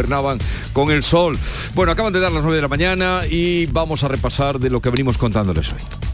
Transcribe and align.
gobernaban 0.00 0.38
con 0.72 0.90
el 0.90 1.02
sol. 1.02 1.38
Bueno, 1.74 1.92
acaban 1.92 2.12
de 2.12 2.20
dar 2.20 2.32
las 2.32 2.42
9 2.42 2.56
de 2.56 2.62
la 2.62 2.68
mañana 2.68 3.20
y 3.28 3.66
vamos 3.66 4.02
a 4.02 4.08
repasar 4.08 4.58
de 4.58 4.70
lo 4.70 4.80
que 4.80 4.88
venimos 4.88 5.18
contándoles 5.18 5.72
hoy. 5.72 6.09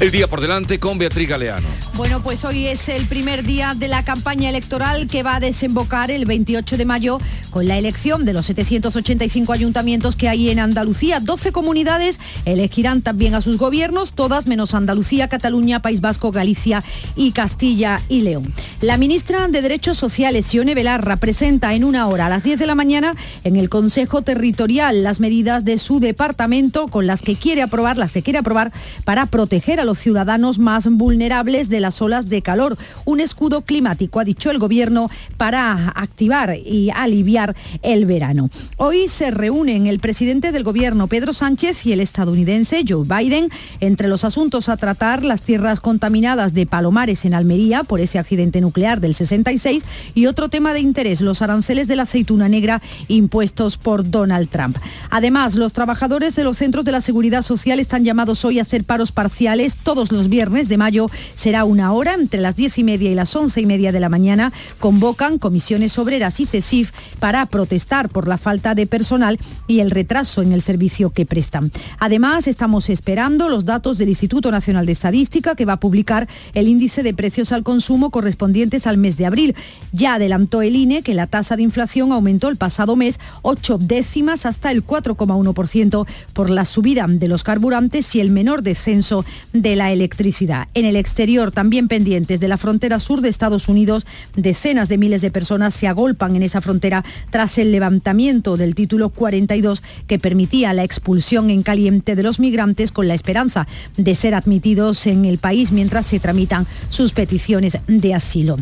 El 0.00 0.12
día 0.12 0.28
por 0.28 0.40
delante 0.40 0.78
con 0.78 0.96
Beatriz 0.96 1.28
Galeano. 1.28 1.66
Bueno, 1.94 2.22
pues 2.22 2.44
hoy 2.44 2.68
es 2.68 2.88
el 2.88 3.06
primer 3.06 3.42
día 3.42 3.74
de 3.76 3.88
la 3.88 4.04
campaña 4.04 4.48
electoral 4.48 5.08
que 5.08 5.24
va 5.24 5.34
a 5.34 5.40
desembocar 5.40 6.12
el 6.12 6.24
28 6.24 6.76
de 6.76 6.84
mayo 6.84 7.18
con 7.50 7.66
la 7.66 7.76
elección 7.76 8.24
de 8.24 8.32
los 8.32 8.46
785 8.46 9.52
ayuntamientos 9.52 10.14
que 10.14 10.28
hay 10.28 10.50
en 10.50 10.60
Andalucía. 10.60 11.18
12 11.18 11.50
comunidades 11.50 12.20
elegirán 12.44 13.02
también 13.02 13.34
a 13.34 13.42
sus 13.42 13.58
gobiernos, 13.58 14.12
todas 14.12 14.46
menos 14.46 14.72
Andalucía, 14.72 15.26
Cataluña, 15.26 15.82
País 15.82 16.00
Vasco, 16.00 16.30
Galicia 16.30 16.84
y 17.16 17.32
Castilla 17.32 18.00
y 18.08 18.22
León. 18.22 18.54
La 18.80 18.98
ministra 18.98 19.48
de 19.48 19.60
Derechos 19.60 19.96
Sociales, 19.96 20.46
Sione 20.46 20.76
Belarra, 20.76 21.16
presenta 21.16 21.74
en 21.74 21.82
una 21.82 22.06
hora 22.06 22.26
a 22.26 22.28
las 22.28 22.44
10 22.44 22.60
de 22.60 22.66
la 22.66 22.76
mañana 22.76 23.16
en 23.42 23.56
el 23.56 23.68
Consejo 23.68 24.22
Territorial 24.22 25.02
las 25.02 25.18
medidas 25.18 25.64
de 25.64 25.76
su 25.76 25.98
departamento 25.98 26.86
con 26.86 27.08
las 27.08 27.20
que 27.20 27.34
quiere 27.34 27.62
aprobar, 27.62 27.98
las 27.98 28.12
que 28.12 28.22
quiere 28.22 28.38
aprobar 28.38 28.70
para 29.04 29.26
proteger 29.26 29.80
a 29.80 29.87
los 29.88 29.98
ciudadanos 29.98 30.58
más 30.58 30.86
vulnerables 30.86 31.70
de 31.70 31.80
las 31.80 32.02
olas 32.02 32.28
de 32.28 32.42
calor. 32.42 32.76
Un 33.06 33.20
escudo 33.20 33.62
climático, 33.62 34.20
ha 34.20 34.24
dicho 34.24 34.50
el 34.50 34.58
Gobierno, 34.58 35.08
para 35.38 35.88
activar 35.96 36.58
y 36.62 36.90
aliviar 36.90 37.56
el 37.80 38.04
verano. 38.04 38.50
Hoy 38.76 39.08
se 39.08 39.30
reúnen 39.30 39.86
el 39.86 39.98
presidente 39.98 40.52
del 40.52 40.62
Gobierno, 40.62 41.06
Pedro 41.06 41.32
Sánchez, 41.32 41.86
y 41.86 41.92
el 41.92 42.00
estadounidense 42.00 42.84
Joe 42.86 43.06
Biden. 43.06 43.48
Entre 43.80 44.08
los 44.08 44.24
asuntos 44.24 44.68
a 44.68 44.76
tratar, 44.76 45.24
las 45.24 45.40
tierras 45.40 45.80
contaminadas 45.80 46.52
de 46.52 46.66
Palomares 46.66 47.24
en 47.24 47.32
Almería 47.32 47.82
por 47.82 48.00
ese 48.00 48.18
accidente 48.18 48.60
nuclear 48.60 49.00
del 49.00 49.14
66 49.14 49.86
y 50.14 50.26
otro 50.26 50.50
tema 50.50 50.74
de 50.74 50.80
interés, 50.80 51.22
los 51.22 51.40
aranceles 51.40 51.88
de 51.88 51.96
la 51.96 52.02
aceituna 52.02 52.50
negra 52.50 52.82
impuestos 53.08 53.78
por 53.78 54.10
Donald 54.10 54.50
Trump. 54.50 54.76
Además, 55.08 55.54
los 55.54 55.72
trabajadores 55.72 56.36
de 56.36 56.44
los 56.44 56.58
centros 56.58 56.84
de 56.84 56.92
la 56.92 57.00
seguridad 57.00 57.40
social 57.40 57.80
están 57.80 58.04
llamados 58.04 58.44
hoy 58.44 58.58
a 58.58 58.62
hacer 58.62 58.84
paros 58.84 59.12
parciales 59.12 59.77
todos 59.84 60.12
los 60.12 60.28
viernes 60.28 60.68
de 60.68 60.76
mayo 60.76 61.10
será 61.34 61.64
una 61.64 61.92
hora 61.92 62.14
entre 62.14 62.40
las 62.40 62.56
diez 62.56 62.78
y 62.78 62.84
media 62.84 63.10
y 63.10 63.14
las 63.14 63.34
once 63.36 63.60
y 63.60 63.66
media 63.66 63.92
de 63.92 64.00
la 64.00 64.08
mañana. 64.08 64.52
Convocan 64.78 65.38
comisiones 65.38 65.98
obreras 65.98 66.40
y 66.40 66.46
CESIF 66.46 66.90
para 67.20 67.46
protestar 67.46 68.08
por 68.08 68.28
la 68.28 68.36
falta 68.36 68.74
de 68.74 68.86
personal 68.86 69.38
y 69.66 69.80
el 69.80 69.90
retraso 69.90 70.42
en 70.42 70.52
el 70.52 70.60
servicio 70.60 71.10
que 71.10 71.24
prestan. 71.24 71.70
Además, 71.98 72.48
estamos 72.48 72.90
esperando 72.90 73.48
los 73.48 73.64
datos 73.64 73.98
del 73.98 74.08
Instituto 74.08 74.50
Nacional 74.50 74.86
de 74.86 74.92
Estadística 74.92 75.54
que 75.54 75.64
va 75.64 75.74
a 75.74 75.80
publicar 75.80 76.28
el 76.54 76.68
índice 76.68 77.02
de 77.02 77.14
precios 77.14 77.52
al 77.52 77.62
consumo 77.62 78.10
correspondientes 78.10 78.86
al 78.86 78.98
mes 78.98 79.16
de 79.16 79.26
abril. 79.26 79.54
Ya 79.92 80.14
adelantó 80.14 80.62
el 80.62 80.76
INE 80.76 81.02
que 81.02 81.14
la 81.14 81.26
tasa 81.26 81.56
de 81.56 81.62
inflación 81.62 82.12
aumentó 82.12 82.48
el 82.48 82.56
pasado 82.56 82.96
mes 82.96 83.20
ocho 83.42 83.78
décimas 83.78 84.46
hasta 84.46 84.70
el 84.70 84.84
4,1% 84.84 86.06
por 86.32 86.50
la 86.50 86.64
subida 86.64 86.98
de 87.08 87.28
los 87.28 87.44
carburantes 87.44 88.14
y 88.14 88.20
el 88.20 88.30
menor 88.30 88.62
descenso 88.62 89.24
de 89.52 89.67
de 89.68 89.76
la 89.76 89.92
electricidad. 89.92 90.68
En 90.72 90.86
el 90.86 90.96
exterior, 90.96 91.52
también 91.52 91.88
pendientes 91.88 92.40
de 92.40 92.48
la 92.48 92.56
frontera 92.56 93.00
sur 93.00 93.20
de 93.20 93.28
Estados 93.28 93.68
Unidos, 93.68 94.06
decenas 94.34 94.88
de 94.88 94.96
miles 94.96 95.20
de 95.20 95.30
personas 95.30 95.74
se 95.74 95.86
agolpan 95.86 96.36
en 96.36 96.42
esa 96.42 96.62
frontera 96.62 97.04
tras 97.30 97.58
el 97.58 97.70
levantamiento 97.70 98.56
del 98.56 98.74
título 98.74 99.10
42 99.10 99.82
que 100.06 100.18
permitía 100.18 100.72
la 100.72 100.84
expulsión 100.84 101.50
en 101.50 101.62
caliente 101.62 102.16
de 102.16 102.22
los 102.22 102.40
migrantes 102.40 102.92
con 102.92 103.08
la 103.08 103.14
esperanza 103.14 103.66
de 103.98 104.14
ser 104.14 104.34
admitidos 104.34 105.06
en 105.06 105.26
el 105.26 105.36
país 105.36 105.70
mientras 105.70 106.06
se 106.06 106.18
tramitan 106.18 106.66
sus 106.88 107.12
peticiones 107.12 107.76
de 107.86 108.14
asilo. 108.14 108.56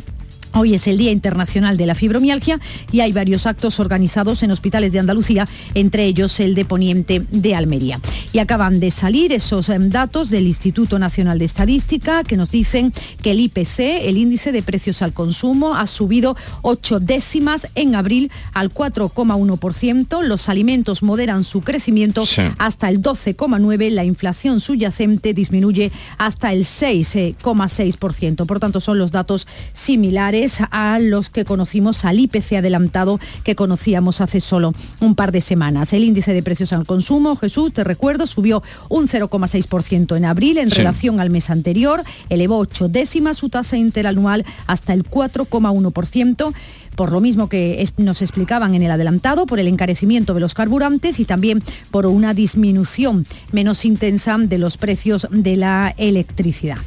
Hoy 0.59 0.73
es 0.73 0.87
el 0.87 0.97
Día 0.97 1.11
Internacional 1.11 1.77
de 1.77 1.85
la 1.85 1.95
Fibromialgia 1.95 2.59
y 2.91 3.01
hay 3.01 3.13
varios 3.13 3.45
actos 3.45 3.79
organizados 3.79 4.43
en 4.43 4.51
hospitales 4.51 4.91
de 4.91 4.99
Andalucía, 4.99 5.47
entre 5.75 6.07
ellos 6.07 6.41
el 6.41 6.55
de 6.55 6.65
Poniente 6.65 7.21
de 7.31 7.55
Almería. 7.55 8.01
Y 8.33 8.39
acaban 8.39 8.81
de 8.81 8.91
salir 8.91 9.35
esos 9.35 9.69
em, 9.69 9.91
datos 9.91 10.31
del 10.31 10.47
Instituto 10.47 10.99
Nacional 10.99 11.39
de 11.39 11.45
Estadística 11.45 12.25
que 12.25 12.39
nos 12.39 12.51
dicen 12.51 12.95
que 13.21 13.33
el 13.33 13.41
IPC, 13.41 14.07
el 14.09 14.17
índice 14.17 14.51
de 14.51 14.63
precios 14.63 15.03
al 15.03 15.13
consumo, 15.13 15.77
ha 15.77 15.87
subido 15.87 16.39
ocho 16.63 17.01
décimas 17.01 17.69
en 17.75 17.95
abril 17.95 18.33
al 18.55 18.73
4,1%. 18.73 20.23
Los 20.23 20.49
alimentos 20.49 21.03
moderan 21.03 21.45
su 21.45 21.61
crecimiento 21.61 22.25
hasta 22.57 22.89
el 22.89 23.03
12,9%. 23.03 23.91
La 23.91 24.05
inflación 24.05 24.61
subyacente 24.61 25.35
disminuye 25.35 25.93
hasta 26.17 26.55
el 26.55 26.65
6,6%. 26.65 28.47
Por 28.47 28.59
tanto, 28.59 28.81
son 28.81 28.99
los 28.99 29.13
datos 29.13 29.47
similares 29.75 30.46
a 30.71 30.99
los 30.99 31.31
que 31.31 31.45
conocimos 31.45 32.05
al 32.05 32.21
IPC 32.21 32.55
adelantado 32.55 33.19
que 33.45 33.55
conocíamos 33.55 34.21
hace 34.21 34.41
solo 34.41 34.75
un 35.01 35.15
par 35.15 35.33
de 35.33 35.41
semanas. 35.41 35.93
El 35.93 36.05
índice 36.05 36.33
de 36.33 36.43
precios 36.43 36.73
al 36.73 36.87
consumo, 36.87 37.37
Jesús, 37.37 37.73
te 37.73 37.85
recuerdo, 37.85 38.27
subió 38.27 38.63
un 38.89 39.07
0,6% 39.07 40.17
en 40.17 40.25
abril 40.25 40.59
en 40.59 40.71
relación 40.71 41.21
al 41.21 41.31
mes 41.31 41.51
anterior, 41.51 42.03
elevó 42.29 42.59
ocho 42.59 42.89
décimas 42.89 43.39
su 43.39 43.49
tasa 43.49 43.77
interanual 43.77 44.45
hasta 44.67 44.93
el 44.93 45.05
4,1% 45.05 46.55
por 46.95 47.13
lo 47.13 47.21
mismo 47.21 47.51
que 47.51 47.87
nos 47.99 48.23
explicaban 48.23 48.75
en 48.75 48.83
el 48.83 48.91
adelantado, 48.91 49.45
por 49.45 49.61
el 49.61 49.69
encarecimiento 49.69 50.33
de 50.33 50.41
los 50.41 50.55
carburantes 50.55 51.21
y 51.21 51.27
también 51.27 51.63
por 51.91 52.07
una 52.07 52.33
disminución 52.33 53.27
menos 53.53 53.85
intensa 53.85 54.39
de 54.39 54.59
los 54.59 54.77
precios 54.77 55.29
de 55.31 55.57
la 55.57 55.95
electricidad. 55.99 56.79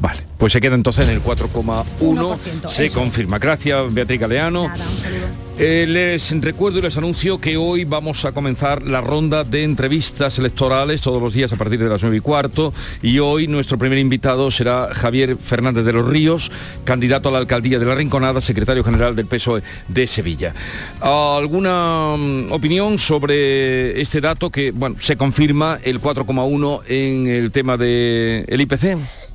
Vale, 0.00 0.22
pues 0.38 0.52
se 0.52 0.60
queda 0.60 0.74
entonces 0.74 1.08
en 1.08 1.14
el 1.14 1.22
4,1. 1.22 2.68
Se 2.68 2.90
confirma. 2.90 3.38
Gracias, 3.38 3.92
Beatriz 3.92 4.20
Galeano. 4.20 4.70
Eh, 5.58 5.86
les 5.88 6.38
recuerdo 6.42 6.80
y 6.80 6.82
les 6.82 6.98
anuncio 6.98 7.40
que 7.40 7.56
hoy 7.56 7.84
vamos 7.84 8.26
a 8.26 8.32
comenzar 8.32 8.82
la 8.82 9.00
ronda 9.00 9.42
de 9.42 9.64
entrevistas 9.64 10.38
electorales 10.38 11.00
todos 11.00 11.22
los 11.22 11.32
días 11.32 11.50
a 11.50 11.56
partir 11.56 11.82
de 11.82 11.88
las 11.88 12.02
9 12.02 12.18
y 12.18 12.20
cuarto 12.20 12.74
y 13.00 13.20
hoy 13.20 13.48
nuestro 13.48 13.78
primer 13.78 13.96
invitado 13.96 14.50
será 14.50 14.90
Javier 14.92 15.38
Fernández 15.38 15.86
de 15.86 15.94
los 15.94 16.06
Ríos, 16.06 16.52
candidato 16.84 17.30
a 17.30 17.32
la 17.32 17.38
alcaldía 17.38 17.78
de 17.78 17.86
La 17.86 17.94
Rinconada, 17.94 18.42
secretario 18.42 18.84
general 18.84 19.16
del 19.16 19.24
PSOE 19.24 19.62
de 19.88 20.06
Sevilla. 20.06 20.52
¿Alguna 21.00 22.16
mm, 22.18 22.52
opinión 22.52 22.98
sobre 22.98 23.98
este 23.98 24.20
dato 24.20 24.50
que 24.50 24.72
bueno, 24.72 24.96
se 25.00 25.16
confirma 25.16 25.78
el 25.82 26.02
4,1 26.02 26.82
en 26.86 27.28
el 27.28 27.50
tema 27.50 27.78
del 27.78 28.44
el 28.46 28.60
IPC? 28.60 29.25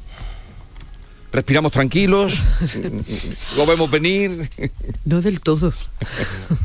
Respiramos 1.32 1.72
tranquilos, 1.72 2.40
lo 3.58 3.66
vemos 3.66 3.90
venir. 3.90 4.50
No 5.06 5.22
del 5.22 5.42
todo. 5.42 5.74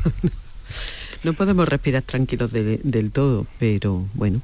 no 1.23 1.33
podemos 1.33 1.67
respirar 1.67 2.03
tranquilos 2.03 2.51
del 2.51 3.11
todo, 3.11 3.47
pero 3.59 4.05
bueno, 4.13 4.41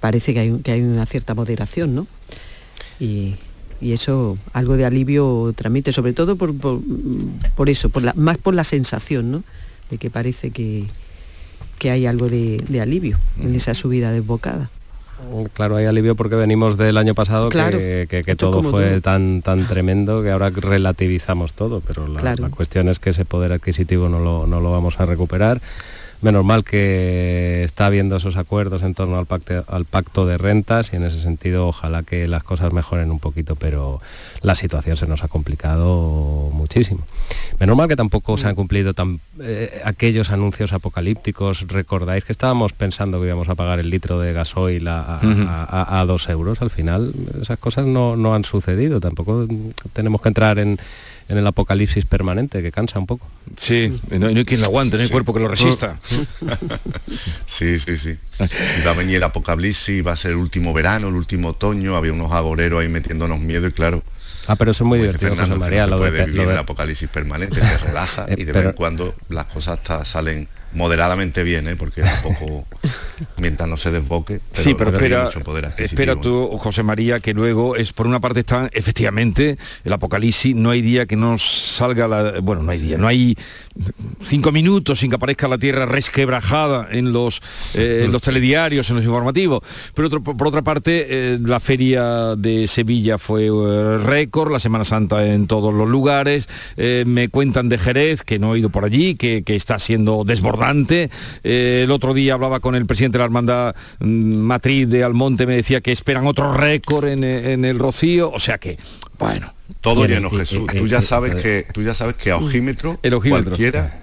parece 0.00 0.34
que 0.34 0.40
hay, 0.40 0.58
que 0.58 0.72
hay 0.72 0.80
una 0.82 1.06
cierta 1.06 1.34
moderación, 1.34 1.94
¿no? 1.94 2.06
Y, 3.00 3.34
eso 3.80 4.38
algo 4.52 4.76
de 4.76 4.84
alivio 4.84 5.52
transmite, 5.56 5.92
sobre 5.92 6.12
todo 6.12 6.36
por, 6.36 6.54
por, 6.54 7.68
eso, 7.68 7.88
por 7.88 8.04
la, 8.04 8.14
más 8.14 8.38
por 8.38 8.54
la 8.54 8.62
sensación, 8.62 9.32
¿no? 9.32 9.42
De 9.90 9.98
que 9.98 10.08
parece 10.08 10.52
que, 10.52 10.84
que 11.80 11.90
hay 11.90 12.06
algo 12.06 12.28
de, 12.28 12.62
de 12.68 12.80
alivio 12.80 13.18
en 13.40 13.56
esa 13.56 13.74
subida 13.74 14.12
desbocada. 14.12 14.70
Claro, 15.54 15.76
hay 15.76 15.86
alivio 15.86 16.14
porque 16.14 16.36
venimos 16.36 16.76
del 16.76 16.96
año 16.96 17.14
pasado 17.14 17.48
que, 17.48 18.34
todo 18.36 18.62
fue 18.62 19.00
tan, 19.00 19.42
tan 19.42 19.66
tremendo 19.68 20.22
que 20.22 20.30
ahora 20.30 20.50
relativizamos 20.50 21.54
todo, 21.54 21.80
pero 21.80 22.06
la, 22.06 22.36
cuestión 22.50 22.88
es 22.88 22.98
que 22.98 23.10
ese 23.10 23.24
poder 23.24 23.52
adquisitivo 23.52 24.08
no 24.08 24.18
lo, 24.18 24.46
no 24.46 24.60
lo 24.60 24.70
vamos 24.70 25.00
a 25.00 25.06
recuperar 25.06 25.60
menos 26.22 26.44
mal 26.44 26.64
que 26.64 27.62
está 27.64 27.86
habiendo 27.86 28.16
esos 28.16 28.36
acuerdos 28.36 28.82
en 28.82 28.94
torno 28.94 29.18
al 29.18 29.26
pacto, 29.26 29.64
al 29.68 29.84
pacto 29.84 30.26
de 30.26 30.38
rentas 30.38 30.92
y 30.92 30.96
en 30.96 31.04
ese 31.04 31.20
sentido 31.20 31.68
ojalá 31.68 32.02
que 32.02 32.26
las 32.28 32.42
cosas 32.42 32.72
mejoren 32.72 33.10
un 33.10 33.18
poquito, 33.18 33.56
pero 33.56 34.00
la 34.40 34.54
situación 34.54 34.96
se 34.96 35.06
nos 35.06 35.22
ha 35.24 35.28
complicado 35.28 36.50
muchísimo. 36.52 37.04
Menos 37.58 37.76
mal 37.76 37.88
que 37.88 37.96
tampoco 37.96 38.36
se 38.38 38.48
han 38.48 38.54
cumplido 38.54 38.94
tan, 38.94 39.20
eh, 39.40 39.82
aquellos 39.84 40.30
anuncios 40.30 40.72
apocalípticos. 40.72 41.66
Recordáis 41.68 42.24
que 42.24 42.32
estábamos 42.32 42.72
pensando 42.72 43.20
que 43.20 43.26
íbamos 43.26 43.48
a 43.48 43.54
pagar 43.54 43.78
el 43.78 43.90
litro 43.90 44.18
de 44.18 44.32
gasoil 44.32 44.86
a, 44.88 46.04
dos 46.06 46.28
euros. 46.28 46.62
Al 46.62 46.70
final 46.70 47.12
esas 47.40 47.58
cosas 47.58 47.86
no, 47.86 48.16
no 48.16 48.34
han 48.34 48.44
sucedido. 48.44 49.00
Tampoco 49.00 49.46
tenemos 49.92 50.20
que 50.22 50.28
entrar 50.28 50.58
en 50.58 50.78
en 51.32 51.38
el 51.38 51.46
apocalipsis 51.46 52.04
permanente, 52.04 52.62
que 52.62 52.70
cansa 52.70 52.98
un 52.98 53.06
poco. 53.06 53.26
Sí, 53.56 53.98
no, 54.10 54.26
hay 54.26 54.44
quien 54.44 54.60
lo 54.60 54.66
aguante, 54.66 54.98
no 54.98 55.02
hay 55.02 55.08
cuerpo 55.08 55.32
que 55.32 55.40
lo 55.40 55.48
resista. 55.48 55.98
sí, 57.46 57.78
sí, 57.78 57.96
sí. 57.96 58.18
va 58.86 58.90
a 58.90 58.94
venir 58.94 59.16
el 59.16 59.22
apocalipsis, 59.22 60.06
va 60.06 60.12
a 60.12 60.16
ser 60.16 60.32
el 60.32 60.36
último 60.36 60.74
verano, 60.74 61.08
el 61.08 61.14
último 61.14 61.48
otoño, 61.48 61.96
había 61.96 62.12
unos 62.12 62.32
agoreros 62.32 62.82
ahí 62.82 62.88
metiéndonos 62.88 63.40
miedo 63.40 63.66
y 63.66 63.72
claro, 63.72 64.02
Ah, 64.46 64.56
pero 64.56 64.72
eso 64.72 64.84
es 64.84 64.88
muy 64.88 64.98
divertido, 64.98 65.36
José 65.36 65.54
María. 65.54 65.86
lo 65.86 66.00
de, 66.00 66.24
el 66.24 66.58
apocalipsis 66.58 67.08
permanente, 67.08 67.60
se 67.60 67.78
relaja 67.78 68.26
y 68.36 68.44
de 68.44 68.52
vez 68.52 68.64
en 68.66 68.72
cuando 68.72 69.14
las 69.28 69.46
cosas 69.46 69.80
salen 70.04 70.48
moderadamente 70.74 71.42
bien, 71.42 71.68
¿eh? 71.68 71.76
porque 71.76 72.02
tampoco 72.02 72.64
mientras 73.36 73.68
no 73.68 73.76
se 73.76 73.90
desboque. 73.90 74.40
sí, 74.52 74.74
pero 74.74 74.90
espera, 74.90 75.30
espera 75.76 76.16
tú, 76.16 76.56
José 76.58 76.82
María, 76.82 77.18
que 77.20 77.34
luego 77.34 77.76
es 77.76 77.92
por 77.92 78.06
una 78.06 78.20
parte 78.20 78.40
está 78.40 78.68
efectivamente 78.72 79.58
el 79.84 79.92
apocalipsis, 79.92 80.54
no 80.54 80.70
hay 80.70 80.82
día 80.82 81.06
que 81.06 81.16
no 81.16 81.38
salga 81.38 82.08
la. 82.08 82.40
Bueno, 82.40 82.62
no 82.62 82.72
hay 82.72 82.78
día, 82.78 82.98
no 82.98 83.08
hay 83.08 83.36
cinco 84.24 84.52
minutos 84.52 85.00
sin 85.00 85.10
que 85.10 85.16
aparezca 85.16 85.48
la 85.48 85.58
tierra 85.58 85.86
resquebrajada 85.86 86.88
en 86.90 87.12
los, 87.12 87.40
eh, 87.74 88.06
los 88.10 88.22
telediarios, 88.22 88.88
en 88.90 88.96
los 88.96 89.04
informativos. 89.04 89.60
Pero 89.94 90.22
por 90.22 90.46
otra 90.46 90.62
parte, 90.62 91.06
eh, 91.08 91.38
la 91.40 91.60
feria 91.60 92.36
de 92.36 92.66
Sevilla 92.66 93.18
fue 93.18 93.46
eh, 93.46 93.98
récord, 93.98 94.52
la 94.52 94.60
Semana 94.60 94.84
Santa 94.84 95.26
en 95.26 95.46
todos 95.46 95.74
los 95.74 95.88
lugares. 95.88 96.48
me 96.76 97.28
cuentan 97.28 97.68
de 97.68 97.78
Jerez, 97.78 98.22
que 98.22 98.38
no 98.38 98.54
he 98.54 98.58
ido 98.58 98.70
por 98.70 98.84
allí, 98.84 99.14
que, 99.14 99.42
está 99.52 99.78
siendo 99.78 100.24
desbordante. 100.24 101.10
el 101.42 101.90
otro 101.90 102.14
día 102.14 102.34
hablaba 102.34 102.60
con 102.60 102.74
el 102.74 102.86
presidente 102.86 103.18
de 103.18 103.20
la 103.20 103.26
Hermandad 103.26 103.76
mm, 104.00 104.36
Matriz 104.36 104.88
de 104.88 105.04
Almonte, 105.04 105.46
me 105.46 105.56
decía 105.56 105.80
que 105.80 105.92
esperan 105.92 106.26
otro 106.26 106.54
récord 106.54 107.06
en, 107.06 107.22
en 107.24 107.64
el 107.64 107.78
Rocío. 107.78 108.30
O 108.30 108.40
sea 108.40 108.58
que, 108.58 108.78
bueno, 109.22 109.54
todo 109.80 110.06
lleno, 110.06 110.30
Jesús. 110.30 110.66
tú 110.66 110.86
ya 110.86 111.02
sabes 111.02 111.34
que 111.42 111.66
tú 111.72 111.82
ya 111.82 111.94
sabes 111.94 112.14
que 112.16 112.30
a 112.30 112.36
ojímetro, 112.36 113.00
cualquiera 113.28 114.02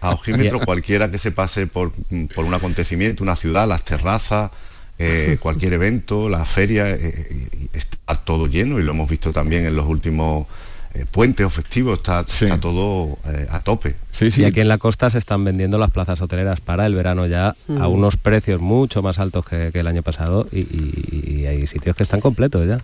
a 0.00 0.10
ojímetro 0.10 0.60
cualquiera 0.60 1.10
que 1.10 1.18
se 1.18 1.32
pase 1.32 1.66
por, 1.66 1.92
por 2.34 2.44
un 2.44 2.54
acontecimiento, 2.54 3.22
una 3.22 3.36
ciudad, 3.36 3.66
las 3.68 3.84
terrazas, 3.84 4.50
eh, 4.98 5.38
cualquier 5.40 5.74
evento, 5.74 6.28
la 6.28 6.44
feria, 6.44 6.88
eh, 6.88 6.98
eh, 7.02 7.68
está 7.72 8.16
todo 8.24 8.46
lleno 8.46 8.78
y 8.78 8.82
lo 8.82 8.92
hemos 8.92 9.08
visto 9.08 9.32
también 9.32 9.66
en 9.66 9.76
los 9.76 9.86
últimos 9.86 10.46
eh, 10.92 11.06
puente 11.08 11.44
o 11.44 11.50
festivo, 11.50 11.94
está, 11.94 12.24
todo 12.60 13.16
eh, 13.24 13.46
a 13.48 13.60
tope. 13.60 13.94
Y 14.20 14.44
aquí 14.44 14.60
en 14.60 14.68
la 14.68 14.78
costa 14.78 15.10
se 15.10 15.18
están 15.18 15.44
vendiendo 15.44 15.78
las 15.78 15.90
plazas 15.90 16.20
hoteleras 16.20 16.60
para 16.60 16.86
el 16.86 16.94
verano 16.94 17.26
ya 17.26 17.54
a 17.78 17.88
unos 17.88 18.16
precios 18.16 18.60
mucho 18.60 19.02
más 19.02 19.18
altos 19.18 19.44
que, 19.44 19.70
el 19.72 19.86
año 19.86 20.02
pasado 20.02 20.46
y, 20.52 21.40
hay 21.40 21.66
sitios 21.66 21.96
que 21.96 22.02
están 22.02 22.20
completos 22.20 22.66
ya. 22.66 22.80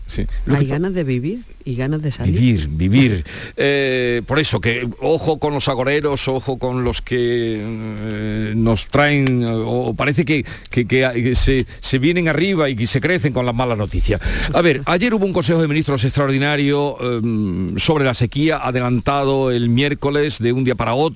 Hay 0.53 0.67
ganas 0.67 0.95
de 0.95 1.05
vivir 1.05 1.45
y 1.65 1.77
ganas 1.77 2.01
de 2.01 2.11
salir. 2.11 2.41
Vivir, 2.41 2.69
vivir. 2.69 3.25
Eh, 3.59 4.23
por 4.27 4.39
eso, 4.39 4.61
que 4.61 4.89
ojo 5.01 5.39
con 5.39 5.55
los 5.55 5.69
agoreros, 5.69 6.29
ojo 6.29 6.59
con 6.59 6.85
los 6.85 7.01
que 7.01 8.53
nos 8.55 8.87
traen, 8.87 9.45
o 9.47 9.95
parece 9.95 10.25
que, 10.25 10.45
que, 10.71 11.35
se, 11.35 11.67
se, 11.81 11.99
vienen 11.99 12.29
arriba 12.29 12.69
y 12.69 12.77
que 12.77 12.87
se 12.87 13.01
crecen 13.01 13.33
con 13.33 13.47
las 13.47 13.55
malas 13.55 13.79
noticias. 13.79 14.21
A 14.53 14.61
ver, 14.61 14.83
ayer 14.87 15.15
hubo 15.15 15.25
un 15.25 15.33
Consejo 15.33 15.61
de 15.61 15.69
Ministros 15.69 16.05
extraordinario 16.05 16.97
sobre 16.99 17.97
sobre 17.97 18.05
la 18.05 18.13
sequía, 18.15 18.59
adelantado 18.59 19.51
el 19.51 19.71
miércoles 19.71 20.39
de 20.39 20.53
un 20.53 20.65
día 20.65 20.75
para 20.75 20.93
otro, 20.93 21.16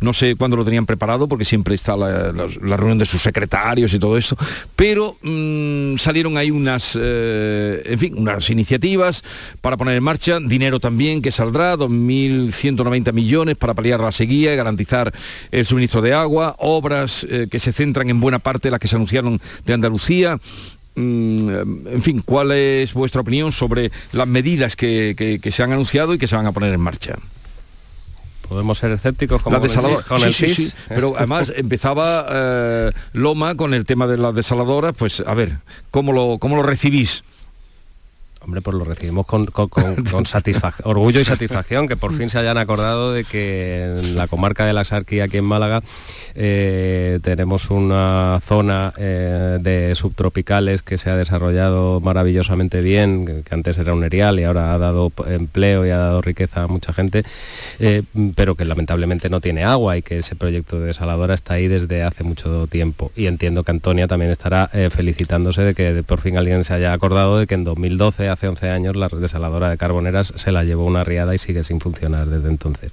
no 0.00 0.12
sé 0.12 0.36
cuándo 0.36 0.56
lo 0.56 0.64
tenían 0.64 0.86
preparado 0.86 1.28
porque 1.28 1.44
siempre 1.44 1.74
está 1.74 1.96
la, 1.96 2.32
reunión 2.76 2.98
de 2.98 3.06
sus 3.06 3.22
secretarios 3.22 3.92
y 3.94 3.98
todo 3.98 4.16
eso, 4.16 4.36
pero 4.76 5.16
mm, 5.22 5.96
salieron 5.96 6.36
ahí 6.36 6.50
unas, 6.50 6.98
eh, 7.00 7.82
en 7.84 7.98
fin, 7.98 8.14
unas 8.16 8.48
iniciativas 8.50 9.22
para 9.60 9.76
poner 9.76 9.96
en 9.96 10.02
marcha, 10.02 10.38
dinero 10.40 10.80
también 10.80 11.22
que 11.22 11.30
saldrá, 11.30 11.76
2.190 11.76 13.12
millones 13.12 13.56
para 13.56 13.74
paliar 13.74 14.00
la 14.00 14.12
sequía 14.12 14.52
y 14.52 14.56
garantizar 14.56 15.12
el 15.50 15.66
suministro 15.66 16.02
de 16.02 16.14
agua, 16.14 16.56
obras 16.58 17.26
eh, 17.28 17.48
que 17.50 17.58
se 17.58 17.72
centran 17.72 18.10
en 18.10 18.20
buena 18.20 18.38
parte 18.38 18.68
de 18.68 18.72
las 18.72 18.80
que 18.80 18.88
se 18.88 18.96
anunciaron 18.96 19.40
de 19.64 19.72
Andalucía, 19.72 20.38
Mm, 20.96 21.88
en 21.88 22.02
fin, 22.02 22.22
¿cuál 22.24 22.52
es 22.52 22.94
vuestra 22.94 23.20
opinión 23.20 23.50
sobre 23.50 23.90
las 24.12 24.28
medidas 24.28 24.76
que, 24.76 25.40
se 25.50 25.62
han 25.62 25.72
anunciado 25.72 26.14
y 26.14 26.18
que 26.18 26.28
se 26.28 26.36
van 26.36 26.46
a 26.46 26.52
poner 26.52 26.72
en 26.72 26.80
marcha? 26.80 27.18
Podemos 28.48 28.78
ser 28.78 28.92
escépticos 28.92 29.42
con 29.42 29.54
el 29.54 30.32
sí, 30.32 30.72
pero 30.88 31.14
además 31.16 31.52
empezaba 31.56 32.26
eh, 32.30 32.92
Loma 33.12 33.56
con 33.56 33.74
el 33.74 33.84
tema 33.84 34.06
de 34.06 34.18
las 34.18 34.34
desaladoras, 34.34 34.94
pues 34.96 35.22
a 35.26 35.34
ver, 35.34 35.58
¿cómo 35.90 36.12
lo, 36.12 36.38
cómo 36.38 36.56
lo 36.56 36.62
recibís? 36.62 37.24
Hombre, 38.44 38.60
pues 38.60 38.76
lo 38.76 38.84
recibimos 38.84 39.24
con, 39.24 39.46
con, 39.46 39.72
orgullo 40.84 41.20
y 41.20 41.24
satisfacción 41.24 41.88
que 41.88 41.96
por 41.96 42.12
fin 42.12 42.28
se 42.28 42.38
hayan 42.38 42.58
acordado 42.58 43.12
de 43.14 43.24
que 43.24 43.84
en 43.84 44.16
la 44.16 44.26
comarca 44.26 44.66
de 44.66 44.74
la 44.74 44.84
Sarquía, 44.84 45.24
aquí 45.24 45.38
en 45.38 45.46
Málaga, 45.46 45.82
eh, 46.34 47.20
tenemos 47.22 47.70
una 47.70 48.38
zona 48.42 48.92
eh, 48.98 49.58
de 49.62 49.94
subtropicales 49.94 50.82
que 50.82 50.98
se 50.98 51.08
ha 51.08 51.16
desarrollado 51.16 52.00
maravillosamente 52.00 52.82
bien, 52.82 53.44
que 53.44 53.54
antes 53.54 53.78
era 53.78 53.94
un 53.94 54.04
erial 54.04 54.38
y 54.38 54.44
ahora 54.44 54.74
ha 54.74 54.78
dado 54.78 55.10
empleo 55.26 55.86
y 55.86 55.90
ha 55.90 55.96
dado 55.96 56.20
riqueza 56.20 56.64
a 56.64 56.66
mucha 56.66 56.92
gente, 56.92 57.24
eh, 57.78 58.02
pero 58.34 58.56
que 58.56 58.66
lamentablemente 58.66 59.30
no 59.30 59.40
tiene 59.40 59.64
agua 59.64 59.96
y 59.96 60.02
que 60.02 60.18
ese 60.18 60.36
proyecto 60.36 60.80
de 60.80 60.88
desaladora 60.88 61.32
está 61.32 61.54
ahí 61.54 61.66
desde 61.66 62.02
hace 62.02 62.24
mucho 62.24 62.66
tiempo. 62.66 63.10
Y 63.16 63.24
entiendo 63.26 63.64
que 63.64 63.70
Antonia 63.70 64.06
también 64.06 64.30
estará 64.30 64.68
felicitándose 64.90 65.62
de 65.62 65.74
que 65.74 66.02
por 66.02 66.20
fin 66.20 66.36
alguien 66.36 66.62
se 66.64 66.74
haya 66.74 66.92
acordado 66.92 67.38
de 67.38 67.46
que 67.46 67.54
en 67.54 67.64
2012 67.64 68.33
hace 68.34 68.48
11 68.48 68.70
años 68.70 68.96
la 68.96 69.08
desaladora 69.08 69.70
de 69.70 69.76
Carboneras 69.76 70.32
se 70.36 70.52
la 70.52 70.64
llevó 70.64 70.84
una 70.84 71.04
riada 71.04 71.34
y 71.34 71.38
sigue 71.38 71.64
sin 71.64 71.80
funcionar 71.80 72.28
desde 72.28 72.48
entonces. 72.48 72.92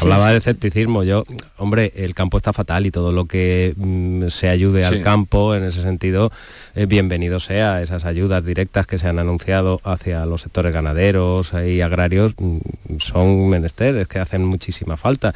Hablaba 0.00 0.30
de 0.30 0.38
escepticismo, 0.38 1.02
yo, 1.02 1.24
hombre, 1.56 1.92
el 1.96 2.14
campo 2.14 2.36
está 2.36 2.52
fatal 2.52 2.86
y 2.86 2.90
todo 2.90 3.12
lo 3.12 3.26
que 3.26 3.74
mm, 3.76 4.28
se 4.28 4.48
ayude 4.48 4.84
al 4.84 5.02
campo 5.02 5.54
en 5.54 5.64
ese 5.64 5.82
sentido, 5.82 6.30
eh, 6.74 6.86
bienvenido 6.86 7.40
sea. 7.40 7.82
Esas 7.82 8.04
ayudas 8.04 8.44
directas 8.44 8.86
que 8.86 8.98
se 8.98 9.08
han 9.08 9.18
anunciado 9.18 9.80
hacia 9.84 10.26
los 10.26 10.42
sectores 10.42 10.72
ganaderos 10.72 11.52
y 11.66 11.80
agrarios 11.80 12.34
mm, 12.38 12.58
son 12.98 13.48
menesteres 13.48 14.08
que 14.08 14.18
hacen 14.18 14.44
muchísima 14.44 14.96
falta 14.96 15.34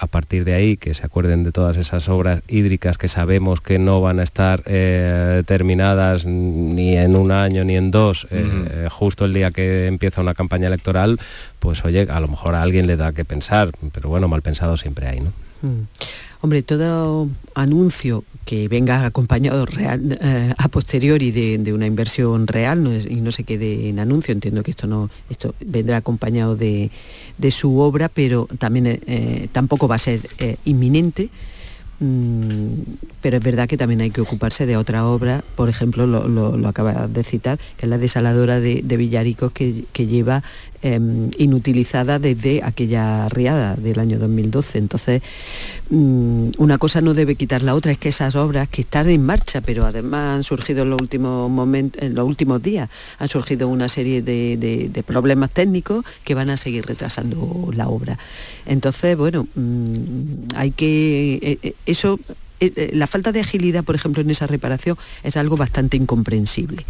a 0.00 0.06
partir 0.06 0.46
de 0.46 0.54
ahí 0.54 0.78
que 0.78 0.94
se 0.94 1.04
acuerden 1.04 1.44
de 1.44 1.52
todas 1.52 1.76
esas 1.76 2.08
obras 2.08 2.42
hídricas 2.48 2.96
que 2.96 3.06
sabemos 3.06 3.60
que 3.60 3.78
no 3.78 4.00
van 4.00 4.18
a 4.18 4.22
estar 4.22 4.62
eh, 4.64 5.42
terminadas 5.44 6.24
ni 6.24 6.96
en 6.96 7.16
un 7.16 7.30
año 7.30 7.64
ni 7.64 7.76
en 7.76 7.90
dos, 7.90 8.26
eh, 8.30 8.88
justo 8.90 9.26
el 9.26 9.34
día 9.34 9.50
que 9.50 9.86
empieza 9.86 10.22
una 10.22 10.32
campaña 10.32 10.68
electoral, 10.68 11.20
pues 11.58 11.84
oye, 11.84 12.08
a 12.10 12.18
lo 12.18 12.28
mejor 12.28 12.54
a 12.54 12.62
alguien 12.62 12.86
le 12.86 12.96
da 12.96 13.12
que 13.12 13.26
pensar, 13.26 13.72
pero 13.92 14.08
bueno, 14.08 14.26
mal 14.26 14.40
pensado 14.40 14.78
siempre 14.78 15.06
hay, 15.06 15.20
¿no? 15.20 15.32
Mm. 15.60 15.82
Hombre, 16.40 16.62
todo 16.62 17.28
anuncio 17.54 18.24
que 18.44 18.68
venga 18.68 19.04
acompañado 19.04 19.66
real, 19.66 20.18
eh, 20.20 20.54
a 20.56 20.68
posteriori 20.68 21.30
de, 21.30 21.72
una 21.72 21.86
inversión 21.86 22.46
real 22.46 23.04
y 23.08 23.16
no 23.16 23.30
se 23.30 23.44
quede 23.44 23.88
en 23.88 23.98
anuncio, 23.98 24.32
entiendo 24.32 24.62
que 24.62 24.72
esto 24.72 24.86
no 24.86 25.10
esto 25.28 25.54
vendrá 25.60 25.98
acompañado 25.98 26.56
de, 26.56 26.90
su 27.50 27.78
obra, 27.78 28.08
pero 28.08 28.48
también 28.58 28.86
eh, 28.86 29.48
tampoco 29.52 29.88
va 29.88 29.96
a 29.96 29.98
ser 29.98 30.20
eh, 30.38 30.56
inminente. 30.64 31.30
Mm, 32.00 32.80
pero 33.20 33.36
es 33.36 33.42
verdad 33.44 33.68
que 33.68 33.76
también 33.76 34.00
hay 34.00 34.10
que 34.10 34.22
ocuparse 34.22 34.64
de 34.64 34.78
otra 34.78 35.06
obra, 35.06 35.44
por 35.54 35.68
ejemplo, 35.68 36.06
lo, 36.06 36.26
lo, 36.26 36.66
acabas 36.68 37.12
de 37.12 37.24
citar, 37.24 37.58
que 37.76 37.84
es 37.84 37.90
la 37.90 37.98
desaladora 37.98 38.58
de, 38.58 38.82
Villaricos 38.82 39.52
que, 39.52 39.84
lleva 39.94 40.42
em, 40.82 41.30
inutilizada 41.38 42.18
desde 42.18 42.62
aquella 42.62 43.28
riada 43.28 43.76
del 43.76 43.98
año 43.98 44.18
2012. 44.18 44.78
Entonces, 44.78 45.22
mm, 45.90 46.50
una 46.58 46.78
cosa 46.78 47.00
no 47.00 47.14
debe 47.14 47.36
quitar 47.36 47.62
la 47.62 47.74
otra, 47.74 47.92
es 47.92 47.98
que 47.98 48.08
esas 48.08 48.34
obras 48.34 48.68
que 48.68 48.82
están 48.82 49.08
en 49.10 49.24
marcha, 49.24 49.60
pero 49.60 49.86
además 49.86 50.36
han 50.36 50.42
surgido 50.42 50.82
en 50.82 50.90
los 50.90 51.00
últimos 51.00 51.50
momentos, 51.50 52.02
en 52.02 52.14
los 52.14 52.26
últimos 52.26 52.62
días, 52.62 52.88
han 53.18 53.28
surgido 53.28 53.68
una 53.68 53.88
serie 53.88 54.22
de, 54.22 55.04
problemas 55.06 55.50
técnicos 55.50 56.04
que 56.24 56.34
van 56.34 56.50
a 56.50 56.56
seguir 56.56 56.86
retrasando 56.86 57.70
la 57.74 57.88
obra. 57.88 58.18
Entonces, 58.66 59.16
bueno, 59.16 59.48
mm, 59.54 60.54
hay 60.54 60.70
que 60.70 61.40
eh, 61.42 61.58
eh, 61.62 61.74
eso, 61.86 62.18
eh, 62.60 62.90
la 62.92 63.06
falta 63.06 63.32
de 63.32 63.40
agilidad, 63.40 63.84
por 63.84 63.94
ejemplo, 63.94 64.22
en 64.22 64.30
esa 64.30 64.46
reparación 64.46 64.96
es 65.22 65.36
algo 65.36 65.56
bastante 65.56 65.96
incomprensible. 65.96 66.84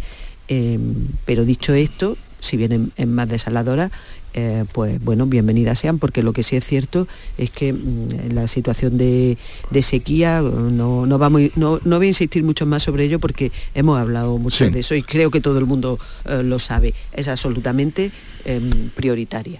Em, 0.47 1.07
pero 1.25 1.45
dicho 1.45 1.73
esto, 1.73 2.17
si 2.41 2.57
vienen 2.57 2.91
en 2.97 3.13
más 3.13 3.29
desaladoras, 3.29 3.91
eh, 4.33 4.65
pues 4.73 5.01
bueno, 5.03 5.25
bienvenidas 5.25 5.79
sean, 5.79 5.99
porque 5.99 6.23
lo 6.23 6.33
que 6.33 6.43
sí 6.43 6.57
es 6.57 6.65
cierto 6.65 7.07
es 7.37 7.49
que 7.51 7.71
mm, 7.71 8.33
la 8.33 8.47
situación 8.47 8.97
de, 8.97 9.37
sequía 9.81 10.41
no, 10.41 11.07
vamos, 11.17 11.41
no, 11.55 11.79
voy 11.83 12.05
a 12.05 12.09
insistir 12.09 12.43
mucho 12.43 12.65
más 12.65 12.83
sobre 12.83 13.05
ello 13.05 13.19
porque 13.19 13.51
hemos 13.73 13.97
hablado 13.97 14.37
mucho 14.37 14.69
de 14.69 14.79
eso 14.79 14.95
y 14.95 15.03
creo 15.03 15.31
que 15.31 15.39
todo 15.39 15.59
el 15.59 15.65
mundo 15.65 15.99
lo 16.43 16.59
sabe. 16.59 16.93
Es 17.13 17.27
absolutamente 17.29 18.11
em, 18.45 18.89
prioritaria. 18.89 19.59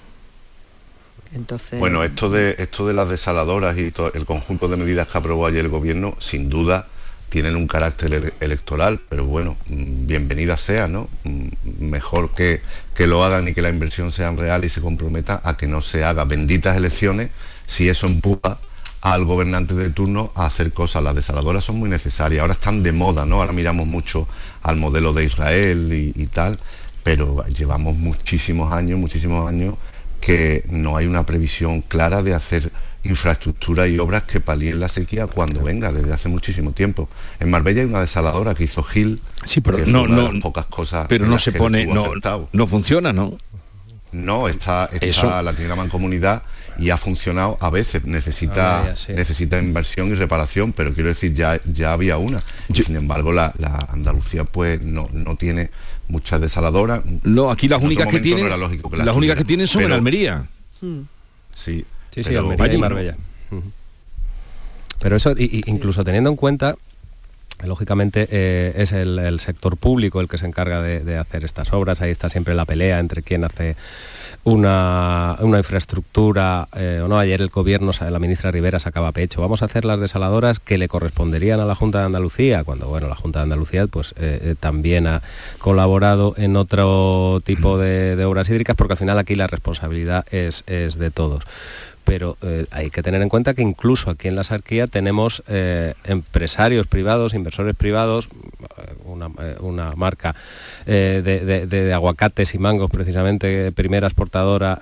Bueno, 1.79 2.03
esto 2.03 2.29
de, 2.29 2.55
esto 2.59 2.85
de 2.85 2.93
las 2.93 3.09
desaladoras 3.09 3.77
y 3.77 3.91
todo, 3.91 4.11
el 4.13 4.25
conjunto 4.25 4.67
de 4.67 4.75
medidas 4.75 5.07
que 5.07 5.17
aprobó 5.17 5.45
ayer 5.45 5.63
el 5.63 5.69
gobierno, 5.69 6.15
sin 6.19 6.49
duda 6.49 6.87
tienen 7.31 7.55
un 7.55 7.65
carácter 7.65 8.33
electoral, 8.41 8.99
pero 9.07 9.23
bueno, 9.25 9.55
mm, 9.69 10.05
bienvenida 10.05 10.57
sea, 10.57 10.89
¿no? 10.89 11.07
Mm, 11.23 11.47
mejor 11.79 12.35
que, 12.35 12.61
que 12.93 13.07
lo 13.07 13.23
hagan 13.23 13.47
y 13.47 13.53
que 13.53 13.61
la 13.61 13.69
inversión 13.69 14.11
sea 14.11 14.31
real 14.31 14.65
y 14.65 14.69
se 14.69 14.81
comprometa 14.81 15.39
a 15.41 15.55
que 15.55 15.65
no 15.65 15.81
se 15.81 16.03
haga 16.03 16.25
benditas 16.25 16.75
elecciones 16.75 17.29
si 17.67 17.87
eso 17.87 18.05
empuja 18.05 18.59
al 18.99 19.23
gobernante 19.23 19.73
de 19.75 19.89
turno 19.91 20.33
a 20.35 20.45
hacer 20.45 20.73
cosas. 20.73 21.03
Las 21.03 21.15
desaladoras 21.15 21.63
son 21.63 21.79
muy 21.79 21.89
necesarias, 21.89 22.41
ahora 22.41 22.53
están 22.53 22.83
de 22.83 22.91
moda, 22.91 23.25
¿no? 23.25 23.37
Ahora 23.37 23.53
miramos 23.53 23.87
mucho 23.87 24.27
al 24.61 24.75
modelo 24.75 25.13
de 25.13 25.23
Israel 25.23 26.13
y 26.13 26.27
tal, 26.27 26.59
pero 27.01 27.45
llevamos 27.47 27.95
muchísimos 27.95 28.73
años, 28.73 28.99
muchísimos 28.99 29.47
años 29.47 29.75
que 30.19 30.65
no 30.67 30.97
hay 30.97 31.07
una 31.07 31.25
previsión 31.25 31.81
clara 31.81 32.21
de 32.23 32.35
hacer 32.35 32.71
infraestructura 33.03 33.87
y 33.87 33.97
obras 33.99 34.23
que 34.23 34.39
palien 34.39 34.79
la 34.79 34.89
sequía 34.89 35.27
cuando 35.27 35.61
venga, 35.61 35.91
desde 35.91 36.13
hace 36.13 36.29
muchísimo 36.29 36.71
tiempo. 36.71 37.09
En 37.39 37.49
Marbella 37.49 37.81
hay 37.81 37.87
una 37.87 38.01
desaladora 38.01 38.53
que 38.53 38.65
hizo 38.65 38.83
Gil, 38.83 39.21
sí, 39.43 39.61
pero 39.61 39.85
no, 39.85 40.07
no, 40.07 40.39
pocas 40.39 40.65
cosas. 40.65 41.07
Pero 41.09 41.25
no 41.25 41.37
se 41.37 41.51
pone, 41.51 41.85
no, 41.85 42.05
no 42.51 42.67
funciona, 42.67 43.11
¿no? 43.11 43.37
No, 44.11 44.49
está, 44.49 44.89
está 44.91 45.41
la 45.41 45.53
tiene 45.53 45.69
la 45.69 45.77
mancomunidad 45.77 46.43
y 46.77 46.89
ha 46.89 46.97
funcionado 46.97 47.57
a 47.61 47.69
veces, 47.69 48.03
necesita, 48.05 48.81
ah, 48.81 48.93
necesita 49.09 49.59
inversión 49.59 50.09
y 50.09 50.15
reparación, 50.15 50.73
pero 50.73 50.93
quiero 50.93 51.09
decir, 51.09 51.33
ya, 51.33 51.61
ya 51.65 51.93
había 51.93 52.17
una. 52.17 52.41
Sin 52.73 52.95
embargo, 52.95 53.31
la, 53.31 53.53
Andalucía 53.89 54.43
pues 54.43 54.81
no, 54.81 55.07
no 55.13 55.35
tiene 55.35 55.69
muchas 56.07 56.41
desaladoras. 56.41 57.01
No, 57.23 57.51
aquí 57.51 57.67
las 57.67 57.81
únicas 57.81 58.09
que 58.09 58.19
tienen, 58.19 58.49
las, 58.49 59.15
únicas 59.15 59.37
que 59.37 59.45
tienen 59.45 59.67
son 59.67 59.83
en 59.83 59.91
Almería. 59.93 60.45
Hmm. 60.81 61.01
Sí, 61.55 61.85
sí, 62.11 62.23
sí, 62.23 62.35
Almería 62.35 62.73
y 62.73 62.77
Marbella. 62.77 63.15
Pero 64.99 65.15
eso, 65.15 65.33
incluso 65.37 66.03
teniendo 66.03 66.29
en 66.29 66.35
cuenta 66.35 66.75
lógicamente 67.67 68.27
eh, 68.31 68.73
es 68.75 68.91
el, 68.91 69.39
sector 69.39 69.77
público 69.77 70.21
el 70.21 70.27
que 70.27 70.37
se 70.37 70.45
encarga 70.45 70.81
de, 70.81 71.17
hacer 71.17 71.43
estas 71.43 71.73
obras, 71.73 72.01
ahí 72.01 72.11
está 72.11 72.29
siempre 72.29 72.55
la 72.55 72.65
pelea 72.65 72.99
entre 72.99 73.21
quién 73.21 73.43
hace 73.43 73.75
una, 74.43 75.37
infraestructura 75.41 76.67
eh, 76.75 77.01
o 77.03 77.07
no. 77.07 77.19
Ayer 77.19 77.41
el 77.41 77.49
gobierno, 77.49 77.91
la 77.99 78.19
ministra 78.19 78.51
Rivera 78.51 78.79
sacaba 78.79 79.11
pecho. 79.11 79.41
Vamos 79.41 79.61
a 79.61 79.65
hacer 79.65 79.85
las 79.85 79.99
desaladoras 79.99 80.59
que 80.59 80.77
le 80.77 80.87
corresponderían 80.87 81.59
a 81.59 81.65
la 81.65 81.75
Junta 81.75 81.99
de 81.99 82.05
Andalucía, 82.05 82.63
cuando 82.63 82.87
bueno, 82.87 83.07
la 83.07 83.15
Junta 83.15 83.39
de 83.39 83.43
Andalucía 83.43 83.85
pues 83.87 84.13
eh, 84.17 84.55
también 84.59 85.07
ha 85.07 85.21
colaborado 85.59 86.33
en 86.37 86.55
otro 86.55 87.41
tipo 87.43 87.77
de, 87.77 88.15
de, 88.15 88.25
obras 88.25 88.49
hídricas, 88.49 88.75
porque 88.75 88.93
al 88.93 88.99
final 88.99 89.19
aquí 89.19 89.35
la 89.35 89.47
responsabilidad 89.47 90.25
es, 90.31 90.63
es 90.67 90.97
de 90.97 91.11
todos 91.11 91.43
pero 92.03 92.37
eh, 92.41 92.65
hay 92.71 92.89
que 92.89 93.03
tener 93.03 93.21
en 93.21 93.29
cuenta 93.29 93.53
que 93.53 93.61
incluso 93.61 94.09
aquí 94.09 94.27
en 94.27 94.35
la 94.35 94.43
Sarquía 94.43 94.87
tenemos 94.87 95.43
eh, 95.47 95.93
empresarios 96.05 96.87
privados, 96.87 97.33
inversores 97.33 97.75
privados, 97.75 98.27
eh, 98.27 99.55
una, 99.61 99.95
marca 99.95 100.35
de, 100.85 101.91
aguacates 101.93 102.55
y 102.55 102.57
mangos 102.57 102.89
precisamente, 102.89 103.71
primera 103.71 104.07
exportadora 104.07 104.79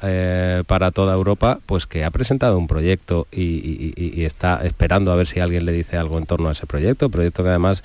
para 0.67 0.91
toda 0.91 1.13
Europa, 1.13 1.59
pues 1.65 1.87
que 1.87 2.03
ha 2.03 2.11
presentado 2.11 2.57
un 2.57 2.67
proyecto 2.67 3.27
y, 3.31 4.23
está 4.23 4.61
esperando 4.63 5.11
a 5.11 5.15
ver 5.15 5.27
si 5.27 5.39
alguien 5.39 5.65
le 5.65 5.71
dice 5.71 5.97
algo 5.97 6.17
en 6.17 6.25
torno 6.25 6.49
a 6.49 6.51
ese 6.51 6.67
proyecto, 6.67 7.09
proyecto 7.09 7.43
que 7.43 7.49
además 7.49 7.83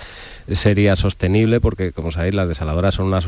sería 0.53 0.97
sostenible 0.97 1.61
porque 1.61 1.93
como 1.93 2.13
sabéis 2.13 2.35
las 2.35 2.49
desaladoras 2.49 2.95
son 2.95 3.07
una 3.07 3.21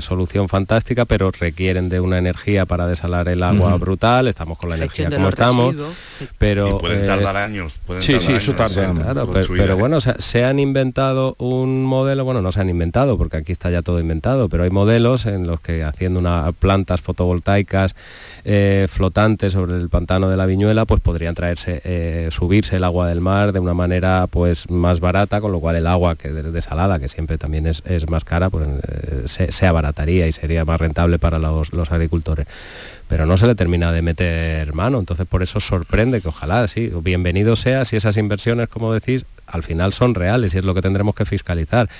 solución 0.00 0.48
fantástica, 0.48 1.04
pero 1.04 1.30
requieren 1.30 1.88
de 1.88 2.00
una 2.00 2.18
energía 2.18 2.66
para 2.66 2.86
desalar 2.86 3.28
el 3.28 3.42
agua 3.42 3.76
brutal, 3.76 4.28
estamos 4.28 4.58
con 4.58 4.70
la 4.70 4.76
energía 4.76 5.10
como 5.10 5.28
estamos 5.50 5.96
pero... 6.38 6.78
pueden 6.78 7.06
tardar 7.06 7.36
eh, 7.36 7.38
años. 7.38 7.80
sí, 8.00 8.18
sí, 8.20 8.32
eso 8.32 8.52
tarda. 8.54 8.92
pero, 9.56 9.76
bueno, 9.76 9.98
se 10.00 10.44
han 10.44 10.58
inventado 10.58 11.34
un 11.38 11.84
modelo, 11.84 12.24
bueno, 12.24 12.42
no 12.42 12.52
se 12.52 12.60
han 12.60 12.68
inventado, 12.68 13.16
porque 13.16 13.38
aquí 13.38 13.52
está 13.52 13.70
ya 13.70 13.82
todo 13.82 14.00
inventado, 14.00 14.48
pero 14.48 14.64
hay 14.64 14.70
modelos 14.70 15.26
en 15.26 15.46
los 15.46 15.60
que 15.60 15.82
haciendo 15.84 16.18
unas 16.18 16.54
plantas 16.54 17.00
fotovoltaicas 17.00 17.94
eh, 18.44 18.86
flotantes 18.90 19.52
sobre 19.52 19.76
el 19.76 19.88
pantano 19.88 20.28
de 20.28 20.36
la 20.36 20.46
Viñuela, 20.46 20.84
pues 20.84 21.00
podrían 21.00 21.34
traerse, 21.34 21.80
eh, 21.84 22.28
subirse 22.30 22.76
el 22.76 22.84
agua 22.84 23.08
del 23.08 23.20
mar 23.20 23.52
de 23.52 23.60
una 23.60 23.74
manera 23.74 24.26
pues 24.30 24.68
más 24.70 25.00
barata, 25.00 25.40
con 25.40 25.52
lo 25.52 25.60
cual 25.60 25.76
el 25.76 25.86
agua 25.86 26.16
que 26.16 26.30
desalada, 26.30 26.98
que 26.98 27.08
siempre 27.08 27.38
también 27.38 27.66
es, 27.66 27.82
más 28.08 28.24
cara, 28.24 28.50
pues 28.50 28.66
se, 29.26 29.66
abarataría 29.66 30.26
y 30.26 30.32
sería 30.32 30.64
más 30.64 30.80
rentable 30.80 31.18
para 31.18 31.38
los, 31.38 31.72
los 31.72 31.90
agricultores 31.92 32.46
pero 33.10 33.26
no 33.26 33.36
se 33.36 33.48
le 33.48 33.56
termina 33.56 33.90
de 33.90 34.02
meter 34.02 34.72
mano. 34.72 35.00
Entonces 35.00 35.26
por 35.26 35.42
eso 35.42 35.58
sorprende 35.58 36.20
que 36.20 36.28
ojalá, 36.28 36.66
sí, 36.68 36.92
bienvenido 37.02 37.56
sea 37.56 37.84
si 37.84 37.96
esas 37.96 38.16
inversiones, 38.16 38.68
como 38.68 38.94
decís, 38.94 39.24
al 39.48 39.64
final 39.64 39.92
son 39.92 40.14
reales 40.14 40.54
y 40.54 40.58
es 40.58 40.64
lo 40.64 40.74
que 40.74 40.80
tendremos 40.80 41.16
que 41.16 41.24
fiscalizar. 41.24 41.90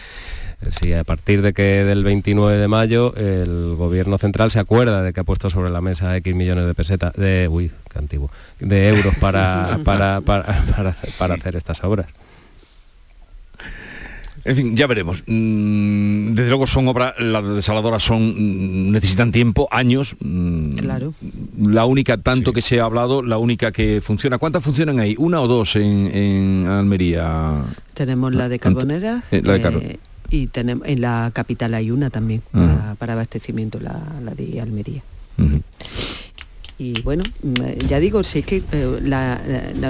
Si 0.80 0.92
a 0.92 1.02
partir 1.02 1.42
de 1.42 1.52
que 1.52 1.84
del 1.84 2.04
29 2.04 2.58
de 2.58 2.68
mayo 2.68 3.12
el 3.16 3.74
gobierno 3.76 4.18
central 4.18 4.52
se 4.52 4.60
acuerda 4.60 5.02
de 5.02 5.12
que 5.12 5.18
ha 5.18 5.24
puesto 5.24 5.50
sobre 5.50 5.70
la 5.70 5.80
mesa 5.80 6.16
X 6.16 6.32
millones 6.32 6.66
de 6.66 6.74
pesetas, 6.74 7.12
de, 7.14 7.48
uy, 7.50 7.72
qué 7.92 7.98
antiguo, 7.98 8.30
de 8.60 8.88
euros 8.88 9.16
para, 9.16 9.80
para, 9.84 10.20
para 10.20 11.34
hacer 11.34 11.56
estas 11.56 11.82
obras. 11.82 12.06
En 14.44 14.56
fin, 14.56 14.76
ya 14.76 14.86
veremos. 14.86 15.22
Mm, 15.26 16.34
desde 16.34 16.48
luego 16.48 16.66
son 16.66 16.88
obras, 16.88 17.14
las 17.18 17.44
desaladoras 17.54 18.02
son, 18.02 18.88
mm, 18.88 18.90
necesitan 18.92 19.32
tiempo, 19.32 19.68
años. 19.70 20.16
Mm, 20.20 20.72
claro. 20.76 21.12
La 21.58 21.84
única, 21.84 22.16
tanto 22.16 22.52
que 22.52 22.62
se 22.62 22.80
ha 22.80 22.84
hablado, 22.84 23.22
la 23.22 23.38
única 23.38 23.72
que 23.72 24.00
funciona. 24.00 24.38
¿Cuántas 24.38 24.64
funcionan 24.64 24.98
ahí? 25.00 25.14
¿Una 25.18 25.40
o 25.40 25.48
dos 25.48 25.76
en, 25.76 26.66
Almería? 26.66 27.64
Tenemos 27.94 28.34
la 28.34 28.48
de 28.48 28.58
Carbonera. 28.58 29.22
Eh, 29.30 29.42
la 29.44 29.58
de 29.58 29.78
eh, 29.78 29.98
y 30.30 30.46
tenemos 30.46 30.86
en 30.86 31.00
la 31.00 31.30
capital 31.34 31.74
hay 31.74 31.90
una 31.90 32.08
también 32.08 32.42
ah. 32.54 32.94
para, 32.98 33.14
abastecimiento, 33.14 33.80
la, 33.80 34.00
de 34.36 34.60
Almería 34.60 35.02
y 36.80 37.02
bueno, 37.02 37.22
ya 37.88 38.00
digo, 38.00 38.24
si 38.24 38.38
es 38.38 38.46
que 38.46 38.62
eh, 38.72 38.98
la, 39.02 39.38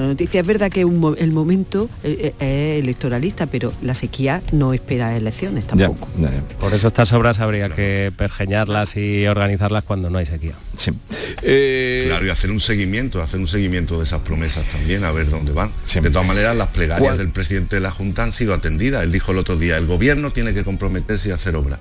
noticia 0.01 0.41
es 0.41 0.47
verdad 0.47 0.73
que 0.73 0.81
el 0.81 1.31
momento 1.31 1.89
eh, 2.03 2.35
eh, 2.41 2.79
es 2.79 2.83
electoralista, 2.83 3.47
pero 3.47 3.73
la 3.81 3.95
sequía 3.95 4.43
no 4.51 4.75
espera 4.75 5.17
elecciones 5.17 5.69
tampoco. 5.69 6.09
Por 6.59 6.75
eso 6.75 6.89
estas 6.89 7.13
obras 7.13 7.39
habría 7.39 7.69
que 7.69 8.13
pergeñarlas 8.17 8.97
y 8.97 9.25
organizarlas 9.29 9.85
cuando 9.85 10.11
no 10.11 10.19
hay 10.19 10.27
sequía. 10.27 10.55
Sí. 10.77 10.91
claro, 12.09 12.27
y 12.27 12.31
hacer 12.31 12.51
un 12.51 12.61
seguimiento, 12.61 13.23
hacer 13.23 13.39
un 13.39 13.47
seguimiento 13.47 13.97
de 13.99 14.05
esas 14.05 14.23
promesas 14.23 14.67
también, 14.67 15.05
a 15.05 15.13
ver 15.13 15.31
dónde 15.31 15.53
van. 15.53 15.71
De 15.95 16.11
todas 16.11 16.27
maneras, 16.27 16.57
las 16.57 16.71
plegarias 16.71 17.19
del 17.19 17.31
presidente 17.31 17.77
de 17.77 17.83
la 17.83 17.93
Junta 17.93 18.25
han 18.25 18.33
sido 18.33 18.53
atendidas. 18.53 19.05
Él 19.05 19.13
dijo 19.13 19.31
el 19.31 19.39
otro 19.39 19.57
día, 19.57 19.77
el 19.77 19.87
gobierno 19.87 20.33
tiene 20.33 20.53
que 20.55 20.65
comprometerse 20.65 21.29
y 21.29 21.33
hacer 21.33 21.55
obras 21.55 21.79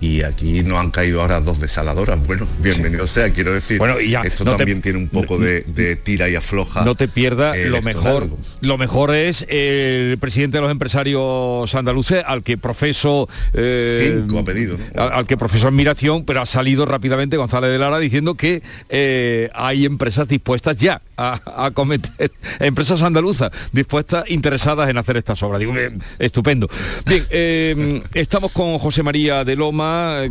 y 0.00 0.22
aquí 0.22 0.62
no 0.62 0.78
han 0.78 0.90
caído 0.90 1.20
ahora 1.20 1.40
dos 1.40 1.60
desaladoras. 1.60 2.24
Bueno, 2.24 2.46
bienvenido 2.60 3.06
sea, 3.06 3.32
quiero 3.32 3.52
decir, 3.52 3.78
bueno, 3.78 4.00
ya, 4.00 4.20
esto 4.22 4.44
también 4.44 4.80
tiene 4.80 4.98
un 4.98 5.08
poco 5.08 5.38
de, 5.38 5.96
tira 6.02 6.28
y 6.28 6.36
afloja. 6.36 6.84
No 6.84 6.94
te 6.94 7.08
pierdas, 7.08 7.56
lo 7.58 7.82
mejor, 7.82 8.28
lo 8.60 8.78
mejor 8.78 9.14
es 9.14 9.44
el 9.48 10.16
presidente 10.18 10.58
de 10.58 10.62
los 10.62 10.70
empresarios 10.70 11.74
andaluces, 11.74 12.22
al 12.26 12.42
que 12.42 12.58
profeso 12.58 13.28
eh, 13.54 14.14
Cinco 14.18 14.38
ha 14.38 14.44
pedido, 14.44 14.76
al, 14.96 15.26
que 15.26 15.36
profesó 15.36 15.68
admiración, 15.68 16.24
pero 16.24 16.42
ha 16.42 16.46
salido 16.46 16.86
rápidamente 16.86 17.36
González 17.36 17.70
de 17.70 17.78
Lara 17.78 17.98
diciendo 17.98 18.34
que 18.34 18.62
eh, 18.88 19.50
hay 19.54 19.84
empresas 19.84 20.28
dispuestas 20.28 20.76
ya 20.76 21.02
a, 21.16 21.70
cometer, 21.74 22.30
empresas 22.60 23.02
andaluzas 23.02 23.50
dispuestas, 23.72 24.24
interesadas 24.28 24.88
en 24.88 24.98
hacer 24.98 25.16
estas 25.16 25.42
obras. 25.42 25.58
Digo, 25.58 25.74
estupendo. 26.18 26.68
Bien, 27.06 27.24
eh, 27.30 28.02
estamos 28.14 28.52
con 28.52 28.78
José 28.78 29.02
María 29.02 29.44
de 29.44 29.56
Loma 29.56 29.87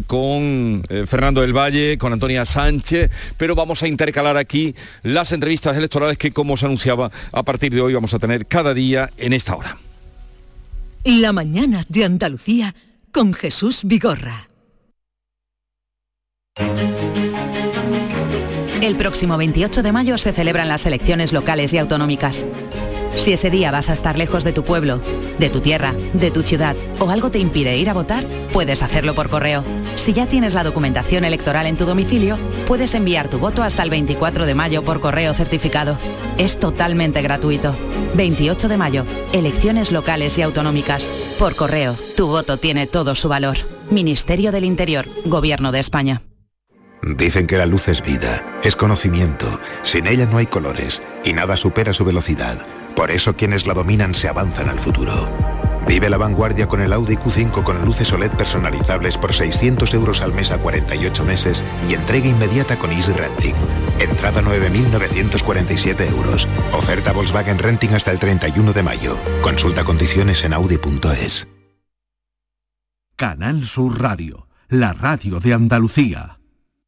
con 0.08 0.84
eh, 0.90 1.06
Fernando 1.08 1.42
del 1.42 1.56
Valle, 1.56 1.98
con 1.98 2.14
Antonia 2.14 2.46
Sánchez, 2.46 3.12
pero 3.38 3.56
vamos 3.56 3.84
a 3.84 3.88
intercalar 3.88 4.38
aquí 4.38 4.76
las 5.04 5.32
entrevistas 5.32 5.78
electorales 5.78 6.18
que, 6.18 6.32
como 6.32 6.58
se 6.58 6.66
anunciaba, 6.66 7.12
a 7.32 7.44
partir 7.44 7.74
de 7.74 7.82
hoy 7.82 7.94
vamos 7.94 8.14
a 8.14 8.20
tener 8.20 8.46
cada 8.46 8.74
día 8.74 9.10
en 9.18 9.34
esta 9.34 9.56
hora. 9.56 9.78
La 11.04 11.32
mañana 11.32 11.86
de 11.90 12.06
Andalucía 12.06 12.76
con 13.12 13.34
Jesús 13.34 13.82
Vigorra. 13.86 14.50
El 18.82 18.96
próximo 18.96 19.38
28 19.38 19.84
de 19.84 19.92
mayo 19.92 20.18
se 20.18 20.34
celebran 20.34 20.68
las 20.68 20.86
elecciones 20.86 21.34
locales 21.34 21.74
y 21.74 21.78
autonómicas. 21.78 22.46
Si 23.18 23.34
ese 23.34 23.50
día 23.50 23.72
vas 23.72 23.90
a 23.90 23.94
estar 23.94 24.18
lejos 24.18 24.44
de 24.44 24.54
tu 24.54 24.64
pueblo, 24.64 25.02
de 25.40 25.50
tu 25.50 25.60
tierra, 25.60 25.94
de 26.14 26.32
tu 26.32 26.44
ciudad 26.44 26.76
o 27.00 27.10
algo 27.10 27.32
te 27.32 27.40
impide 27.40 27.78
ir 27.78 27.90
a 27.90 27.94
votar, 27.94 28.26
puedes 28.54 28.84
hacerlo 28.84 29.16
por 29.16 29.30
correo. 29.30 29.64
Si 29.96 30.14
ya 30.14 30.28
tienes 30.28 30.54
la 30.54 30.64
documentación 30.64 31.26
electoral 31.26 31.66
en 31.66 31.78
tu 31.78 31.86
domicilio, 31.86 32.38
puedes 32.68 32.94
enviar 32.94 33.28
tu 33.28 33.40
voto 33.40 33.64
hasta 33.64 33.84
el 33.84 33.90
24 33.90 34.46
de 34.46 34.56
mayo 34.56 34.84
por 34.84 35.00
correo 35.00 35.34
certificado. 35.34 35.98
Es 36.38 36.60
totalmente 36.60 37.22
gratuito. 37.22 37.76
28 38.14 38.68
de 38.70 38.78
mayo, 38.78 39.06
elecciones 39.34 39.92
locales 39.92 40.38
y 40.38 40.44
autonómicas. 40.44 41.12
Por 41.40 41.56
correo, 41.56 41.96
tu 42.16 42.28
voto 42.28 42.58
tiene 42.58 42.88
todo 42.88 43.16
su 43.16 43.28
valor. 43.30 43.58
Ministerio 43.90 44.52
del 44.52 44.64
Interior, 44.64 45.08
Gobierno 45.26 45.72
de 45.72 45.80
España. 45.80 46.22
Dicen 47.02 47.48
que 47.48 47.58
la 47.58 47.66
luz 47.66 47.88
es 47.88 48.04
vida, 48.04 48.60
es 48.64 48.76
conocimiento. 48.76 49.60
Sin 49.82 50.08
ella 50.08 50.26
no 50.26 50.38
hay 50.38 50.46
colores 50.46 51.02
y 51.24 51.34
nada 51.34 51.56
supera 51.56 51.94
su 51.94 52.06
velocidad. 52.06 52.66
Por 52.98 53.12
eso 53.12 53.36
quienes 53.36 53.68
la 53.68 53.76
dominan 53.76 54.16
se 54.16 54.28
avanzan 54.28 54.70
al 54.70 54.80
futuro. 54.80 55.30
Vive 55.88 56.10
la 56.10 56.18
vanguardia 56.18 56.68
con 56.68 56.82
el 56.82 56.92
Audi 56.92 57.16
Q5 57.16 57.64
con 57.64 57.86
luces 57.86 58.12
OLED 58.12 58.32
personalizables 58.32 59.20
por 59.20 59.36
600 59.36 59.94
euros 59.94 60.24
al 60.24 60.34
mes 60.34 60.52
a 60.52 60.58
48 60.58 61.24
meses 61.24 61.64
y 61.88 61.94
entrega 61.94 62.26
inmediata 62.26 62.76
con 62.80 62.92
Easy 62.92 63.14
Renting. 63.14 63.54
Entrada 64.00 64.42
9.947 64.42 66.10
euros. 66.10 66.48
Oferta 66.74 67.14
Volkswagen 67.14 67.60
Renting 67.60 67.94
hasta 67.94 68.12
el 68.12 68.18
31 68.18 68.74
de 68.74 68.82
mayo. 68.82 69.16
Consulta 69.44 69.84
condiciones 69.84 70.44
en 70.44 70.54
audi.es. 70.54 71.48
Canal 73.16 73.64
Sur 73.64 74.02
Radio, 74.02 74.48
la 74.70 74.94
radio 74.94 75.40
de 75.40 75.54
Andalucía. 75.54 76.37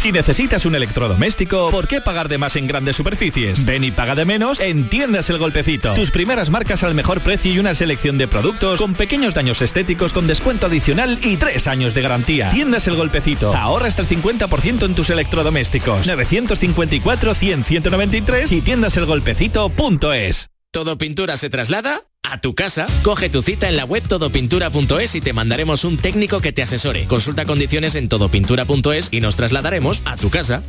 Si 0.00 0.12
necesitas 0.12 0.64
un 0.64 0.74
electrodoméstico, 0.74 1.70
¿por 1.70 1.86
qué 1.86 2.00
pagar 2.00 2.30
de 2.30 2.38
más 2.38 2.56
en 2.56 2.66
grandes 2.66 2.96
superficies? 2.96 3.66
Ven 3.66 3.84
y 3.84 3.90
paga 3.90 4.14
de 4.14 4.24
menos 4.24 4.58
en 4.58 4.88
Tiendas 4.88 5.28
El 5.28 5.36
Golpecito. 5.36 5.92
Tus 5.92 6.10
primeras 6.10 6.48
marcas 6.48 6.82
al 6.84 6.94
mejor 6.94 7.20
precio 7.20 7.52
y 7.52 7.58
una 7.58 7.74
selección 7.74 8.16
de 8.16 8.26
productos 8.26 8.80
con 8.80 8.94
pequeños 8.94 9.34
daños 9.34 9.60
estéticos 9.60 10.14
con 10.14 10.26
descuento 10.26 10.68
adicional 10.68 11.18
y 11.22 11.36
tres 11.36 11.66
años 11.66 11.92
de 11.92 12.00
garantía. 12.00 12.48
Tiendas 12.48 12.88
El 12.88 12.96
Golpecito. 12.96 13.54
Ahorra 13.54 13.88
hasta 13.88 14.00
el 14.00 14.08
50% 14.08 14.86
en 14.86 14.94
tus 14.94 15.10
electrodomésticos. 15.10 16.06
954 16.06 17.34
100 17.34 17.64
193 17.66 18.52
y 18.52 18.62
tiendaselgolpecito.es. 18.62 20.48
¿Todo 20.70 20.96
pintura 20.96 21.36
se 21.36 21.50
traslada? 21.50 22.09
A 22.30 22.38
tu 22.38 22.54
casa, 22.54 22.86
coge 23.02 23.28
tu 23.28 23.42
cita 23.42 23.68
en 23.68 23.76
la 23.76 23.84
web 23.84 24.06
todopintura.es 24.06 25.16
y 25.16 25.20
te 25.20 25.32
mandaremos 25.32 25.84
un 25.84 25.96
técnico 25.96 26.38
que 26.38 26.52
te 26.52 26.62
asesore. 26.62 27.08
Consulta 27.08 27.44
condiciones 27.44 27.96
en 27.96 28.08
todopintura.es 28.08 29.08
y 29.10 29.20
nos 29.20 29.34
trasladaremos 29.34 30.02
a 30.04 30.16
tu 30.16 30.30
casa. 30.30 30.62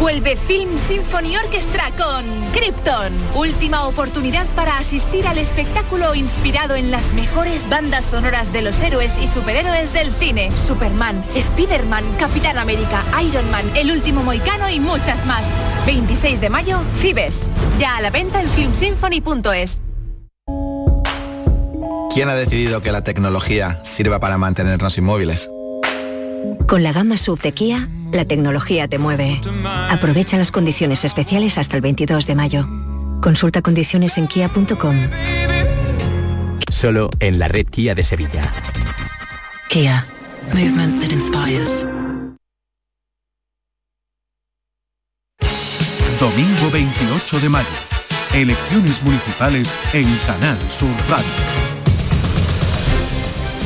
Vuelve 0.00 0.34
Film 0.36 0.78
Symphony 0.78 1.36
Orchestra 1.36 1.90
con 1.98 2.24
Krypton. 2.52 3.12
Última 3.34 3.86
oportunidad 3.86 4.46
para 4.54 4.78
asistir 4.78 5.26
al 5.26 5.36
espectáculo 5.36 6.14
inspirado 6.14 6.74
en 6.74 6.90
las 6.90 7.12
mejores 7.12 7.68
bandas 7.68 8.06
sonoras 8.06 8.50
de 8.50 8.62
los 8.62 8.80
héroes 8.80 9.18
y 9.22 9.28
superhéroes 9.28 9.92
del 9.92 10.14
cine. 10.14 10.50
Superman, 10.56 11.22
Spider-Man, 11.34 12.04
Capitán 12.18 12.56
América, 12.56 13.04
Iron 13.22 13.50
Man, 13.50 13.70
El 13.76 13.90
Último 13.90 14.22
Moicano 14.22 14.70
y 14.70 14.80
muchas 14.80 15.26
más. 15.26 15.44
26 15.84 16.40
de 16.40 16.48
mayo, 16.48 16.80
Fibes. 16.98 17.46
Ya 17.78 17.98
a 17.98 18.00
la 18.00 18.08
venta 18.08 18.40
en 18.40 18.48
filmsymphony.es. 18.48 19.82
¿Quién 22.12 22.28
ha 22.30 22.34
decidido 22.34 22.80
que 22.80 22.90
la 22.90 23.04
tecnología 23.04 23.80
sirva 23.84 24.18
para 24.18 24.38
mantenernos 24.38 24.96
inmóviles? 24.98 25.50
Con 26.66 26.82
la 26.82 26.92
gama 26.92 27.16
SUV 27.16 27.40
de 27.42 27.52
Kia, 27.52 27.88
la 28.12 28.24
tecnología 28.24 28.88
te 28.88 28.98
mueve. 28.98 29.40
Aprovecha 29.90 30.36
las 30.36 30.50
condiciones 30.50 31.04
especiales 31.04 31.58
hasta 31.58 31.76
el 31.76 31.82
22 31.82 32.26
de 32.26 32.34
mayo. 32.34 32.68
Consulta 33.20 33.62
condiciones 33.62 34.16
en 34.16 34.26
kia.com. 34.26 34.96
Solo 36.70 37.10
en 37.20 37.38
la 37.38 37.48
red 37.48 37.66
Kia 37.66 37.94
de 37.94 38.04
Sevilla. 38.04 38.52
Kia. 39.68 40.06
Movement 40.54 41.02
that 41.02 41.10
inspires. 41.10 41.86
Domingo 46.18 46.70
28 46.72 47.40
de 47.40 47.48
mayo. 47.48 47.66
Elecciones 48.34 49.02
municipales 49.02 49.68
en 49.92 50.06
Canal 50.26 50.58
Sur 50.68 50.90
Radio. 51.08 51.77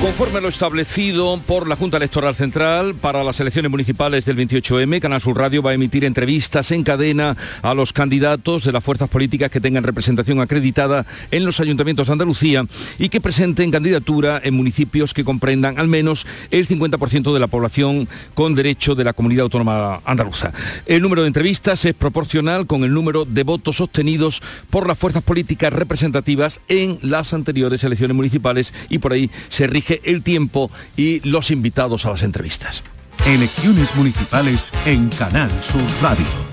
Conforme 0.03 0.41
lo 0.41 0.49
establecido 0.49 1.41
por 1.47 1.69
la 1.69 1.77
Junta 1.77 1.97
Electoral 1.97 2.35
Central 2.35 2.97
para 2.97 3.23
las 3.23 3.39
elecciones 3.39 3.71
municipales 3.71 4.25
del 4.25 4.37
28M, 4.37 4.99
Canal 4.99 5.21
Sur 5.21 5.39
Radio 5.39 5.63
va 5.63 5.71
a 5.71 5.75
emitir 5.75 6.05
entrevistas 6.05 6.73
en 6.73 6.83
cadena 6.83 7.37
a 7.63 7.73
los 7.73 7.93
candidatos 7.93 8.65
de 8.65 8.73
las 8.73 8.83
fuerzas 8.83 9.09
políticas 9.09 9.49
que 9.53 9.61
tengan 9.61 9.85
representación 9.85 10.41
acreditada 10.41 11.07
en 11.31 11.45
los 11.45 11.61
ayuntamientos 11.61 12.09
de 12.09 12.15
Andalucía 12.15 12.67
y 12.99 13.11
que 13.11 13.21
presenten 13.21 13.71
candidatura 13.71 14.41
en 14.43 14.55
municipios 14.55 15.15
que 15.15 15.23
comprendan 15.23 15.79
al 15.79 15.87
menos 15.87 16.27
el 16.51 16.67
50% 16.67 17.33
de 17.33 17.41
la 17.41 17.47
población 17.47 18.09
con 18.35 18.57
derecho 18.57 18.97
de 18.97 19.05
la 19.05 19.13
comunidad 19.13 19.45
autónoma 19.45 20.03
andaluza. 20.05 20.53
El 20.85 21.03
número 21.03 21.23
de 21.23 21.29
entrevistas 21.29 21.85
es 21.85 21.95
proporcional 21.95 22.67
con 22.67 22.83
el 22.83 22.93
número 22.93 23.25
de 23.25 23.45
votos 23.45 23.81
obtenidos 23.81 24.43
por 24.69 24.89
las 24.89 24.99
fuerzas 24.99 25.23
políticas 25.23 25.73
representativas 25.73 26.61
en 26.67 26.99
las 27.03 27.33
anteriores 27.33 27.85
elecciones 27.85 28.17
municipales 28.17 28.75
y 28.89 28.99
por 28.99 29.13
ahí 29.13 29.31
se 29.49 29.69
rige 29.69 29.92
el 30.05 30.23
tiempo 30.23 30.71
y 30.97 31.21
los 31.29 31.51
invitados 31.51 32.07
a 32.07 32.11
las 32.11 32.23
entrevistas. 32.23 32.83
Elecciones 33.27 33.95
municipales 33.95 34.65
en 34.87 35.09
Canal 35.11 35.51
Sur 35.63 35.83
Radio. 36.01 36.52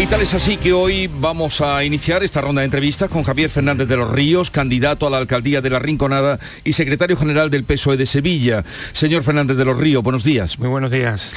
Y 0.00 0.06
tal 0.06 0.22
es 0.22 0.32
así 0.32 0.56
que 0.56 0.72
hoy 0.72 1.08
vamos 1.08 1.60
a 1.60 1.84
iniciar 1.84 2.22
esta 2.22 2.40
ronda 2.40 2.62
de 2.62 2.64
entrevistas 2.64 3.10
con 3.10 3.22
Javier 3.22 3.50
Fernández 3.50 3.86
de 3.86 3.98
los 3.98 4.10
Ríos, 4.10 4.50
candidato 4.50 5.06
a 5.06 5.10
la 5.10 5.18
alcaldía 5.18 5.60
de 5.60 5.68
La 5.68 5.78
Rinconada 5.78 6.40
y 6.64 6.72
secretario 6.72 7.18
general 7.18 7.50
del 7.50 7.64
PSOE 7.64 7.98
de 7.98 8.06
Sevilla. 8.06 8.64
Señor 8.94 9.24
Fernández 9.24 9.58
de 9.58 9.64
los 9.66 9.76
Ríos, 9.76 10.02
buenos 10.02 10.24
días. 10.24 10.58
Muy 10.58 10.68
buenos 10.70 10.90
días. 10.90 11.34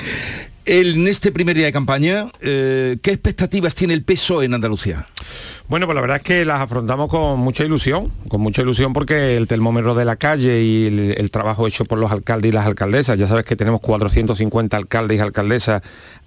En 0.63 1.09
este 1.09 1.33
primer 1.33 1.57
día 1.57 1.65
de 1.65 1.73
campaña, 1.73 2.31
eh, 2.39 2.95
¿qué 3.01 3.11
expectativas 3.11 3.75
tiene 3.75 3.95
el 3.95 4.03
PSOE 4.03 4.45
en 4.45 4.53
Andalucía? 4.53 5.07
Bueno, 5.67 5.85
pues 5.85 5.95
la 5.95 6.01
verdad 6.01 6.17
es 6.17 6.23
que 6.23 6.45
las 6.45 6.61
afrontamos 6.61 7.09
con 7.09 7.39
mucha 7.39 7.65
ilusión, 7.65 8.13
con 8.29 8.39
mucha 8.39 8.61
ilusión 8.61 8.93
porque 8.93 9.35
el 9.35 9.47
termómetro 9.47 9.93
de 9.93 10.05
la 10.05 10.15
calle 10.15 10.61
y 10.61 11.13
el, 11.17 11.31
trabajo 11.31 11.67
hecho 11.67 11.83
por 11.83 11.99
los 11.99 12.13
alcaldes 12.13 12.49
y 12.49 12.53
las 12.53 12.65
alcaldesas, 12.65 13.19
ya 13.19 13.27
sabes 13.27 13.43
que 13.43 13.57
tenemos 13.57 13.81
450 13.81 14.77
alcaldes 14.77 15.17
y 15.17 15.19
alcaldesas 15.19 15.81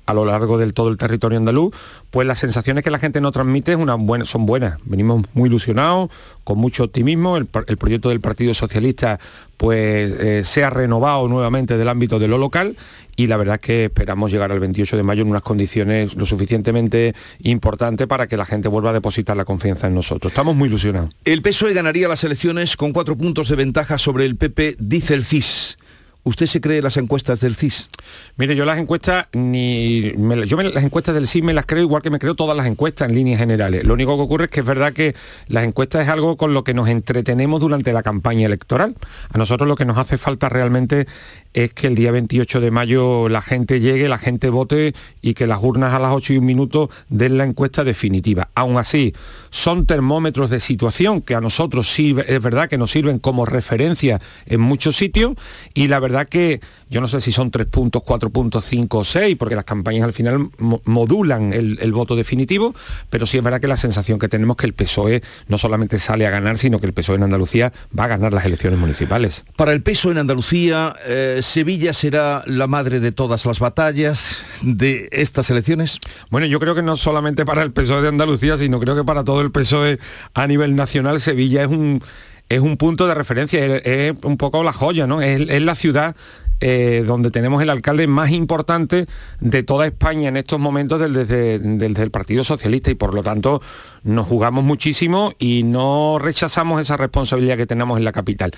a 0.06 0.14
lo 0.14 0.24
largo 0.24 0.56
del 0.56 0.72
todo 0.72 0.88
el 0.88 0.96
territorio 0.96 1.38
andaluz, 1.38 1.74
pues 2.10 2.26
las 2.26 2.38
sensaciones 2.38 2.84
que 2.84 2.90
la 2.90 2.98
gente 2.98 3.20
nos 3.20 3.32
transmite 3.32 3.76
son 4.24 4.46
buenas. 4.46 4.78
Venimos 4.84 5.26
muy 5.34 5.48
ilusionados, 5.48 6.10
con 6.44 6.58
mucho 6.58 6.84
optimismo. 6.84 7.36
El, 7.36 7.46
proyecto 7.46 8.08
del 8.08 8.20
Partido 8.20 8.54
Socialista 8.54 9.18
pues 9.56 10.10
eh, 10.18 10.42
se 10.44 10.64
ha 10.64 10.70
renovado 10.70 11.28
nuevamente 11.28 11.76
del 11.76 11.88
ámbito 11.88 12.18
de 12.18 12.28
lo 12.28 12.38
local 12.38 12.76
y 13.16 13.26
la 13.26 13.36
verdad 13.36 13.54
es 13.56 13.60
que 13.62 13.84
esperamos 13.86 14.30
llegar 14.30 14.52
al 14.52 14.60
28 14.60 14.96
de 14.96 15.02
mayo 15.02 15.22
en 15.22 15.30
unas 15.30 15.42
condiciones 15.42 16.14
lo 16.14 16.26
suficientemente 16.26 17.14
importantes 17.40 18.06
para 18.06 18.26
que 18.26 18.36
la 18.36 18.46
gente 18.46 18.68
vuelva 18.68 18.90
a 18.90 18.92
depositar 18.92 19.36
la 19.36 19.44
confianza 19.44 19.86
en 19.86 19.94
nosotros. 19.94 20.30
Estamos 20.30 20.54
muy 20.54 20.68
ilusionados. 20.68 21.10
El 21.24 21.42
PSOE 21.42 21.72
ganaría 21.72 22.08
las 22.08 22.22
elecciones 22.24 22.76
con 22.76 22.92
cuatro 22.92 23.16
puntos 23.16 23.48
de 23.48 23.56
ventaja 23.56 23.98
sobre 23.98 24.26
el 24.26 24.36
PP, 24.36 24.76
dice 24.78 25.14
el 25.14 25.24
CIS. 25.24 25.78
¿Usted 26.26 26.46
se 26.46 26.60
cree 26.60 26.82
las 26.82 26.96
encuestas 26.96 27.38
del 27.38 27.54
CIS? 27.54 27.88
Mire, 28.36 28.56
yo 28.56 28.64
las 28.64 28.80
encuestas 28.80 29.28
ni 29.32 30.12
yo 30.46 30.60
las 30.60 30.82
encuestas 30.82 31.14
del 31.14 31.28
CIS 31.28 31.44
me 31.44 31.54
las 31.54 31.66
creo 31.66 31.82
igual 31.82 32.02
que 32.02 32.10
me 32.10 32.18
creo 32.18 32.34
todas 32.34 32.56
las 32.56 32.66
encuestas 32.66 33.08
en 33.08 33.14
líneas 33.14 33.38
generales. 33.38 33.84
Lo 33.84 33.94
único 33.94 34.16
que 34.16 34.22
ocurre 34.22 34.44
es 34.46 34.50
que 34.50 34.58
es 34.58 34.66
verdad 34.66 34.92
que 34.92 35.14
las 35.46 35.62
encuestas 35.62 36.02
es 36.02 36.08
algo 36.08 36.36
con 36.36 36.52
lo 36.52 36.64
que 36.64 36.74
nos 36.74 36.88
entretenemos 36.88 37.60
durante 37.60 37.92
la 37.92 38.02
campaña 38.02 38.44
electoral. 38.46 38.96
A 39.28 39.38
nosotros 39.38 39.68
lo 39.68 39.76
que 39.76 39.84
nos 39.84 39.98
hace 39.98 40.18
falta 40.18 40.48
realmente 40.48 41.06
es 41.54 41.72
que 41.72 41.86
el 41.86 41.94
día 41.94 42.10
28 42.10 42.60
de 42.60 42.70
mayo 42.72 43.28
la 43.28 43.40
gente 43.40 43.78
llegue, 43.78 44.08
la 44.08 44.18
gente 44.18 44.50
vote 44.50 44.94
y 45.22 45.34
que 45.34 45.46
las 45.46 45.62
urnas 45.62 45.94
a 45.94 46.00
las 46.00 46.10
8 46.12 46.32
y 46.32 46.38
un 46.38 46.44
minuto 46.44 46.90
den 47.08 47.38
la 47.38 47.44
encuesta 47.44 47.84
definitiva. 47.84 48.48
Aún 48.56 48.78
así, 48.78 49.14
son 49.50 49.86
termómetros 49.86 50.50
de 50.50 50.58
situación 50.58 51.22
que 51.22 51.36
a 51.36 51.40
nosotros 51.40 51.88
sí 51.88 52.16
es 52.26 52.42
verdad 52.42 52.68
que 52.68 52.78
nos 52.78 52.90
sirven 52.90 53.20
como 53.20 53.46
referencia 53.46 54.20
en 54.44 54.60
muchos 54.60 54.96
sitios 54.96 55.34
y 55.72 55.86
la 55.86 56.00
verdad 56.00 56.15
que 56.24 56.60
yo 56.88 57.00
no 57.00 57.08
sé 57.08 57.20
si 57.20 57.32
son 57.32 57.50
3 57.50 57.66
puntos, 57.66 58.02
4 58.04 58.30
puntos, 58.30 58.64
5 58.64 58.98
o 58.98 59.04
6, 59.04 59.36
porque 59.38 59.54
las 59.54 59.64
campañas 59.64 60.04
al 60.04 60.12
final 60.12 60.50
modulan 60.84 61.52
el, 61.52 61.78
el, 61.80 61.92
voto 61.92 62.16
definitivo, 62.16 62.74
pero 63.10 63.26
sí 63.26 63.38
es 63.38 63.44
verdad 63.44 63.60
que 63.60 63.68
la 63.68 63.76
sensación 63.76 64.18
que 64.18 64.28
tenemos 64.28 64.56
es 64.56 64.60
que 64.60 64.66
el 64.66 64.74
PSOE 64.74 65.22
no 65.48 65.58
solamente 65.58 65.98
sale 65.98 66.26
a 66.26 66.30
ganar, 66.30 66.58
sino 66.58 66.78
que 66.78 66.86
el 66.86 66.92
PSOE 66.92 67.16
en 67.16 67.24
Andalucía 67.24 67.72
va 67.96 68.04
a 68.04 68.08
ganar 68.08 68.32
las 68.32 68.44
elecciones 68.44 68.78
municipales. 68.78 69.44
Para 69.56 69.72
el 69.72 69.82
PSOE 69.82 70.12
en 70.12 70.18
Andalucía, 70.18 70.94
eh, 71.04 71.40
¿Sevilla 71.42 71.92
será 71.92 72.42
la 72.46 72.66
madre 72.66 73.00
de 73.00 73.12
todas 73.12 73.46
las 73.46 73.58
batallas 73.58 74.36
de 74.62 75.08
estas 75.12 75.50
elecciones? 75.50 75.98
Bueno, 76.30 76.46
yo 76.46 76.60
creo 76.60 76.74
que 76.74 76.82
no 76.82 76.96
solamente 76.96 77.44
para 77.44 77.62
el 77.62 77.72
PSOE 77.72 78.02
de 78.02 78.08
Andalucía, 78.08 78.56
sino 78.56 78.80
creo 78.80 78.96
que 78.96 79.04
para 79.04 79.24
todo 79.24 79.40
el 79.40 79.50
PSOE 79.50 79.98
a 80.34 80.46
nivel 80.46 80.76
nacional, 80.76 81.20
Sevilla 81.20 81.62
es 81.62 81.68
un, 81.68 82.02
es 82.48 82.60
un 82.60 82.76
punto 82.76 83.06
de 83.06 83.14
referencia, 83.14 83.64
es, 83.64 84.14
un 84.24 84.36
poco 84.36 84.62
la 84.62 84.72
joya, 84.72 85.06
¿no? 85.06 85.20
Es, 85.20 85.62
la 85.62 85.74
ciudad 85.74 86.14
eh, 86.60 87.04
donde 87.06 87.30
tenemos 87.30 87.62
el 87.62 87.70
alcalde 87.70 88.06
más 88.06 88.30
importante 88.30 89.06
de 89.40 89.62
toda 89.62 89.86
España 89.86 90.28
en 90.28 90.36
estos 90.36 90.58
momentos 90.58 91.00
desde, 91.00 91.58
desde, 91.58 92.02
el 92.02 92.10
Partido 92.10 92.44
Socialista 92.44 92.90
y 92.90 92.94
por 92.94 93.14
lo 93.14 93.22
tanto 93.22 93.60
nos 94.04 94.26
jugamos 94.26 94.64
muchísimo 94.64 95.32
y 95.38 95.64
no 95.64 96.18
rechazamos 96.18 96.80
esa 96.80 96.96
responsabilidad 96.96 97.56
que 97.56 97.66
tenemos 97.66 97.98
en 97.98 98.04
la 98.04 98.12
capital. 98.12 98.52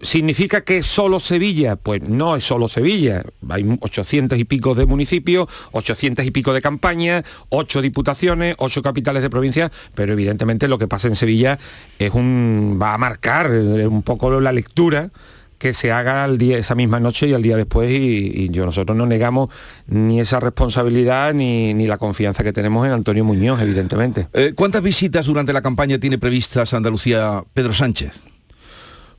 ¿Significa 0.00 0.60
que 0.60 0.82
solo 0.82 1.18
Sevilla? 1.20 1.76
Pues 1.76 2.02
no 2.02 2.36
es 2.36 2.44
solo 2.44 2.68
Sevilla. 2.68 3.24
Hay 3.48 3.78
800 3.80 4.38
y 4.38 4.44
pico 4.44 4.74
de 4.74 4.86
municipios, 4.86 5.48
800 5.72 6.24
y 6.24 6.30
pico 6.30 6.52
de 6.52 6.62
campañas, 6.62 7.24
8 7.48 7.82
diputaciones, 7.82 8.54
8 8.58 8.82
capitales 8.82 9.22
de 9.22 9.30
provincia, 9.30 9.72
pero 9.94 10.12
evidentemente 10.12 10.68
lo 10.68 10.78
que 10.78 10.86
pasa 10.86 11.08
en 11.08 11.16
Sevilla 11.16 11.58
es 11.98 12.14
un, 12.14 12.78
va 12.80 12.94
a 12.94 12.98
marcar 12.98 13.50
eh, 13.50 13.86
un 13.86 14.02
poco 14.02 14.40
la 14.40 14.52
lectura 14.52 15.10
que 15.58 15.74
se 15.74 15.90
haga 15.90 16.24
el 16.24 16.38
día, 16.38 16.56
esa 16.56 16.74
misma 16.74 17.00
noche 17.00 17.26
y 17.26 17.34
al 17.34 17.42
día 17.42 17.56
después 17.56 17.90
y, 17.90 18.48
yo 18.50 18.64
nosotros 18.64 18.96
no 18.96 19.06
negamos 19.06 19.50
ni 19.88 20.20
esa 20.20 20.38
responsabilidad 20.40 21.34
ni, 21.34 21.74
ni, 21.74 21.86
la 21.86 21.98
confianza 21.98 22.44
que 22.44 22.52
tenemos 22.52 22.86
en 22.86 22.92
Antonio 22.92 23.24
Muñoz, 23.24 23.60
evidentemente. 23.60 24.28
Eh, 24.32 24.52
¿Cuántas 24.54 24.82
visitas 24.82 25.26
durante 25.26 25.52
la 25.52 25.60
campaña 25.60 25.98
tiene 25.98 26.18
previstas 26.18 26.72
Andalucía 26.74 27.42
Pedro 27.52 27.74
Sánchez? 27.74 28.24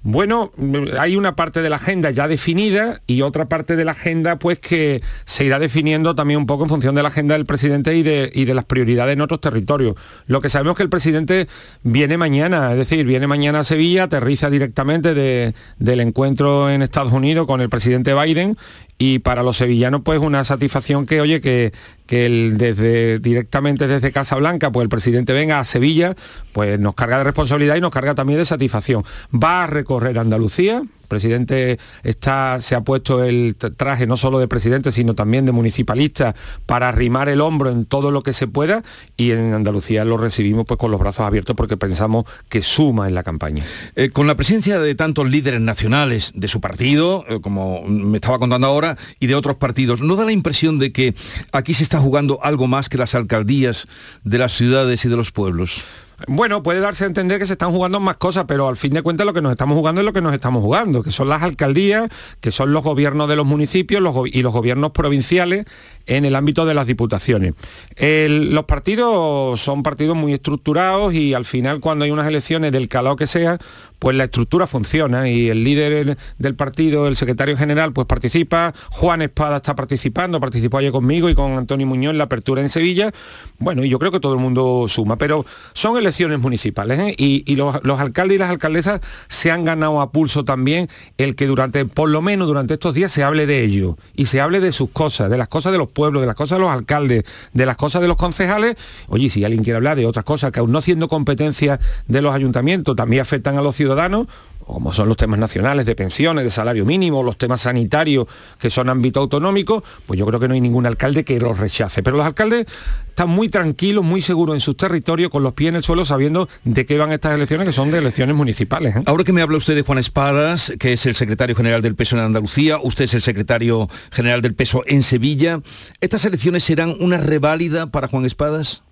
Bueno, 0.02 0.52
hay 0.98 1.18
una 1.18 1.36
parte 1.36 1.62
de 1.62 1.70
la 1.70 1.76
agenda 1.76 2.10
ya 2.12 2.30
definida 2.30 3.02
y 3.06 3.22
otra 3.22 3.50
parte 3.50 3.76
de 3.76 3.84
la 3.84 3.92
agenda 3.92 4.40
pues 4.40 4.58
que 4.58 5.02
se 5.26 5.44
irá 5.44 5.60
definiendo 5.60 6.16
también 6.16 6.40
un 6.40 6.46
poco 6.46 6.64
en 6.64 6.70
función 6.70 6.96
de 6.96 7.02
la 7.04 7.10
agenda 7.10 7.34
del 7.34 7.46
presidente 7.46 7.94
y 7.98 8.04
de, 8.04 8.54
las 8.54 8.64
prioridades 8.64 9.14
en 9.14 9.22
otros 9.22 9.42
territorios. 9.42 9.96
Lo 10.26 10.40
que 10.40 10.48
sabemos 10.48 10.72
es 10.74 10.78
que 10.78 10.84
el 10.84 10.90
presidente 10.90 11.48
viene 11.84 12.18
mañana, 12.18 12.72
es 12.72 12.78
decir, 12.78 13.06
viene 13.06 13.28
mañana 13.28 13.60
a 13.60 13.64
Sevilla, 13.66 14.04
aterriza 14.04 14.50
directamente 14.50 15.14
del 15.14 16.00
encuentro 16.00 16.70
en 16.70 16.82
Estados 16.82 17.12
Unidos 17.12 17.46
con 17.46 17.60
el 17.60 17.70
presidente 17.70 18.14
Biden 18.14 18.56
y 19.02 19.20
para 19.20 19.42
los 19.42 19.58
sevillanos 19.58 20.02
pues 20.04 20.20
una 20.20 20.44
satisfacción 20.44 21.06
que 21.06 21.22
oye 21.22 21.40
que, 21.40 21.72
que 22.06 22.30
desde 22.54 23.20
directamente 23.20 23.88
desde 23.88 24.12
Casa 24.12 24.36
Blanca 24.36 24.72
pues 24.72 24.84
el 24.84 24.90
presidente 24.90 25.32
venga 25.34 25.60
a 25.60 25.64
Sevilla 25.64 26.16
pues 26.52 26.78
nos 26.80 26.94
carga 26.94 27.18
de 27.18 27.24
responsabilidad 27.24 27.78
y 27.78 27.82
nos 27.82 27.92
carga 27.92 28.14
también 28.14 28.38
de 28.38 28.46
satisfacción. 28.46 29.04
Va 29.34 29.64
a 29.64 29.68
recorrer 29.68 30.20
Andalucía 30.20 30.84
presidente 31.10 31.78
está, 32.04 32.62
se 32.62 32.76
ha 32.76 32.82
puesto 32.82 33.24
el 33.26 33.58
traje 33.58 34.08
no 34.08 34.16
solo 34.16 34.40
de 34.40 34.48
presidente, 34.48 34.94
sino 34.94 35.16
también 35.16 35.46
de 35.46 35.52
municipalista 35.52 36.34
para 36.66 36.88
arrimar 36.88 37.28
el 37.28 37.42
hombro 37.42 37.70
en 37.70 37.86
todo 37.86 38.12
lo 38.12 38.22
que 38.22 38.32
se 38.32 38.48
pueda 38.48 38.84
y 39.18 39.32
en 39.32 39.54
Andalucía 39.54 40.06
lo 40.06 40.18
recibimos 40.18 40.66
pues 40.66 40.80
con 40.80 40.92
los 40.92 41.00
brazos 41.00 41.26
abiertos 41.26 41.56
porque 41.58 41.76
pensamos 41.76 42.24
que 42.48 42.62
suma 42.62 43.10
en 43.10 43.16
la 43.16 43.24
campaña. 43.24 43.66
Eh, 43.96 44.10
con 44.10 44.28
la 44.28 44.36
presencia 44.36 44.80
de 44.80 44.96
tantos 44.96 45.30
líderes 45.30 45.60
nacionales 45.60 46.32
de 46.36 46.48
su 46.48 46.62
partido, 46.62 47.26
eh, 47.28 47.40
como 47.42 47.84
me 47.84 48.18
estaba 48.18 48.40
contando 48.40 48.68
ahora, 48.68 48.98
y 49.20 49.28
de 49.28 49.36
otros 49.36 49.58
partidos, 49.58 50.02
¿no 50.02 50.16
da 50.16 50.26
la 50.26 50.32
impresión 50.32 50.80
de 50.80 50.92
que 50.92 51.16
aquí 51.52 51.74
se 51.74 51.84
está 51.84 52.00
jugando 52.00 52.40
algo 52.44 52.68
más 52.68 52.88
que 52.88 52.98
las 52.98 53.16
alcaldías 53.16 53.88
de 54.24 54.38
las 54.38 54.54
ciudades 54.54 55.04
y 55.04 55.10
de 55.10 55.18
los 55.18 55.32
pueblos? 55.32 55.84
Bueno, 56.28 56.64
puede 56.64 56.80
darse 56.80 57.06
a 57.06 57.08
entender 57.08 57.40
que 57.40 57.46
se 57.46 57.54
están 57.54 57.72
jugando 57.72 58.00
más 58.00 58.18
cosas, 58.18 58.46
pero 58.48 58.68
al 58.68 58.76
fin 58.76 58.94
de 58.94 59.02
cuentas 59.02 59.26
lo 59.26 59.34
que 59.34 59.42
nos 59.42 59.52
estamos 59.52 59.78
jugando 59.78 60.02
es 60.02 60.06
lo 60.06 60.14
que 60.14 60.22
nos 60.22 60.34
estamos 60.34 60.62
jugando, 60.62 61.02
que 61.04 61.12
son 61.12 61.30
las 61.30 61.42
alcaldías, 61.42 62.10
que 62.42 62.52
son 62.52 62.74
los 62.74 62.84
gobiernos 62.84 63.30
de 63.30 63.36
los 63.36 63.46
municipios 63.46 64.02
y 64.32 64.42
los 64.42 64.54
gobiernos 64.54 64.92
provinciales 64.92 65.66
en 66.06 66.26
el 66.26 66.36
ámbito 66.36 66.66
de 66.66 66.74
las 66.74 66.88
diputaciones. 66.88 67.54
los 68.00 68.66
partidos 68.66 69.62
son 69.62 69.84
partidos 69.84 70.16
muy 70.18 70.34
estructurados 70.34 71.14
y 71.14 71.34
al 71.34 71.46
final 71.46 71.80
cuando 71.80 72.06
hay 72.06 72.12
unas 72.12 72.28
elecciones 72.28 72.72
del 72.72 72.88
calado 72.88 73.16
que 73.16 73.28
sea, 73.28 73.60
pues 74.00 74.16
la 74.16 74.24
estructura 74.26 74.66
funciona 74.66 75.30
y 75.30 75.50
el 75.50 75.64
líder 75.64 76.18
del 76.38 76.56
partido, 76.56 77.08
el 77.08 77.16
secretario 77.16 77.56
general, 77.58 77.94
pues 77.94 78.08
participa, 78.08 78.74
Juan 78.90 79.22
Espada 79.22 79.58
está 79.58 79.76
participando, 79.76 80.40
participó 80.40 80.78
ayer 80.78 80.92
conmigo 80.92 81.30
y 81.30 81.36
con 81.36 81.52
Antonio 81.54 81.86
Muñoz 81.86 82.12
en 82.12 82.18
la 82.18 82.24
apertura 82.24 82.62
en 82.62 82.70
Sevilla, 82.70 83.12
bueno, 83.60 83.84
y 83.84 83.90
yo 83.90 84.00
creo 84.00 84.12
que 84.12 84.20
todo 84.20 84.34
el 84.34 84.40
mundo 84.40 84.86
suma, 84.88 85.18
pero 85.18 85.46
son 85.74 85.98
elecciones 85.98 86.40
municipales 86.40 87.00
¿eh? 87.00 87.16
y, 87.18 87.56
los, 87.56 87.84
los, 87.84 88.00
alcaldes 88.00 88.36
y 88.36 88.40
las 88.40 88.50
alcaldesas 88.50 89.02
se 89.28 89.52
han 89.52 89.66
ganado 89.66 90.00
a 90.00 90.12
pulso 90.12 90.46
también 90.46 90.88
el 91.18 91.36
que 91.36 91.46
durante, 91.46 91.86
por 91.86 92.10
lo 92.10 92.22
menos 92.22 92.48
durante 92.48 92.76
estos 92.76 92.94
días 92.94 93.12
se 93.12 93.24
hable 93.24 93.46
de 93.46 93.64
ello 93.64 93.98
y 94.16 94.28
se 94.28 94.40
hable 94.40 94.62
de 94.62 94.72
sus 94.72 94.90
cosas, 94.92 95.30
de 95.30 95.38
las 95.38 95.50
cosas 95.50 95.74
de 95.74 95.78
los 95.78 95.90
pueblos, 95.90 96.22
de 96.22 96.28
las 96.28 96.36
cosas 96.36 96.58
de 96.58 96.64
los 96.64 96.72
alcaldes, 96.72 97.24
de 97.54 97.66
las 97.66 97.76
cosas 97.76 98.02
de 98.02 98.08
los 98.08 98.18
concejales, 98.18 98.78
oye, 99.08 99.30
si 99.30 99.44
alguien 99.44 99.64
quiere 99.64 99.78
hablar 99.78 99.98
de 99.98 100.06
otras 100.06 100.24
cosas 100.24 100.52
que 100.52 100.60
aún 100.60 100.72
no 100.72 100.82
siendo 100.82 101.10
competencia 101.10 101.80
de 102.08 102.22
los 102.22 102.34
ayuntamientos 102.34 102.96
también 102.96 103.22
afectan 103.22 103.58
a 103.58 103.62
los 103.62 103.76
ciudadanos, 103.76 103.89
ciudadanos, 103.90 104.28
como 104.66 104.94
son 104.94 105.08
los 105.08 105.18
temas 105.18 105.40
nacionales 105.40 105.88
de 105.88 105.96
pensiones, 105.96 106.44
de 106.44 106.52
salario 106.52 106.86
mínimo, 106.86 107.24
los 107.24 107.40
temas 107.40 107.62
sanitarios 107.62 108.28
que 108.60 108.70
son 108.70 108.88
ámbito 108.88 109.20
autonómico, 109.20 109.84
pues 110.06 110.20
yo 110.20 110.28
creo 110.28 110.40
que 110.40 110.48
no 110.48 110.54
hay 110.54 110.62
ningún 110.62 110.86
alcalde 110.86 111.24
que 111.24 111.40
los 111.40 111.58
rechace. 111.58 112.04
Pero 112.04 112.18
los 112.18 112.26
alcaldes 112.26 112.68
están 113.08 113.30
muy 113.30 113.50
tranquilos, 113.50 114.06
muy 114.06 114.22
seguros 114.22 114.54
en 114.54 114.60
sus 114.60 114.78
territorios, 114.78 115.32
con 115.32 115.42
los 115.42 115.54
pies 115.54 115.70
en 115.70 115.78
el 115.78 115.84
suelo, 115.84 116.06
sabiendo 116.06 116.48
de 116.66 116.86
qué 116.86 117.00
van 117.00 117.12
estas 117.12 117.34
elecciones, 117.34 117.66
que 117.66 117.74
son 117.74 117.90
de 117.90 117.98
elecciones 117.98 118.36
municipales. 118.36 118.96
¿eh? 118.96 119.02
Ahora 119.08 119.24
que 119.24 119.34
me 119.34 119.42
habla 119.42 119.58
usted 119.58 119.74
de 119.74 119.82
Juan 119.82 119.98
Espadas, 119.98 120.72
que 120.78 120.94
es 120.94 121.04
el 121.08 121.16
secretario 121.16 121.56
general 121.56 121.82
del 121.82 121.96
PESO 121.96 122.18
en 122.18 122.24
Andalucía, 122.24 122.78
usted 122.82 123.06
es 123.06 123.16
el 123.16 123.24
secretario 123.24 123.90
general 124.12 124.44
del 124.44 124.54
PESO 124.54 124.84
en 124.86 125.02
Sevilla, 125.02 125.62
¿estas 126.00 126.26
elecciones 126.26 126.64
serán 126.64 126.96
una 127.00 127.18
reválida 127.18 127.88
para 127.88 128.08
Juan 128.08 128.26
Espadas? 128.26 128.84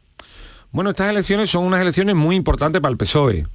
Bueno, 0.72 0.90
estas 0.90 1.12
elecciones 1.12 1.52
son 1.52 1.66
unas 1.66 1.82
elecciones 1.82 2.16
muy 2.16 2.36
importantes 2.36 2.82
para 2.82 2.92
el 2.92 2.98
PSOE 2.98 3.46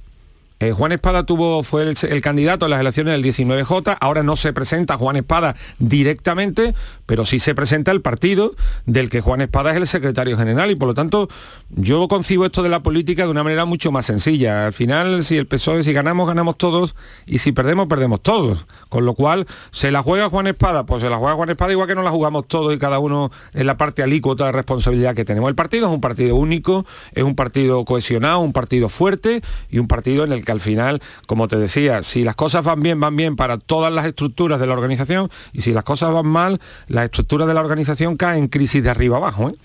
eh, 0.63 0.71
Juan 0.71 0.93
Espada 0.93 1.25
tuvo, 1.25 1.61
fue 1.61 1.83
el, 1.83 2.21
candidato 2.21 2.65
en 2.65 2.71
las 2.71 2.79
elecciones 2.79 3.11
del 3.11 3.21
19J, 3.21 3.97
ahora 3.99 4.23
no 4.23 4.37
se 4.37 4.53
presenta 4.53 4.95
Juan 4.97 5.17
Espada 5.17 5.57
directamente, 5.77 6.73
pero 7.05 7.25
sí 7.25 7.39
se 7.39 7.53
presenta 7.53 7.91
el 7.91 7.99
partido 7.99 8.53
del 8.85 9.09
que 9.09 9.19
Juan 9.19 9.41
Espada 9.41 9.71
es 9.71 9.77
el 9.77 9.87
secretario 9.87 10.37
general 10.37 10.71
y 10.71 10.77
por 10.77 10.87
lo 10.87 10.93
tanto 10.93 11.27
yo 11.69 12.07
concibo 12.07 12.45
esto 12.45 12.63
de 12.63 12.69
la 12.69 12.81
política 12.81 13.25
de 13.25 13.31
una 13.31 13.43
manera 13.43 13.65
mucho 13.65 13.91
más 13.91 14.05
sencilla. 14.05 14.65
Al 14.67 14.71
final, 14.71 15.25
si 15.25 15.35
el 15.35 15.47
PSOE, 15.47 15.83
si 15.83 15.91
ganamos, 15.91 16.29
ganamos 16.29 16.57
todos 16.57 16.95
y 17.25 17.39
si 17.39 17.51
perdemos, 17.51 17.87
perdemos 17.87 18.21
todos. 18.21 18.65
Con 18.87 19.05
lo 19.05 19.15
cual, 19.15 19.47
¿se 19.71 19.91
la 19.91 20.01
juega 20.01 20.29
Juan 20.29 20.47
Espada? 20.47 20.85
Pues 20.85 21.01
se 21.01 21.09
la 21.09 21.17
juega 21.17 21.33
Juan 21.33 21.49
Espada 21.49 21.73
igual 21.73 21.89
que 21.89 21.95
no 21.95 22.03
la 22.03 22.11
jugamos 22.11 22.47
todos 22.47 22.73
y 22.73 22.77
cada 22.79 22.99
uno 22.99 23.31
en 23.53 23.67
la 23.67 23.75
parte 23.75 24.01
alícuota 24.01 24.45
de 24.45 24.53
responsabilidad 24.53 25.13
que 25.13 25.25
tenemos. 25.25 25.49
El 25.49 25.55
partido 25.55 25.87
es 25.87 25.93
un 25.93 25.99
partido 25.99 26.37
único, 26.37 26.85
es 27.11 27.23
un 27.23 27.35
partido 27.35 27.83
cohesionado, 27.83 28.39
un 28.39 28.53
partido 28.53 28.87
fuerte 28.87 29.41
y 29.69 29.79
un 29.79 29.89
partido 29.89 30.23
en 30.23 30.31
el 30.31 30.45
que 30.45 30.52
al 30.53 30.61
final, 30.61 31.01
como 31.27 31.47
te 31.47 31.57
decía, 31.57 32.03
si 32.03 32.23
las 32.23 32.35
cosas 32.35 32.63
van 32.63 32.81
bien, 32.81 32.99
van 32.99 33.15
bien 33.15 33.35
para 33.35 33.57
todas 33.57 33.91
las 33.91 34.05
estructuras 34.05 34.59
de 34.59 34.67
la 34.67 34.73
organización 34.73 35.29
y 35.51 35.61
si 35.61 35.73
las 35.73 35.83
cosas 35.83 36.13
van 36.13 36.27
mal, 36.27 36.61
las 36.87 37.05
estructuras 37.05 37.47
de 37.47 37.53
la 37.53 37.59
organización 37.61 38.15
caen 38.15 38.43
en 38.43 38.47
crisis 38.47 38.81
de 38.81 38.89
arriba 38.89 39.17
abajo. 39.17 39.49
¿eh? 39.49 39.55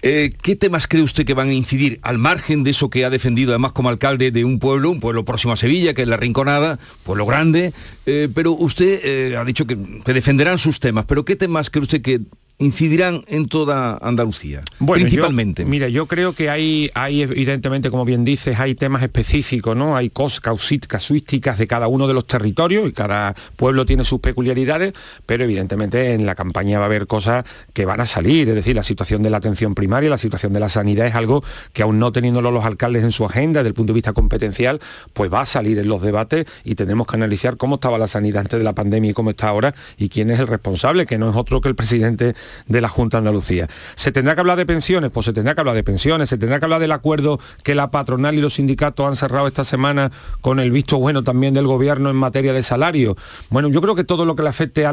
Eh, 0.00 0.30
¿Qué 0.42 0.56
temas 0.56 0.86
cree 0.86 1.02
usted 1.02 1.26
que 1.26 1.34
van 1.34 1.48
a 1.48 1.52
incidir 1.52 1.98
al 2.02 2.18
margen 2.18 2.62
de 2.62 2.70
eso 2.70 2.88
que 2.88 3.04
ha 3.04 3.10
defendido 3.10 3.50
además 3.50 3.72
como 3.72 3.88
alcalde 3.88 4.30
de 4.30 4.44
un 4.44 4.60
pueblo, 4.60 4.90
un 4.90 5.00
pueblo 5.00 5.24
próximo 5.24 5.52
a 5.52 5.56
Sevilla, 5.56 5.92
que 5.92 6.02
es 6.02 6.08
la 6.08 6.16
Rinconada, 6.16 6.78
pueblo 7.02 7.26
grande? 7.26 7.72
Eh, 8.06 8.28
pero 8.32 8.52
usted 8.52 9.34
ha 9.34 9.44
dicho 9.44 9.66
que, 9.66 9.76
que, 10.04 10.12
defenderán 10.12 10.58
sus 10.58 10.80
temas, 10.80 11.04
pero 11.06 11.24
¿qué 11.24 11.36
temas 11.36 11.68
cree 11.68 11.82
usted 11.82 12.00
que 12.00 12.20
incidirán 12.58 13.24
en 13.28 13.46
toda 13.46 13.98
Andalucía, 14.02 14.62
principalmente. 14.78 15.64
mira, 15.64 15.88
yo 15.88 16.06
creo 16.06 16.32
que 16.32 16.50
hay, 16.50 16.90
hay, 16.94 17.22
evidentemente, 17.22 17.88
como 17.90 18.04
bien 18.04 18.24
dices, 18.24 18.58
hay 18.58 18.74
temas 18.74 19.02
específicos, 19.02 19.76
¿no? 19.76 19.96
Hay 19.96 20.10
cosas 20.10 20.40
casuísticas 20.40 21.58
de 21.58 21.66
cada 21.68 21.86
uno 21.86 22.08
de 22.08 22.14
los 22.14 22.26
territorios 22.26 22.88
y 22.88 22.92
cada 22.92 23.34
pueblo 23.54 23.86
tiene 23.86 24.04
sus 24.04 24.18
peculiaridades, 24.18 24.92
pero 25.24 25.44
evidentemente 25.44 26.14
en 26.14 26.26
la 26.26 26.34
campaña 26.34 26.78
va 26.78 26.86
a 26.86 26.86
haber 26.86 27.06
cosas 27.06 27.44
que 27.72 27.84
van 27.84 28.00
a 28.00 28.06
salir, 28.06 28.48
es 28.48 28.56
decir, 28.56 28.74
la 28.74 28.82
situación 28.82 29.22
de 29.22 29.30
la 29.30 29.36
atención 29.36 29.76
primaria, 29.76 30.10
la 30.10 30.18
situación 30.18 30.52
de 30.52 30.58
la 30.58 30.68
sanidad 30.68 31.06
es 31.06 31.14
algo 31.14 31.44
que 31.72 31.82
aún 31.82 32.00
no 32.00 32.10
teniéndolo 32.10 32.50
los 32.50 32.64
alcaldes 32.64 33.04
en 33.04 33.12
su 33.12 33.24
agenda 33.24 33.60
desde 33.60 33.68
el 33.68 33.74
punto 33.74 33.92
de 33.92 33.98
vista 33.98 34.12
competencial, 34.12 34.80
pues 35.12 35.32
va 35.32 35.42
a 35.42 35.44
salir 35.44 35.78
en 35.78 35.88
los 35.88 36.02
debates 36.02 36.46
y 36.64 36.74
tenemos 36.74 37.06
que 37.06 37.14
analizar 37.14 37.56
cómo 37.56 37.76
estaba 37.76 37.98
la 37.98 38.08
sanidad 38.08 38.40
antes 38.40 38.58
de 38.58 38.64
la 38.64 38.74
pandemia 38.74 39.12
y 39.12 39.14
cómo 39.14 39.30
está 39.30 39.48
ahora 39.48 39.74
y 39.96 40.08
quién 40.08 40.30
es 40.30 40.40
el 40.40 40.48
responsable, 40.48 41.06
que 41.06 41.18
no 41.18 41.30
es 41.30 41.36
otro 41.36 41.60
que 41.60 41.68
el 41.68 41.76
presidente 41.76 42.34
de 42.66 42.80
la 42.80 42.88
Junta 42.88 43.16
de 43.16 43.20
Andalucía. 43.20 43.68
¿Se 43.94 44.12
tendrá 44.12 44.34
que 44.34 44.40
hablar 44.40 44.58
de 44.58 44.66
pensiones? 44.66 45.10
Pues 45.10 45.26
se 45.26 45.32
tendrá 45.32 45.54
que 45.54 45.60
hablar 45.60 45.74
de 45.74 45.84
pensiones, 45.84 46.28
se 46.28 46.38
tendrá 46.38 46.58
que 46.58 46.66
hablar 46.66 46.80
del 46.80 46.92
acuerdo 46.92 47.40
que 47.62 47.74
la 47.74 47.90
patronal 47.90 48.34
y 48.34 48.40
los 48.40 48.54
sindicatos 48.54 49.06
han 49.06 49.16
cerrado 49.16 49.46
esta 49.46 49.64
semana 49.64 50.10
con 50.40 50.60
el 50.60 50.70
visto 50.70 50.98
bueno 50.98 51.22
también 51.22 51.54
del 51.54 51.66
gobierno 51.66 52.10
en 52.10 52.16
materia 52.16 52.52
de 52.52 52.62
salario. 52.62 53.16
Bueno, 53.50 53.68
yo 53.68 53.80
creo 53.80 53.94
que 53.94 54.04
todo 54.04 54.24
lo 54.24 54.36
que 54.36 54.42
le 54.42 54.48
afecte 54.48 54.86
a 54.86 54.92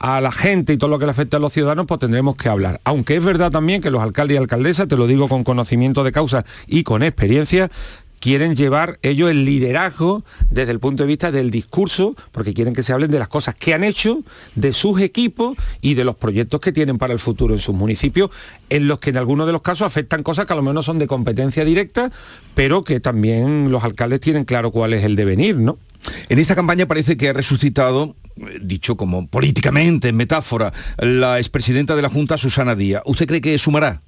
a 0.00 0.20
la 0.20 0.32
gente 0.32 0.72
y 0.72 0.78
todo 0.78 0.88
lo 0.90 0.98
que 0.98 1.04
le 1.04 1.12
afecte 1.12 1.36
a 1.36 1.38
los 1.38 1.52
ciudadanos, 1.52 1.86
pues 1.86 2.00
tendremos 2.00 2.34
que 2.34 2.48
hablar. 2.48 2.80
Aunque 2.84 3.16
es 3.16 3.24
verdad 3.24 3.50
también 3.50 3.82
que 3.82 3.90
los 3.90 4.02
alcaldes 4.02 4.34
y 4.34 4.38
alcaldesas, 4.38 4.88
te 4.88 4.96
lo 4.96 5.06
digo 5.06 5.28
con 5.28 5.44
conocimiento 5.44 6.02
de 6.04 6.10
causa 6.10 6.44
y 6.66 6.82
con 6.84 7.02
experiencia, 7.02 7.70
quieren 8.20 8.54
llevar 8.54 8.98
ellos 9.02 9.30
el 9.30 9.44
liderazgo 9.44 10.24
desde 10.50 10.70
el 10.72 10.78
punto 10.78 11.02
de 11.02 11.08
vista 11.08 11.32
del 11.32 11.50
discurso, 11.50 12.14
porque 12.32 12.54
quieren 12.54 12.74
que 12.74 12.82
se 12.82 12.92
hablen 12.92 13.10
de 13.10 13.18
las 13.18 13.28
cosas 13.28 13.54
que 13.54 13.74
han 13.74 13.82
hecho, 13.82 14.22
de 14.54 14.72
sus 14.72 15.00
equipos 15.00 15.56
y 15.80 15.94
de 15.94 16.04
los 16.04 16.16
proyectos 16.16 16.60
que 16.60 16.70
tienen 16.70 16.98
para 16.98 17.12
el 17.12 17.18
futuro 17.18 17.54
en 17.54 17.60
sus 17.60 17.74
municipios, 17.74 18.30
en 18.68 18.86
los 18.86 19.00
que 19.00 19.10
en 19.10 19.16
algunos 19.16 19.46
de 19.46 19.52
los 19.52 19.62
casos 19.62 19.86
afectan 19.86 20.22
cosas 20.22 20.46
que 20.46 20.52
a 20.52 20.56
lo 20.56 20.62
menos 20.62 20.84
son 20.84 20.98
de 20.98 21.06
competencia 21.06 21.64
directa, 21.64 22.12
pero 22.54 22.84
que 22.84 23.00
también 23.00 23.72
los 23.72 23.82
alcaldes 23.82 24.20
tienen 24.20 24.44
claro 24.44 24.70
cuál 24.70 24.92
es 24.92 25.04
el 25.04 25.16
devenir, 25.16 25.56
¿no? 25.56 25.78
En 26.28 26.38
esta 26.38 26.54
campaña 26.54 26.86
parece 26.86 27.16
que 27.16 27.28
ha 27.28 27.32
resucitado 27.32 28.16
dicho 28.62 28.96
como 28.96 29.26
políticamente, 29.26 30.08
en 30.08 30.16
metáfora, 30.16 30.72
la 30.98 31.38
expresidenta 31.38 31.96
de 31.96 32.02
la 32.02 32.08
Junta, 32.08 32.38
Susana 32.38 32.74
Díaz. 32.74 33.02
¿Usted 33.04 33.26
cree 33.26 33.40
que 33.40 33.58
sumará? 33.58 34.02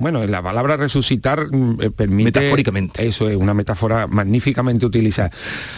Bueno, 0.00 0.26
la 0.26 0.42
palabra 0.42 0.76
resucitar 0.76 1.52
mm, 1.52 1.78
eh, 1.80 1.90
permite... 1.90 2.40
Metafóricamente. 2.40 3.06
Eso 3.06 3.28
es 3.28 3.36
una 3.36 3.54
metáfora 3.54 4.06
magníficamente 4.06 4.86
utilizada. 4.86 5.30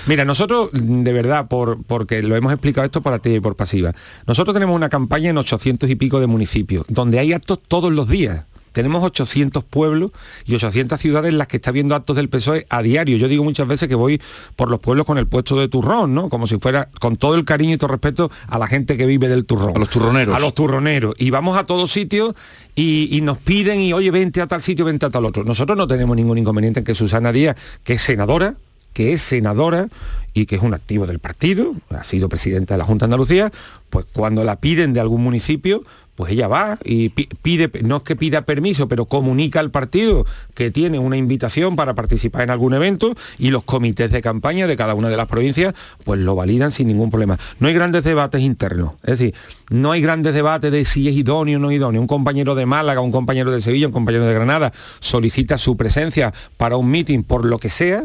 Mira, 0.07 0.25
nosotros, 0.25 0.71
mm, 0.73 1.03
de 1.03 1.13
verdad, 1.13 1.49
por, 1.49 1.83
porque 1.83 2.23
lo 2.23 2.37
hemos 2.37 2.53
explicado 2.53 2.85
esto 2.85 3.03
para 3.03 3.19
ti 3.19 3.35
y 3.35 3.41
por 3.41 3.57
pasiva, 3.57 3.93
nosotros 4.27 4.55
tenemos 4.55 4.75
una 4.75 4.89
campaña 4.89 5.31
en 5.31 5.39
800 5.39 5.91
y 5.91 5.97
pico 5.97 6.21
de 6.21 6.29
municipios, 6.29 6.87
donde 6.89 7.19
hay 7.19 7.33
actos 7.33 7.59
todos 7.67 7.93
los 7.93 8.09
días 8.09 8.45
tenemos 8.73 9.05
800 9.05 9.65
pueblos 9.65 10.11
y 10.47 10.55
800 10.55 11.01
ciudades 11.01 11.31
en 11.31 11.39
las 11.39 11.47
que 11.47 11.57
está 11.57 11.71
viendo 11.71 11.95
actos 11.95 12.17
del 12.17 12.29
PSOE 12.29 12.67
a 12.69 12.83
diario. 12.83 13.17
Yo 13.17 13.29
digo 13.29 13.45
muchas 13.45 13.67
veces 13.67 13.89
que 13.89 13.95
voy 13.95 14.21
por 14.57 14.71
los 14.71 14.81
pueblos 14.81 15.07
con 15.07 15.19
el 15.19 15.27
puesto 15.27 15.59
de 15.59 15.69
turrón, 15.69 16.15
¿no? 16.15 16.29
Como 16.29 16.47
si 16.47 16.59
fuera, 16.59 16.89
con 17.01 17.17
todo 17.17 17.35
el 17.35 17.45
cariño 17.45 17.75
y 17.75 17.79
todo 17.79 17.89
respeto 17.89 18.31
a 18.49 18.59
la 18.59 18.67
gente 18.67 18.97
que 18.97 19.07
vive 19.07 19.29
del 19.29 19.45
turrón. 19.45 19.77
A 19.77 19.79
los 19.79 19.91
turroneros. 19.91 20.37
A 20.37 20.41
los 20.41 20.55
turroneros. 20.55 21.15
Y 21.19 21.31
vamos 21.31 21.57
a 21.57 21.65
todos 21.65 21.91
sitios 21.91 22.35
y, 22.75 23.21
nos 23.23 23.39
piden 23.39 23.81
y, 23.81 23.93
oye, 23.93 24.11
vente 24.11 24.41
a 24.41 24.47
tal 24.47 24.63
sitio, 24.63 24.85
vente 24.85 25.07
a 25.07 25.11
tal 25.11 25.25
otro. 25.25 25.45
Nosotros 25.45 25.77
no 25.77 25.87
tenemos 25.87 26.17
ningún 26.17 26.39
inconveniente 26.39 26.81
en 26.81 26.85
que 26.85 26.95
Susana 26.95 27.33
Díaz, 27.33 27.57
que 27.85 27.95
es 27.95 28.03
senadora, 28.03 28.55
que 28.93 29.13
es 29.13 29.23
senadora 29.23 29.89
y 30.35 30.47
que 30.47 30.57
es 30.57 30.63
un 30.63 30.75
activo 30.75 31.07
del 31.07 31.19
partido, 31.19 31.75
ha 31.91 32.05
sido 32.05 32.29
presidenta 32.29 32.75
de 32.75 32.79
la 32.79 32.85
Junta 32.85 33.05
de 33.05 33.13
Andalucía, 33.13 33.53
pues 33.91 34.07
cuando 34.13 34.45
la 34.45 34.57
piden 34.57 34.93
de 34.95 35.01
algún 35.01 35.23
municipio, 35.23 35.85
pues 36.15 36.33
ella 36.33 36.47
va 36.47 36.79
y 36.85 37.09
pide, 37.09 37.71
no 37.83 37.99
es 37.99 38.03
que 38.03 38.17
pida 38.17 38.43
permiso, 38.43 38.87
pero 38.87 39.07
comunica 39.07 39.61
al 39.61 39.71
partido 39.71 40.27
que 40.55 40.71
tiene 40.71 40.99
una 40.99 41.17
invitación 41.17 41.75
para 41.75 41.95
participar 41.95 42.43
en 42.43 42.51
algún 42.51 42.75
evento 42.75 43.15
y 43.39 43.51
los 43.51 43.65
comités 43.65 44.13
de 44.13 44.21
campaña 44.21 44.67
de 44.67 44.77
cada 44.77 44.95
una 44.95 45.09
de 45.09 45.17
las 45.17 45.27
provincias 45.27 45.75
pues 46.05 46.21
lo 46.21 46.35
validan 46.35 46.71
sin 46.71 46.89
ningún 46.89 47.11
problema. 47.11 47.39
No 47.61 47.69
hay 47.69 47.75
grandes 47.75 48.05
debates 48.05 48.43
internos, 48.43 48.93
es 49.03 49.19
decir, 49.19 49.35
no 49.71 49.93
hay 49.93 50.03
grandes 50.03 50.35
debates 50.35 50.71
de 50.71 50.85
si 50.85 51.09
es 51.09 51.17
idóneo 51.17 51.59
o 51.59 51.61
no 51.61 51.73
idóneo. 51.73 52.01
Un 52.01 52.07
compañero 52.07 52.55
de 52.55 52.67
Málaga, 52.67 53.01
un 53.01 53.13
compañero 53.13 53.51
de 53.51 53.61
Sevilla, 53.61 53.87
un 53.87 53.93
compañero 53.93 54.27
de 54.27 54.35
Granada 54.35 54.73
solicita 55.01 55.57
su 55.57 55.77
presencia 55.77 56.33
para 56.59 56.77
un 56.77 56.91
meeting 56.91 57.23
por 57.23 57.47
lo 57.47 57.59
que 57.59 57.71
sea 57.71 58.05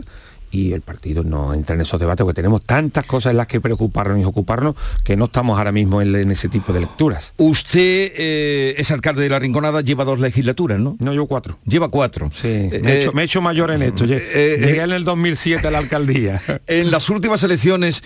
y 0.52 0.74
el 0.74 0.82
partido 0.82 1.24
no 1.24 1.54
entra 1.54 1.76
en 1.76 1.82
esos 1.82 2.00
debates 2.00 2.24
porque 2.24 2.36
tenemos 2.36 2.62
tantas 2.64 3.06
cosas 3.06 3.32
en 3.32 3.38
las 3.38 3.48
que 3.48 3.60
preocuparnos 3.60 4.20
y 4.20 4.24
ocuparnos 4.24 4.76
que 5.04 5.16
no 5.16 5.26
estamos 5.26 5.58
ahora 5.58 5.72
mismo 5.72 6.02
en, 6.02 6.32
ese 6.32 6.50
tipo 6.50 6.74
de 6.74 6.82
lecturas. 6.82 7.34
Usted 7.38 8.12
eh, 8.16 8.76
es 8.78 8.92
alcalde 8.92 9.24
de 9.24 9.30
La 9.30 9.40
Rinconada, 9.40 9.82
lleva 9.82 10.06
dos 10.06 10.20
legislaturas, 10.20 10.80
¿no? 10.80 10.96
No, 11.00 11.14
yo 11.14 11.26
cuatro. 11.26 11.58
Lleva 11.66 11.90
cuatro. 11.90 12.32
Sí, 12.34 12.48
eh, 12.48 12.82
me, 13.14 13.22
he 13.22 13.26
hecho, 13.26 13.42
mayor 13.42 13.72
en 13.72 13.84
esto. 13.84 14.06
Eh, 14.06 14.58
llegué 14.60 14.82
en 14.82 14.92
el 14.92 15.04
2007 15.04 15.68
a 15.68 15.72
la 15.72 15.80
alcaldía. 15.80 16.42
En 16.68 16.92
las 16.92 17.10
últimas 17.10 17.42
elecciones 17.44 18.04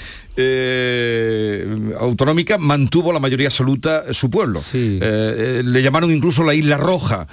autonómicas 1.99 2.59
mantuvo 2.59 3.11
la 3.11 3.19
mayoría 3.19 3.47
absoluta 3.47 4.13
su 4.13 4.29
pueblo. 4.29 4.59
Sí. 4.59 4.99
le 4.99 5.81
llamaron 5.81 6.11
incluso 6.11 6.43
la 6.43 6.53
Isla 6.53 6.77
Roja. 6.77 7.27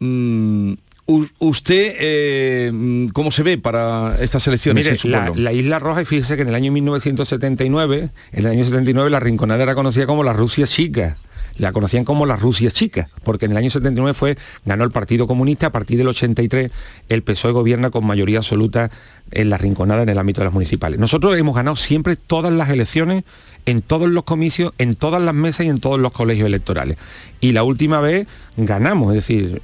Mm, 0.00 0.74
¿Usted 1.04 1.96
eh, 1.98 3.08
cómo 3.12 3.32
se 3.32 3.42
ve 3.42 3.58
para 3.58 4.16
estas 4.20 4.46
elecciones 4.46 4.86
en 4.86 4.96
su 4.96 5.08
la, 5.08 5.32
la, 5.34 5.52
Isla 5.52 5.78
Roja, 5.78 6.02
y 6.02 6.04
fíjese 6.04 6.36
que 6.36 6.42
en 6.42 6.48
el 6.48 6.54
año 6.54 6.70
1979, 6.70 8.10
en 8.32 8.38
el 8.38 8.46
año 8.46 8.64
79 8.64 9.10
la 9.10 9.20
Rinconada 9.20 9.62
era 9.62 9.74
conocida 9.74 10.06
como 10.06 10.22
la 10.22 10.32
Rusia 10.32 10.66
chica 10.66 11.18
la 11.58 11.72
conocían 11.72 12.04
como 12.04 12.26
la 12.26 12.36
Rusia 12.36 12.70
chica, 12.70 13.08
porque 13.24 13.46
en 13.46 13.52
el 13.52 13.58
año 13.58 13.70
79 13.70 14.14
fue, 14.14 14.38
ganó 14.64 14.84
el 14.84 14.90
Partido 14.90 15.26
Comunista, 15.26 15.68
a 15.68 15.72
partir 15.72 15.98
del 15.98 16.08
83 16.08 16.70
el 17.08 17.22
PSOE 17.22 17.52
gobierna 17.52 17.90
con 17.90 18.06
mayoría 18.06 18.38
absoluta 18.38 18.90
en 19.30 19.50
la 19.50 19.58
rinconada 19.58 20.02
en 20.02 20.08
el 20.08 20.18
ámbito 20.18 20.40
de 20.40 20.46
las 20.46 20.54
municipales. 20.54 20.98
Nosotros 20.98 21.36
hemos 21.36 21.54
ganado 21.54 21.76
siempre 21.76 22.16
todas 22.16 22.52
las 22.52 22.70
elecciones, 22.70 23.24
en 23.66 23.80
todos 23.80 24.10
los 24.10 24.24
comicios, 24.24 24.72
en 24.78 24.94
todas 24.94 25.22
las 25.22 25.34
mesas 25.34 25.66
y 25.66 25.68
en 25.68 25.78
todos 25.78 25.98
los 25.98 26.12
colegios 26.12 26.46
electorales. 26.46 26.98
Y 27.40 27.52
la 27.52 27.62
última 27.64 28.00
vez 28.00 28.26
ganamos, 28.56 29.10
es 29.10 29.26
decir, 29.26 29.60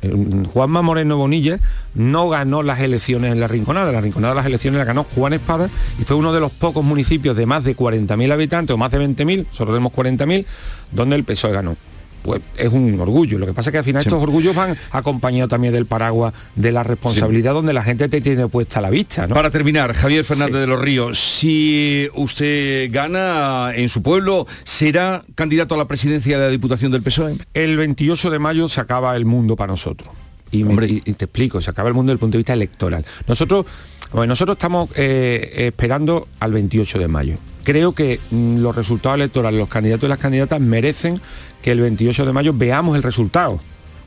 Juanma 0.52 0.82
Moreno 0.82 1.16
Bonilla 1.16 1.58
no 1.94 2.28
ganó 2.28 2.62
las 2.62 2.80
elecciones 2.80 3.32
en 3.32 3.40
la 3.40 3.48
Rinconada, 3.48 3.92
la 3.92 4.00
Rinconada 4.00 4.34
las 4.34 4.46
elecciones 4.46 4.78
la 4.78 4.84
ganó 4.84 5.04
Juan 5.04 5.32
Espada 5.32 5.68
y 6.00 6.04
fue 6.04 6.16
uno 6.16 6.32
de 6.32 6.40
los 6.40 6.52
pocos 6.52 6.84
municipios 6.84 7.36
de 7.36 7.46
más 7.46 7.64
de 7.64 7.76
40.000 7.76 8.32
habitantes 8.32 8.74
o 8.74 8.78
más 8.78 8.90
de 8.92 9.00
20.000, 9.00 9.46
solo 9.52 9.72
tenemos 9.72 9.92
40.000, 9.92 10.44
donde 10.92 11.16
el 11.16 11.24
PSOE 11.24 11.52
ganó 11.52 11.76
pues 12.22 12.40
es 12.56 12.72
un 12.72 12.98
orgullo. 13.00 13.38
Lo 13.38 13.46
que 13.46 13.52
pasa 13.52 13.70
es 13.70 13.72
que 13.72 13.78
al 13.78 13.84
final 13.84 14.02
estos 14.02 14.22
orgullos 14.22 14.54
van 14.54 14.76
acompañados 14.90 15.50
también 15.50 15.72
del 15.72 15.86
paraguas 15.86 16.34
de 16.54 16.72
la 16.72 16.82
responsabilidad 16.82 17.54
donde 17.54 17.72
la 17.72 17.82
gente 17.82 18.08
te 18.08 18.20
tiene 18.20 18.48
puesta 18.48 18.80
la 18.80 18.90
vista. 18.90 19.28
Para 19.28 19.50
terminar, 19.50 19.92
Javier 19.94 20.24
Fernández 20.24 20.60
de 20.60 20.66
los 20.66 20.80
Ríos, 20.80 21.18
si 21.18 22.08
usted 22.14 22.90
gana 22.92 23.70
en 23.74 23.88
su 23.88 24.02
pueblo, 24.02 24.46
¿será 24.64 25.24
candidato 25.34 25.74
a 25.74 25.78
la 25.78 25.86
presidencia 25.86 26.38
de 26.38 26.44
la 26.44 26.50
Diputación 26.50 26.92
del 26.92 27.02
PSOE? 27.02 27.36
El 27.54 27.76
28 27.76 28.30
de 28.30 28.38
mayo 28.38 28.68
se 28.68 28.80
acaba 28.80 29.16
el 29.16 29.24
mundo 29.24 29.56
para 29.56 29.72
nosotros. 29.72 30.10
Y, 30.50 30.64
te 30.64 31.26
explico, 31.26 31.60
se 31.60 31.70
acaba 31.70 31.88
el 31.88 31.94
mundo 31.94 32.10
desde 32.10 32.14
el 32.14 32.20
punto 32.20 32.32
de 32.32 32.38
vista 32.38 32.54
electoral. 32.54 33.04
Nosotros, 33.26 33.66
bueno, 34.12 34.32
nosotros 34.32 34.56
estamos 34.56 34.88
eh, 34.96 35.66
esperando 35.68 36.28
al 36.40 36.52
28 36.52 36.98
de 36.98 37.08
mayo. 37.08 37.36
Creo 37.64 37.92
que 37.92 38.18
mm, 38.30 38.58
los 38.58 38.74
resultados 38.74 39.16
electorales, 39.16 39.58
los 39.58 39.68
candidatos 39.68 40.06
y 40.06 40.08
las 40.08 40.18
candidatas 40.18 40.60
merecen 40.60 41.20
que 41.60 41.72
el 41.72 41.80
28 41.80 42.24
de 42.24 42.32
mayo 42.32 42.52
veamos 42.54 42.96
el 42.96 43.02
resultado. 43.02 43.58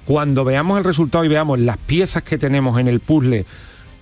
Cuando 0.06 0.44
veamos 0.44 0.80
el 0.80 0.84
resultado 0.84 1.24
y 1.24 1.28
veamos 1.28 1.60
las 1.60 1.78
piezas 1.78 2.24
que 2.24 2.38
tenemos 2.38 2.80
en 2.80 2.88
el 2.88 3.00
puzzle 3.00 3.46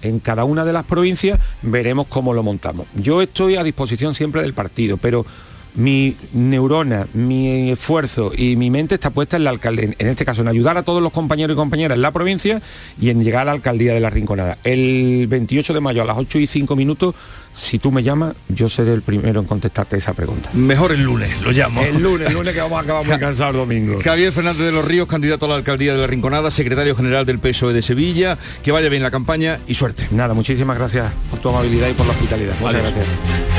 en 0.01 0.19
cada 0.19 0.45
una 0.45 0.63
de 0.63 0.71
las 0.71 0.85
provincias, 0.85 1.39
veremos 1.61 2.07
cómo 2.07 2.33
lo 2.33 2.41
montamos. 2.41 2.87
Yo 2.95 3.21
estoy 3.21 3.57
a 3.57 3.63
disposición 3.63 4.15
siempre 4.15 4.41
del 4.41 4.53
partido, 4.53 4.95
pero 4.95 5.25
mi 5.75 6.15
neurona, 6.33 7.07
mi 7.13 7.71
esfuerzo 7.71 8.31
y 8.35 8.55
mi 8.55 8.69
mente 8.69 8.95
está 8.95 9.11
puesta 9.11 9.37
en 9.37 9.43
la 9.43 9.49
alcaldía, 9.49 9.89
en 9.97 10.07
este 10.07 10.25
caso 10.25 10.41
en 10.41 10.47
ayudar 10.47 10.77
a 10.77 10.83
todos 10.83 11.01
los 11.01 11.11
compañeros 11.11 11.53
y 11.53 11.57
compañeras 11.57 11.95
en 11.95 12.01
la 12.01 12.11
provincia 12.11 12.61
y 12.99 13.09
en 13.09 13.23
llegar 13.23 13.43
a 13.43 13.45
la 13.45 13.51
alcaldía 13.51 13.93
de 13.93 13.99
la 13.99 14.09
Rinconada. 14.09 14.57
El 14.63 15.27
28 15.27 15.73
de 15.73 15.81
mayo 15.81 16.01
a 16.01 16.05
las 16.05 16.17
8 16.17 16.39
y 16.39 16.47
5 16.47 16.75
minutos, 16.75 17.15
si 17.53 17.79
tú 17.79 17.91
me 17.91 18.03
llamas, 18.03 18.35
yo 18.47 18.69
seré 18.69 18.93
el 18.93 19.01
primero 19.01 19.39
en 19.39 19.45
contestarte 19.45 19.97
esa 19.97 20.13
pregunta. 20.13 20.49
Mejor 20.53 20.91
el 20.91 21.03
lunes, 21.03 21.41
lo 21.41 21.51
llamo. 21.51 21.81
El 21.81 22.01
lunes, 22.01 22.29
el 22.29 22.33
lunes 22.33 22.53
que 22.53 22.61
vamos 22.61 22.77
a 22.77 22.81
acabar 22.81 23.05
muy 23.05 23.17
cansados 23.17 23.53
el 23.53 23.59
domingo. 23.59 23.99
Javier 24.01 24.31
Fernández 24.31 24.65
de 24.65 24.71
los 24.71 24.85
Ríos, 24.85 25.07
candidato 25.07 25.45
a 25.45 25.49
la 25.49 25.55
alcaldía 25.55 25.93
de 25.93 25.99
la 25.99 26.07
Rinconada, 26.07 26.51
secretario 26.51 26.95
general 26.95 27.25
del 27.25 27.39
PSOE 27.39 27.73
de 27.73 27.81
Sevilla. 27.81 28.37
Que 28.63 28.71
vaya 28.71 28.89
bien 28.89 29.03
la 29.03 29.11
campaña 29.11 29.59
y 29.67 29.75
suerte. 29.75 30.07
Nada, 30.11 30.33
muchísimas 30.33 30.77
gracias 30.77 31.11
por 31.29 31.39
tu 31.39 31.49
amabilidad 31.49 31.89
y 31.89 31.93
por 31.93 32.05
la 32.05 32.13
hospitalidad. 32.13 32.53
Muchas 32.59 32.81
gracias. 32.81 33.58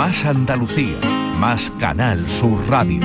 Más 0.00 0.24
Andalucía, 0.24 0.98
más 1.38 1.70
Canal 1.72 2.26
Sur 2.26 2.58
Radio. 2.70 3.02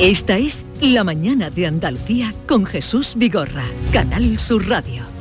Esta 0.00 0.38
es 0.38 0.64
La 0.80 1.04
mañana 1.04 1.50
de 1.50 1.66
Andalucía 1.66 2.32
con 2.48 2.64
Jesús 2.64 3.16
Vigorra, 3.18 3.64
Canal 3.92 4.38
Sur 4.38 4.66
Radio. 4.66 5.19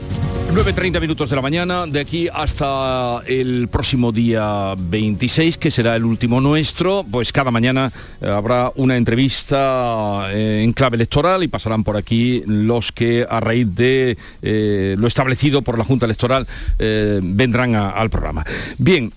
9.30 0.51 0.99
minutos 0.99 1.29
de 1.29 1.35
la 1.35 1.43
mañana, 1.43 1.85
de 1.85 1.99
aquí 1.99 2.27
hasta 2.33 3.21
el 3.27 3.67
próximo 3.67 4.11
día 4.11 4.73
26, 4.75 5.59
que 5.59 5.69
será 5.69 5.95
el 5.95 6.03
último 6.03 6.41
nuestro, 6.41 7.05
pues 7.09 7.31
cada 7.31 7.51
mañana 7.51 7.91
eh, 8.19 8.27
habrá 8.27 8.71
una 8.75 8.97
entrevista 8.97 10.27
eh, 10.31 10.63
en 10.63 10.73
clave 10.73 10.95
electoral 10.95 11.43
y 11.43 11.49
pasarán 11.49 11.83
por 11.83 11.97
aquí 11.97 12.41
los 12.47 12.91
que 12.91 13.27
a 13.29 13.39
raíz 13.39 13.67
de 13.75 14.17
eh, 14.41 14.95
lo 14.97 15.05
establecido 15.05 15.61
por 15.61 15.77
la 15.77 15.83
Junta 15.83 16.07
Electoral 16.07 16.47
vendrán 16.79 17.75
al 17.75 18.09
programa. 18.09 18.43
Bien, 18.77 19.11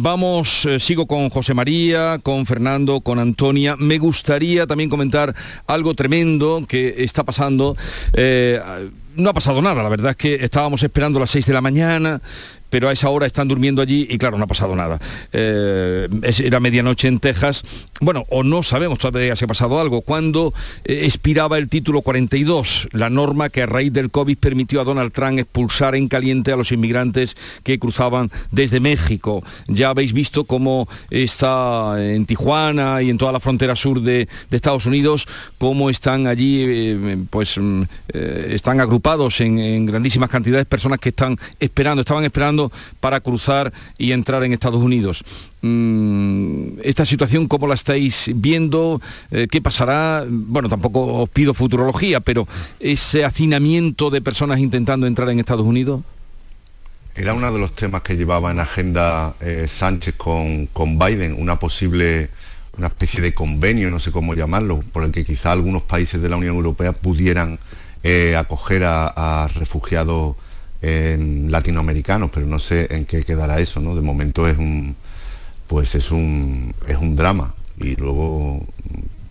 vamos, 0.00 0.68
sigo 0.78 1.06
con 1.06 1.28
José 1.28 1.54
María, 1.54 2.20
con 2.22 2.46
Fernando, 2.46 3.00
con 3.00 3.18
Antonia. 3.18 3.74
Me 3.78 3.98
gustaría 3.98 4.66
también 4.66 4.90
comentar 4.90 5.34
algo 5.66 5.94
tremendo 5.94 6.64
que 6.68 6.94
está 6.98 7.24
pasando 7.24 7.76
no 9.16 9.30
ha 9.30 9.34
pasado 9.34 9.62
nada, 9.62 9.82
la 9.82 9.88
verdad 9.88 10.12
es 10.12 10.16
que 10.16 10.34
estábamos 10.36 10.82
esperando 10.82 11.18
a 11.18 11.20
las 11.20 11.30
6 11.30 11.46
de 11.46 11.52
la 11.52 11.60
mañana, 11.60 12.20
pero 12.74 12.88
a 12.88 12.92
esa 12.92 13.08
hora 13.08 13.24
están 13.24 13.46
durmiendo 13.46 13.82
allí 13.82 14.04
y 14.10 14.18
claro, 14.18 14.36
no 14.36 14.42
ha 14.42 14.48
pasado 14.48 14.74
nada. 14.74 14.98
Eh, 15.32 16.08
era 16.42 16.58
medianoche 16.58 17.06
en 17.06 17.20
Texas, 17.20 17.62
bueno, 18.00 18.24
o 18.30 18.42
no 18.42 18.64
sabemos 18.64 18.98
todavía 18.98 19.36
si 19.36 19.44
ha 19.44 19.46
pasado 19.46 19.78
algo, 19.78 20.00
cuando 20.00 20.52
eh, 20.84 21.02
expiraba 21.04 21.56
el 21.58 21.68
título 21.68 22.02
42, 22.02 22.88
la 22.90 23.10
norma 23.10 23.48
que 23.48 23.62
a 23.62 23.66
raíz 23.66 23.92
del 23.92 24.10
COVID 24.10 24.36
permitió 24.38 24.80
a 24.80 24.84
Donald 24.84 25.12
Trump 25.12 25.38
expulsar 25.38 25.94
en 25.94 26.08
caliente 26.08 26.50
a 26.50 26.56
los 26.56 26.72
inmigrantes 26.72 27.36
que 27.62 27.78
cruzaban 27.78 28.32
desde 28.50 28.80
México. 28.80 29.44
Ya 29.68 29.90
habéis 29.90 30.12
visto 30.12 30.42
cómo 30.42 30.88
está 31.10 31.94
en 31.96 32.26
Tijuana 32.26 33.02
y 33.02 33.10
en 33.10 33.18
toda 33.18 33.30
la 33.30 33.38
frontera 33.38 33.76
sur 33.76 34.00
de, 34.00 34.26
Estados 34.50 34.86
Unidos, 34.86 35.28
cómo 35.58 35.90
están 35.90 36.26
allí, 36.26 36.64
eh, 36.66 37.18
pues 37.30 37.56
mm, 37.56 37.82
están 38.48 38.80
agrupados 38.80 39.40
en, 39.40 39.60
en 39.60 39.86
grandísimas 39.86 40.28
cantidades 40.28 40.66
personas 40.66 40.98
que 40.98 41.10
están 41.10 41.36
esperando, 41.60 42.00
estaban 42.00 42.24
esperando 42.24 42.63
para 43.00 43.20
cruzar 43.20 43.72
y 43.98 44.12
entrar 44.12 44.44
en 44.44 44.52
Estados 44.52 44.82
Unidos. 44.82 45.24
Mm, 45.62 46.80
esta 46.82 47.04
situación, 47.06 47.48
¿cómo 47.48 47.66
la 47.66 47.74
estáis 47.74 48.30
viendo? 48.34 49.00
Eh, 49.30 49.46
¿Qué 49.50 49.62
pasará? 49.62 50.24
Bueno, 50.28 50.68
tampoco 50.68 51.22
os 51.22 51.28
pido 51.28 51.54
futurología, 51.54 52.20
pero 52.20 52.46
ese 52.80 53.24
hacinamiento 53.24 54.10
de 54.10 54.20
personas 54.20 54.58
intentando 54.58 55.06
entrar 55.06 55.28
en 55.30 55.40
Estados 55.40 55.66
Unidos. 55.66 56.02
Era 57.14 57.32
uno 57.32 57.50
de 57.52 57.58
los 57.58 57.74
temas 57.74 58.02
que 58.02 58.16
llevaba 58.16 58.50
en 58.50 58.58
agenda 58.58 59.34
eh, 59.40 59.66
Sánchez 59.68 60.16
con, 60.16 60.66
con 60.66 60.98
Biden, 60.98 61.36
una 61.38 61.58
posible 61.58 62.30
una 62.76 62.88
especie 62.88 63.20
de 63.20 63.32
convenio, 63.32 63.90
no 63.90 64.00
sé 64.00 64.10
cómo 64.10 64.34
llamarlo, 64.34 64.82
por 64.92 65.04
el 65.04 65.12
que 65.12 65.24
quizá 65.24 65.52
algunos 65.52 65.82
países 65.82 66.20
de 66.20 66.28
la 66.28 66.36
Unión 66.36 66.56
Europea 66.56 66.92
pudieran 66.92 67.58
eh, 68.02 68.36
acoger 68.36 68.84
a, 68.84 69.44
a 69.44 69.48
refugiados 69.48 70.36
en 70.84 71.50
latinoamericanos, 71.50 72.30
pero 72.30 72.46
no 72.46 72.58
sé 72.58 72.88
en 72.90 73.06
qué 73.06 73.22
quedará 73.22 73.58
eso, 73.58 73.80
¿no? 73.80 73.94
De 73.94 74.02
momento 74.02 74.46
es 74.46 74.58
un, 74.58 74.94
pues 75.66 75.94
es 75.94 76.10
un, 76.10 76.74
es 76.86 76.98
un 76.98 77.16
drama. 77.16 77.54
Y 77.78 77.96
luego 77.96 78.66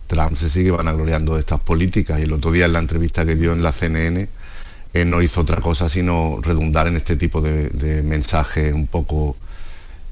Trump 0.08 0.36
se 0.36 0.50
sigue 0.50 0.72
vanagloriando 0.72 1.34
de 1.34 1.40
estas 1.40 1.60
políticas. 1.60 2.18
Y 2.18 2.24
el 2.24 2.32
otro 2.32 2.50
día 2.50 2.66
en 2.66 2.72
la 2.72 2.80
entrevista 2.80 3.24
que 3.24 3.36
dio 3.36 3.52
en 3.52 3.62
la 3.62 3.70
CNN, 3.70 4.28
él 4.94 5.10
no 5.10 5.22
hizo 5.22 5.42
otra 5.42 5.60
cosa 5.60 5.88
sino 5.88 6.40
redundar 6.42 6.88
en 6.88 6.96
este 6.96 7.14
tipo 7.14 7.40
de, 7.40 8.02
mensajes 8.02 8.74
un 8.74 8.88
poco 8.88 9.36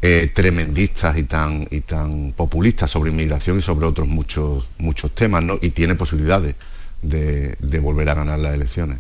eh, 0.01 0.31
tremendistas 0.33 1.19
y 1.19 1.25
tan, 1.25 1.67
y 1.73 1.81
tan 1.81 2.35
populistas 2.37 2.89
sobre 2.89 3.11
inmigración 3.11 3.59
y 3.59 3.63
sobre 3.63 3.87
otros 3.87 4.07
muchos, 4.07 4.69
muchos 4.79 5.13
temas, 5.13 5.43
¿no? 5.43 5.59
Y 5.61 5.71
tiene 5.71 5.97
posibilidades 5.97 6.55
de, 7.03 7.57
de 7.59 7.79
volver 7.81 8.09
a 8.11 8.15
ganar 8.15 8.39
las 8.39 8.55
elecciones. 8.55 8.99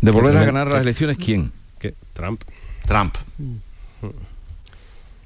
¿De 0.00 0.10
volver 0.10 0.36
a 0.36 0.44
ganar 0.44 0.66
las 0.66 0.80
elecciones 0.80 1.18
quién? 1.18 1.52
Trump. 2.12 2.42
Trump. 2.86 3.16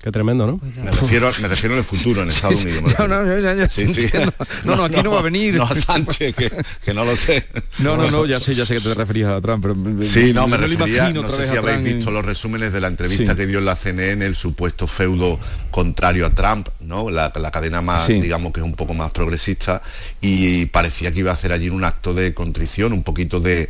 Qué 0.03 0.13
tremendo, 0.13 0.47
¿no? 0.47 0.61
Me 0.83 0.93
refiero, 0.93 1.31
me 1.41 1.49
refiero 1.49 1.75
en 1.75 1.79
el 1.79 1.85
futuro, 1.85 2.23
en 2.23 2.29
Estados 2.29 2.63
Unidos. 2.63 2.95
No, 2.99 3.09
no, 3.09 3.25
no, 3.25 4.77
no, 4.77 4.85
aquí 4.85 5.03
no, 5.03 5.11
va 5.11 5.19
a 5.19 5.23
venir. 5.23 5.57
No, 5.57 5.69
Sánchez, 5.75 6.37
que, 6.37 6.95
no 6.95 7.05
lo 7.05 7.17
sé. 7.17 7.49
No, 7.81 7.97
no, 7.97 8.09
no, 8.09 8.25
ya 8.25 8.39
sé, 8.41 8.55
ya 8.55 8.65
sé 8.65 8.77
que 8.77 8.81
te 8.81 8.95
referías 8.95 9.33
a 9.33 9.41
Trump, 9.41 9.63
pero... 9.63 10.05
Sí, 10.05 10.33
no, 10.33 10.47
me 10.47 10.57
refería, 10.57 11.11
no 11.11 11.29
sé 11.29 11.49
si 11.49 11.57
habéis 11.57 11.83
visto 11.83 12.13
los 12.13 12.25
resúmenes 12.25 12.73
de 12.73 12.81
la 12.81 12.87
entrevista 12.87 13.35
que 13.35 13.47
dio 13.47 13.59
en 13.59 13.65
la 13.65 13.75
CNN, 13.75 14.25
el 14.25 14.37
supuesto 14.37 14.87
feudo 14.87 15.41
contrario 15.73 16.27
a 16.27 16.31
Trump, 16.31 16.69
¿no? 16.81 17.11
La, 17.11 17.33
cadena 17.51 17.81
más, 17.81 18.07
digamos 18.07 18.53
que 18.53 18.61
es 18.61 18.67
un 18.67 18.75
poco 18.75 18.95
más 18.95 19.11
progresista, 19.11 19.83
y 20.21 20.67
parecía 20.67 21.13
que 21.13 21.21
iba 21.21 21.31
a 21.31 21.35
hacer 21.35 21.53
allí 21.53 21.69
un 21.69 21.85
acto 21.85 22.13
de 22.13 22.35
contrición, 22.35 22.93
un 22.93 23.05
poquito 23.05 23.41
de, 23.41 23.69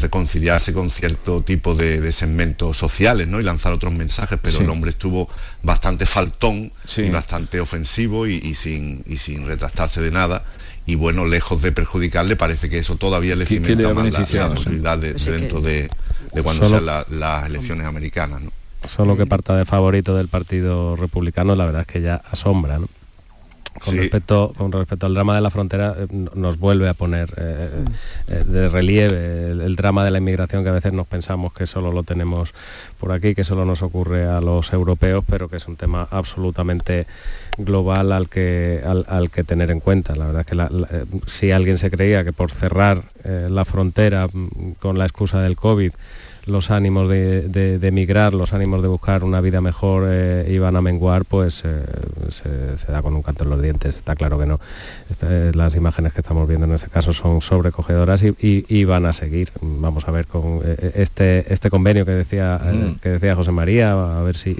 reconciliarse 0.00 0.72
con 0.72 0.90
cierto 0.90 1.42
tipo 1.42 1.74
de, 1.74 2.12
segmentos 2.12 2.76
sociales, 2.76 3.26
¿no? 3.26 3.40
Y 3.40 3.42
lanzar 3.42 3.72
otros 3.72 3.92
mensajes, 3.92 4.38
pero 4.40 4.60
el 4.60 4.70
hombre 4.70 4.90
estuvo 4.90 5.28
bastante 5.62 6.06
faltón 6.06 6.72
y 6.96 7.10
bastante 7.10 7.60
ofensivo 7.60 8.26
y, 8.26 8.54
sin, 8.54 9.02
y 9.06 9.16
sin 9.16 9.46
retractarse 9.46 10.00
de 10.00 10.10
nada 10.10 10.44
y 10.86 10.94
bueno, 10.94 11.26
lejos 11.26 11.60
de 11.60 11.70
perjudicarle, 11.70 12.34
parece 12.34 12.70
que 12.70 12.78
eso 12.78 12.96
todavía 12.96 13.36
le 13.36 13.44
cimenta 13.44 13.92
más 13.92 14.10
la, 14.10 14.48
posibilidad 14.48 14.96
de, 14.96 15.12
dentro 15.12 15.60
de, 15.60 15.90
cuando 16.42 16.66
sean 16.66 16.86
las 16.86 17.46
elecciones 17.46 17.86
americanas. 17.86 18.40
¿no? 18.40 18.50
Solo 18.86 19.14
que 19.14 19.26
parta 19.26 19.54
de 19.54 19.66
favorito 19.66 20.16
del 20.16 20.28
Partido 20.28 20.96
Republicano, 20.96 21.54
la 21.56 21.66
verdad 21.66 21.82
es 21.82 21.86
que 21.88 22.00
ya 22.00 22.22
asombra. 22.30 22.78
¿no? 22.78 22.88
Con, 23.84 23.96
respecto, 23.96 24.52
con 24.56 24.72
respecto 24.72 25.06
al 25.06 25.14
drama 25.14 25.34
de 25.34 25.40
la 25.40 25.50
frontera, 25.50 25.94
eh, 25.98 26.06
nos 26.10 26.58
vuelve 26.58 26.88
a 26.88 26.94
poner 26.94 27.32
eh, 27.36 27.70
eh, 28.28 28.44
de 28.46 28.68
relieve 28.68 29.50
el, 29.50 29.76
drama 29.76 30.04
de 30.04 30.10
la 30.10 30.18
inmigración 30.18 30.62
que 30.62 30.70
a 30.70 30.72
veces 30.72 30.92
nos 30.92 31.06
pensamos 31.06 31.52
que 31.52 31.66
solo 31.66 31.92
lo 31.92 32.02
tenemos 32.02 32.52
por 32.98 33.12
aquí, 33.12 33.34
que 33.34 33.44
solo 33.44 33.64
nos 33.64 33.82
ocurre 33.82 34.26
a 34.26 34.40
los 34.40 34.72
europeos, 34.72 35.24
pero 35.28 35.48
que 35.48 35.56
es 35.56 35.68
un 35.68 35.76
tema 35.76 36.08
absolutamente 36.10 37.06
global 37.56 38.12
al 38.12 38.28
que, 38.28 38.82
al, 38.84 39.30
que 39.30 39.44
tener 39.44 39.70
en 39.70 39.80
cuenta. 39.80 40.14
La 40.16 40.26
verdad 40.26 40.40
es 40.40 40.46
que 40.46 41.20
si 41.26 41.50
alguien 41.50 41.78
se 41.78 41.90
creía 41.90 42.24
que 42.24 42.32
por 42.32 42.50
cerrar 42.50 43.04
la 43.24 43.64
frontera 43.64 44.28
mm, 44.32 44.72
con 44.78 44.96
la 44.96 45.04
excusa 45.04 45.40
del 45.40 45.56
COVID, 45.56 45.92
los 46.48 46.70
ánimos 46.70 47.08
de, 47.08 47.78
emigrar, 47.82 48.34
los 48.34 48.52
ánimos 48.52 48.82
de 48.82 48.88
buscar 48.88 49.24
una 49.24 49.40
vida 49.40 49.60
mejor 49.60 50.04
eh, 50.08 50.48
iban 50.50 50.76
a 50.76 50.82
menguar, 50.82 51.24
pues 51.24 51.62
eh, 51.64 51.84
se, 52.30 52.90
da 52.90 53.02
con 53.02 53.14
un 53.14 53.22
canto 53.22 53.44
en 53.44 53.50
los 53.50 53.62
dientes, 53.62 53.96
está 53.96 54.16
claro 54.16 54.38
que 54.38 54.46
no. 54.46 54.58
Este, 55.10 55.54
las 55.54 55.74
imágenes 55.74 56.12
que 56.12 56.20
estamos 56.20 56.48
viendo 56.48 56.66
en 56.66 56.72
este 56.72 56.88
caso 56.88 57.12
son 57.12 57.40
sobrecogedoras 57.40 58.22
y, 58.22 58.84
van 58.84 59.06
a 59.06 59.12
seguir. 59.12 59.50
Vamos 59.60 60.08
a 60.08 60.10
ver 60.10 60.26
con 60.26 60.60
eh, 60.64 60.92
este, 60.94 61.52
este 61.52 61.68
convenio 61.68 62.06
que 62.06 62.12
decía, 62.12 62.58
mm. 62.58 63.00
que 63.00 63.10
decía 63.10 63.34
José 63.34 63.52
María, 63.52 63.92
a 63.92 64.22
ver 64.22 64.36
si, 64.36 64.56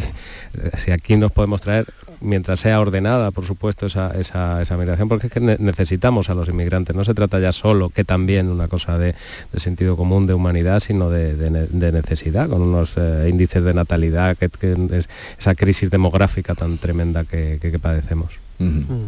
si 0.76 0.90
aquí 0.90 1.16
nos 1.16 1.32
podemos 1.32 1.62
traer 1.62 1.86
mientras 2.20 2.60
sea 2.60 2.80
ordenada, 2.80 3.30
por 3.30 3.44
supuesto, 3.44 3.86
esa, 3.86 4.12
esa, 4.18 4.76
migración, 4.76 5.08
porque 5.08 5.28
es 5.28 5.32
que 5.32 5.40
necesitamos 5.40 6.30
a 6.30 6.34
los 6.34 6.48
inmigrantes. 6.48 6.94
No 6.94 7.04
se 7.04 7.14
trata 7.14 7.38
ya 7.38 7.52
solo, 7.52 7.90
que 7.90 8.04
también 8.04 8.48
una 8.48 8.68
cosa 8.68 8.98
de, 8.98 9.14
sentido 9.56 9.96
común, 9.96 10.26
de 10.26 10.34
humanidad, 10.34 10.80
sino 10.80 11.10
de, 11.10 11.92
necesidad, 11.92 12.48
con 12.48 12.62
unos 12.62 12.94
eh, 12.96 13.28
índices 13.30 13.62
de 13.62 13.74
natalidad, 13.74 14.36
que, 14.36 14.46
es 14.46 15.08
esa 15.38 15.54
crisis 15.54 15.90
demográfica 15.90 16.54
tan 16.54 16.78
tremenda 16.78 17.24
que, 17.24 17.78
padecemos. 17.80 18.32
Mm. 18.58 19.06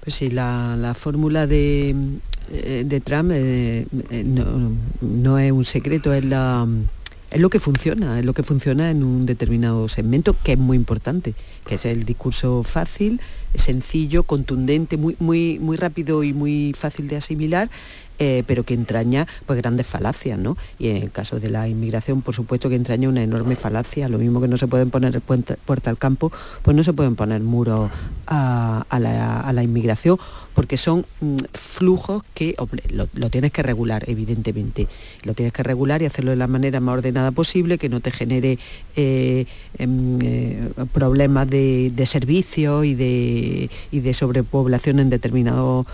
Pues 0.00 0.14
sí, 0.14 0.30
la, 0.30 0.94
fórmula 0.98 1.46
de, 1.46 1.94
eh, 2.52 2.84
de 2.86 3.00
Trump 3.00 3.30
eh, 3.34 3.86
no, 4.24 4.72
no, 5.00 5.38
es 5.38 5.52
un 5.52 5.64
secreto, 5.64 6.14
es 6.14 6.24
la 6.24 6.66
es 7.30 7.40
lo 7.40 7.50
que 7.50 7.60
funciona, 7.60 8.18
es 8.18 8.24
lo 8.24 8.34
que 8.34 8.42
funciona 8.42 8.90
en 8.90 9.02
un 9.02 9.26
determinado 9.26 9.88
segmento 9.88 10.36
que 10.44 10.52
es 10.52 10.58
muy 10.58 10.76
importante, 10.76 11.34
que 11.66 11.74
es 11.74 11.84
el 11.84 12.04
discurso 12.04 12.62
fácil, 12.62 13.20
sencillo, 13.54 14.22
contundente, 14.22 14.96
muy, 14.96 15.16
muy, 15.18 15.58
muy 15.58 15.76
rápido 15.76 16.22
y 16.22 16.32
muy 16.32 16.74
fácil 16.78 17.08
de 17.08 17.16
asimilar 17.16 17.68
eh, 18.18 18.42
pero 18.46 18.64
que 18.64 18.74
entraña 18.74 19.26
pues 19.44 19.58
grandes 19.60 19.86
falacias, 19.86 20.38
¿no? 20.38 20.56
Y 20.78 20.88
en 20.88 20.96
el 20.96 21.10
caso 21.10 21.38
de 21.38 21.50
la 21.50 21.68
inmigración, 21.68 22.22
por 22.22 22.34
supuesto 22.34 22.68
que 22.68 22.76
entraña 22.76 23.08
una 23.08 23.22
enorme 23.22 23.56
falacia, 23.56 24.08
lo 24.08 24.18
mismo 24.18 24.40
que 24.40 24.48
no 24.48 24.56
se 24.56 24.66
pueden 24.66 24.90
poner 24.90 25.20
puerta, 25.20 25.56
al 25.90 25.98
campo, 25.98 26.32
pues 26.62 26.76
no 26.76 26.82
se 26.82 26.92
pueden 26.92 27.16
poner 27.16 27.42
muros 27.42 27.90
a, 28.26 28.84
la, 28.98 29.62
inmigración, 29.62 30.18
porque 30.54 30.76
son 30.76 31.04
mm, 31.20 31.36
flujos 31.52 32.22
que, 32.34 32.56
lo, 32.90 33.30
tienes 33.30 33.52
que 33.52 33.62
regular, 33.62 34.04
evidentemente. 34.06 34.88
Lo 35.22 35.34
tienes 35.34 35.52
que 35.52 35.62
regular 35.62 36.02
y 36.02 36.06
hacerlo 36.06 36.30
de 36.30 36.36
la 36.36 36.46
manera 36.46 36.80
más 36.80 36.94
ordenada 36.94 37.30
posible, 37.30 37.78
que 37.78 37.88
no 37.88 38.00
te 38.00 38.10
genere 38.10 38.58
eh, 38.96 39.46
em, 39.78 40.18
eh, 40.22 40.70
problemas 40.92 41.48
de, 41.48 41.92
servicios 42.06 42.84
y 42.84 42.94
de, 42.94 43.70
y 43.90 44.00
de 44.00 44.14
sobrepoblación 44.14 45.00
en 45.00 45.10
determinados 45.10 45.86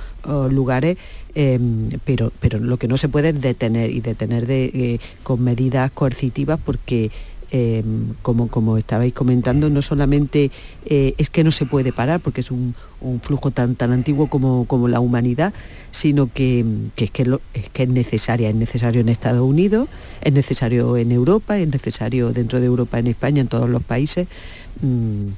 lugares 0.51 0.97
Em, 1.35 1.89
pero, 2.05 2.31
pero 2.41 2.59
lo 2.59 2.77
que 2.77 2.89
no 2.89 2.99
se 2.99 3.09
puede 3.09 3.31
es 3.31 3.41
detener 3.41 3.91
y 3.91 4.01
detener 4.01 4.47
de, 4.47 4.65
eh, 4.65 4.99
con 5.23 5.43
medidas 5.43 5.91
coercitivas 5.91 6.61
porque 6.63 7.11
em, 7.51 8.15
como, 8.21 8.49
como 8.49 8.77
estabais 8.77 9.15
comentando, 9.15 9.71
no 9.71 9.81
solamente 9.81 10.51
eh, 10.85 11.15
es 11.17 11.31
que 11.31 11.43
no 11.43 11.51
se 11.51 11.65
puede 11.65 11.93
parar 11.93 12.21
porque 12.21 12.43
es 12.43 12.51
un, 12.51 12.75
flujo 13.23 13.51
tan, 13.51 13.77
tan 13.77 13.93
antiguo 13.93 14.29
como, 14.29 14.67
como 14.67 14.89
la 14.89 15.01
humanidad, 15.01 15.53
sino 15.91 16.31
que, 16.33 16.65
es, 16.97 17.11
que 17.11 17.23
es 17.55 17.69
que 17.71 17.83
es 17.83 17.89
necesaria, 17.89 18.51
es 18.51 18.55
necesario 18.55 19.01
en 19.01 19.09
Estados 19.09 19.43
Unidos, 19.43 19.89
es 20.23 20.33
necesario 20.33 20.97
en 20.97 21.13
Europa, 21.13 21.59
es 21.59 21.69
necesario 21.69 22.33
dentro 22.33 22.61
de 22.61 22.67
Europa, 22.67 22.99
en 22.99 23.07
España, 23.07 23.41
en 23.41 23.49
todos 23.49 23.69
los 23.69 23.83
países. 23.83 24.29
Mm, 24.83 25.29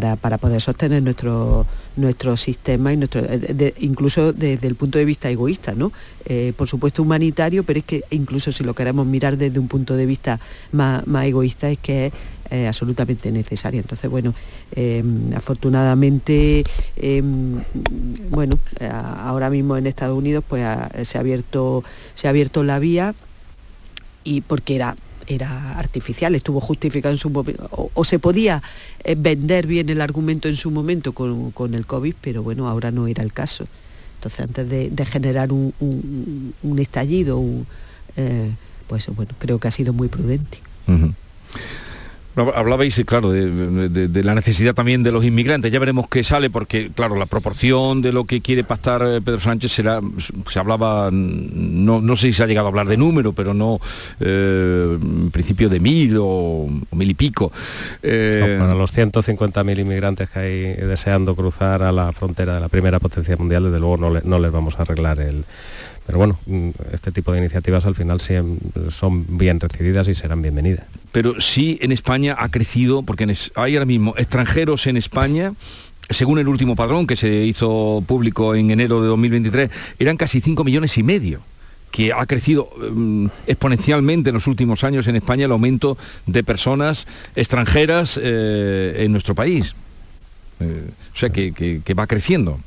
para, 0.00 0.38
poder 0.38 0.60
sostener 0.60 1.02
nuestro, 1.02 1.66
nuestro 1.96 2.36
sistema 2.36 2.92
y 2.92 2.96
nuestro, 2.96 3.22
eh, 3.24 3.74
incluso 3.78 4.32
desde 4.32 4.66
el 4.66 4.74
punto 4.74 4.98
de 4.98 5.04
vista 5.04 5.30
egoísta, 5.30 5.74
¿no? 5.74 5.92
Eh, 6.24 6.52
por 6.56 6.68
supuesto 6.68 7.02
humanitario, 7.02 7.62
pero 7.62 7.78
es 7.78 7.84
que 7.84 8.02
incluso 8.10 8.50
si 8.50 8.64
lo 8.64 8.74
queremos 8.74 9.06
mirar 9.06 9.36
desde 9.36 9.60
un 9.60 9.68
punto 9.68 9.94
de 9.94 10.06
vista 10.06 10.40
más, 10.72 11.04
egoísta 11.24 11.70
es 11.70 11.78
que 11.78 12.06
es 12.06 12.12
eh, 12.50 12.66
absolutamente 12.66 13.30
necesario. 13.30 13.80
Entonces, 13.80 14.10
bueno, 14.10 14.34
em, 14.74 15.32
afortunadamente, 15.34 16.64
em, 16.96 17.62
bueno, 18.30 18.58
ahora 18.80 19.48
mismo 19.48 19.76
en 19.76 19.86
Estados 19.86 20.18
Unidos 20.18 20.42
pues 20.46 20.64
se, 21.04 21.18
ha 21.18 21.20
abierto, 21.20 21.84
se 22.16 22.26
ha 22.26 22.30
abierto 22.30 22.64
la 22.64 22.80
vía 22.80 23.14
y 24.24 24.40
porque 24.40 24.74
era 24.74 24.96
era 25.26 25.78
artificial, 25.78 26.34
estuvo 26.34 26.60
justificado 26.60 27.12
en 27.12 27.18
su 27.18 27.30
momento, 27.30 27.90
o, 27.94 28.04
se 28.04 28.18
podía 28.18 28.62
eh, 29.02 29.14
vender 29.16 29.66
bien 29.66 29.88
el 29.88 30.00
argumento 30.00 30.48
en 30.48 30.56
su 30.56 30.70
momento 30.70 31.12
con, 31.12 31.74
el 31.74 31.86
COVID, 31.86 32.14
pero 32.20 32.42
bueno, 32.42 32.68
ahora 32.68 32.90
no 32.90 33.06
era 33.06 33.22
el 33.22 33.32
caso. 33.32 33.66
Entonces, 34.16 34.40
antes 34.40 34.68
de, 34.68 35.06
generar 35.06 35.52
un, 35.52 36.78
estallido, 36.78 37.42
eh, 38.16 38.50
pues 38.86 39.06
bueno, 39.14 39.32
creo 39.38 39.58
que 39.58 39.68
ha 39.68 39.70
sido 39.70 39.92
muy 39.92 40.08
prudente. 40.08 40.58
Hablabais, 42.36 43.00
claro, 43.06 43.30
de, 43.30 44.24
la 44.24 44.34
necesidad 44.34 44.74
también 44.74 45.02
de 45.04 45.12
los 45.12 45.24
inmigrantes. 45.24 45.70
Ya 45.70 45.78
veremos 45.78 46.08
qué 46.08 46.24
sale, 46.24 46.50
porque, 46.50 46.90
claro, 46.92 47.16
la 47.16 47.26
proporción 47.26 48.02
de 48.02 48.12
lo 48.12 48.24
que 48.24 48.40
quiere 48.40 48.64
pactar 48.64 49.02
eh, 49.06 49.20
Pedro 49.20 49.38
Sánchez 49.38 49.70
será, 49.70 50.00
se 50.46 50.58
hablaba, 50.58 51.10
no, 51.12 52.16
sé 52.16 52.28
si 52.28 52.32
se 52.32 52.42
ha 52.42 52.46
llegado 52.46 52.66
a 52.66 52.70
hablar 52.70 52.88
de 52.88 52.96
número, 52.96 53.32
pero 53.32 53.54
no, 53.54 53.80
eh, 54.18 54.98
en 55.00 55.30
principio 55.30 55.68
de 55.68 55.78
mil 55.78 56.16
o, 56.20 56.68
mil 56.92 57.10
y 57.10 57.14
pico. 57.14 57.52
Eh, 58.02 58.56
para 58.58 58.74
los 58.74 58.92
150.000 58.92 59.78
inmigrantes 59.78 60.28
que 60.28 60.38
hay 60.38 60.74
deseando 60.74 61.36
cruzar 61.36 61.82
a 61.82 61.92
la 61.92 62.12
frontera 62.12 62.54
de 62.54 62.60
la 62.60 62.68
primera 62.68 62.98
potencia 62.98 63.36
mundial, 63.36 63.64
desde 63.64 63.78
luego 63.78 63.96
no, 63.96 64.20
no 64.24 64.38
les 64.40 64.50
vamos 64.50 64.74
a 64.78 64.82
arreglar 64.82 65.20
el 65.20 65.44
pero 66.06 66.18
bueno, 66.18 66.38
mm, 66.46 66.70
este 66.92 67.12
tipo 67.12 67.32
de 67.32 67.38
iniciativas 67.38 67.86
al 67.86 67.94
final 67.94 68.20
son 68.90 69.38
bien 69.38 69.58
recibidas 69.58 70.06
y 70.08 70.14
serán 70.14 70.42
bienvenidas. 70.42 70.84
Pero 71.14 71.40
sí 71.40 71.78
en 71.80 71.92
España 71.92 72.34
ha 72.36 72.48
crecido, 72.48 73.04
porque 73.04 73.32
hay 73.54 73.74
ahora 73.76 73.86
mismo 73.86 74.14
extranjeros 74.18 74.88
en 74.88 74.96
España 74.96 75.52
según 76.10 76.40
el 76.40 76.48
último 76.48 76.74
padrón 76.74 77.06
que 77.06 77.14
se 77.16 77.28
hizo 77.46 78.02
público 78.06 78.54
en 78.54 78.70
enero 78.70 79.00
de 79.00 79.08
2023, 79.08 79.70
eran 79.98 80.18
casi 80.18 80.42
5 80.42 80.62
millones 80.64 80.98
y 80.98 81.02
medio 81.02 81.40
que 81.90 82.12
ha 82.12 82.26
crecido 82.26 82.68
mm, 82.76 83.26
exponencialmente 83.46 84.30
en 84.30 84.34
los 84.34 84.48
últimos 84.48 84.82
años 84.82 85.06
en 85.06 85.16
España 85.16 85.46
el 85.46 85.52
aumento 85.52 85.96
de 86.26 86.42
personas 86.42 87.06
extranjeras 87.36 88.20
eh, 88.20 88.96
en 88.98 89.12
nuestro 89.12 89.36
país. 89.36 89.74
Eh, 90.58 90.90
o 91.14 91.16
sea, 91.16 91.30
que 91.30 91.94
va 91.96 92.06
creciendo. 92.06 92.58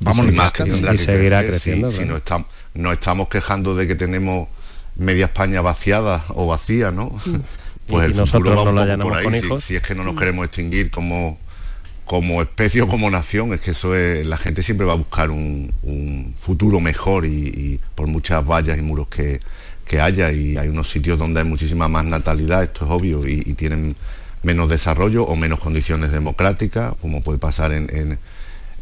Vamos 0.00 0.32
más 0.32 0.52
que 0.52 0.68
y 0.68 0.98
seguirá 0.98 1.44
creciendo. 1.44 1.90
Si, 1.90 2.04
no, 2.04 2.16
estamos, 2.16 2.48
no 2.74 2.92
estamos 2.92 3.28
quejando 3.28 3.74
de 3.74 3.88
que 3.88 3.94
tenemos 3.94 4.48
media 4.98 5.26
España 5.26 5.60
vaciada 5.60 6.24
o 6.28 6.46
vacía, 6.46 6.90
¿no? 6.90 7.12
Pues 7.88 8.04
el 8.04 8.16
nosotros 8.16 8.54
no 8.54 8.70
lo 8.70 8.98
por 8.98 9.14
ahí, 9.14 9.40
si, 9.62 9.76
es 9.76 9.80
que 9.80 9.94
no 9.94 10.04
nos 10.04 10.14
mm. 10.14 10.18
queremos 10.18 10.44
extinguir 10.44 10.90
como 10.90 11.38
como 12.04 12.42
especie 12.42 12.82
o 12.82 12.88
como 12.88 13.10
nación, 13.10 13.54
es 13.54 13.62
que 13.62 13.70
eso 13.70 13.96
es, 13.96 14.26
la 14.26 14.36
gente 14.36 14.62
siempre 14.62 14.86
va 14.86 14.92
a 14.92 14.96
buscar 14.96 15.30
un, 15.30 15.72
futuro 16.38 16.80
mejor 16.80 17.24
y, 17.24 17.80
por 17.94 18.06
muchas 18.06 18.46
vallas 18.46 18.78
y 18.78 18.82
muros 18.82 19.08
que, 19.08 19.40
haya 19.98 20.30
y 20.32 20.58
hay 20.58 20.68
unos 20.68 20.90
sitios 20.90 21.18
donde 21.18 21.40
hay 21.40 21.46
muchísima 21.46 21.88
más 21.88 22.04
natalidad, 22.04 22.62
esto 22.62 22.84
es 22.84 22.90
obvio, 22.90 23.26
y, 23.26 23.54
tienen 23.54 23.96
menos 24.42 24.68
desarrollo 24.68 25.24
o 25.24 25.34
menos 25.34 25.58
condiciones 25.58 26.12
democráticas, 26.12 26.92
como 27.00 27.22
puede 27.22 27.38
pasar 27.38 27.72
en 27.72 28.18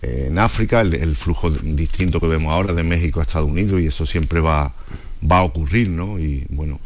en 0.03 0.39
África, 0.39 0.81
el, 0.81 1.17
flujo 1.17 1.51
distinto 1.51 2.21
que 2.21 2.29
vemos 2.29 2.53
ahora 2.53 2.73
de 2.73 2.83
México 2.83 3.21
a 3.21 3.23
Estados 3.23 3.49
Unidos 3.49 3.81
y 3.81 3.87
eso 3.87 4.07
siempre 4.07 4.41
va, 4.41 4.75
va 5.23 5.39
a 5.39 5.43
ocurrir, 5.43 5.89
¿no? 5.89 6.19
Y 6.19 6.47
bueno, 6.51 6.81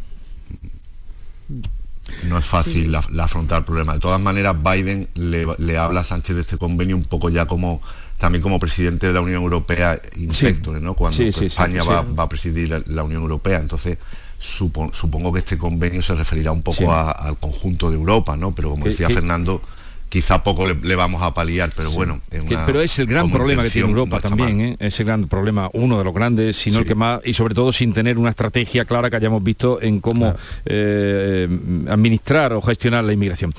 no 2.25 2.39
es 2.39 2.45
fácil 2.45 2.95
afrontar 2.95 3.59
el 3.59 3.65
problema. 3.65 3.95
De 3.95 4.01
todas 4.01 4.21
maneras, 4.21 4.57
Biden 4.63 5.09
le, 5.15 5.79
habla 5.79 6.01
a 6.01 6.05
Sánchez 6.05 6.37
de 6.37 6.43
este 6.43 6.59
convenio 6.59 6.97
un 6.97 7.05
poco 7.05 7.29
ya 7.29 7.47
como 7.47 7.81
también 8.19 8.43
como 8.43 8.59
presidente 8.59 9.07
de 9.07 9.15
la 9.15 9.23
Unión 9.23 9.43
Europea 9.43 10.01
inspector, 10.17 10.81
¿no? 10.81 10.95
Cuando 10.95 11.23
España 11.23 11.83
va, 11.85 12.05
a 12.23 12.29
presidir 12.29 12.85
la, 12.87 13.03
Unión 13.03 13.23
Europea. 13.23 13.59
Entonces, 13.59 13.97
supongo 14.39 15.33
que 15.33 15.39
este 15.39 15.57
convenio 15.57 16.03
se 16.03 16.15
referirá 16.15 16.53
un 16.53 16.63
poco 16.63 16.93
al 16.93 17.39
conjunto 17.39 17.89
de 17.89 17.97
Europa, 17.97 18.37
¿no? 18.37 18.55
Pero 18.55 18.71
como 18.71 18.85
decía 18.85 19.09
Fernando, 19.09 19.63
quizá 20.11 20.43
poco 20.43 20.67
le, 20.67 20.97
vamos 20.97 21.23
a 21.23 21.33
paliar, 21.33 21.71
pero 21.75 21.91
bueno. 21.93 22.21
pero 22.67 22.83
es 22.83 22.99
el 22.99 23.07
gran 23.07 23.31
problema 23.31 23.63
que 23.63 23.71
tiene 23.71 23.89
Europa 23.89 24.21
también, 24.21 24.61
¿eh? 24.61 24.77
es 24.79 24.99
el 25.01 25.07
gran 25.07 25.29
problema, 25.29 25.71
uno 25.73 25.99
de 25.99 26.05
los 26.05 26.13
grandes, 26.13 26.57
sino 26.57 26.81
el 26.81 26.85
que 26.85 26.97
más, 26.97 27.21
y 27.25 27.33
sobre 27.33 27.55
todo 27.55 27.73
sin 27.73 27.93
tener 27.93 28.19
una 28.19 28.31
estrategia 28.31 28.85
clara 28.85 29.09
que 29.09 29.17
hayamos 29.17 29.43
visto 29.43 29.81
en 29.81 30.01
cómo 30.01 30.35
eh, 30.67 31.49
administrar 31.89 32.53
o 32.53 32.61
gestionar 32.61 33.05
la 33.05 33.13
inmigración. 33.13 33.55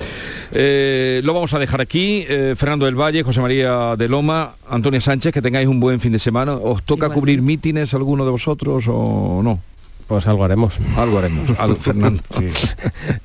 Eh, 0.52 1.22
lo 1.24 1.32
vamos 1.32 1.54
a 1.54 1.58
dejar 1.58 1.80
aquí. 1.80 2.24
Fernando 2.56 2.84
del 2.84 2.94
Valle, 2.94 3.22
José 3.22 3.40
María 3.40 3.96
de 3.96 4.08
Loma, 4.08 4.54
Antonio 4.68 5.00
Sánchez, 5.00 5.32
que 5.32 5.40
tengáis 5.40 5.66
un 5.66 5.80
buen 5.80 6.00
fin 6.00 6.12
de 6.12 6.18
semana. 6.18 6.52
¿Os 6.52 6.82
toca 6.82 7.08
cubrir 7.08 7.40
mítines 7.40 7.94
alguno 7.94 8.26
de 8.26 8.30
vosotros 8.30 8.84
o 8.88 9.40
no? 9.42 9.71
Pues 10.06 10.26
algo 10.26 10.44
haremos. 10.44 10.74
Algo 10.96 11.18
haremos, 11.18 11.48
algo, 11.58 11.76
Fernando. 11.76 12.22
Sí. 12.38 12.48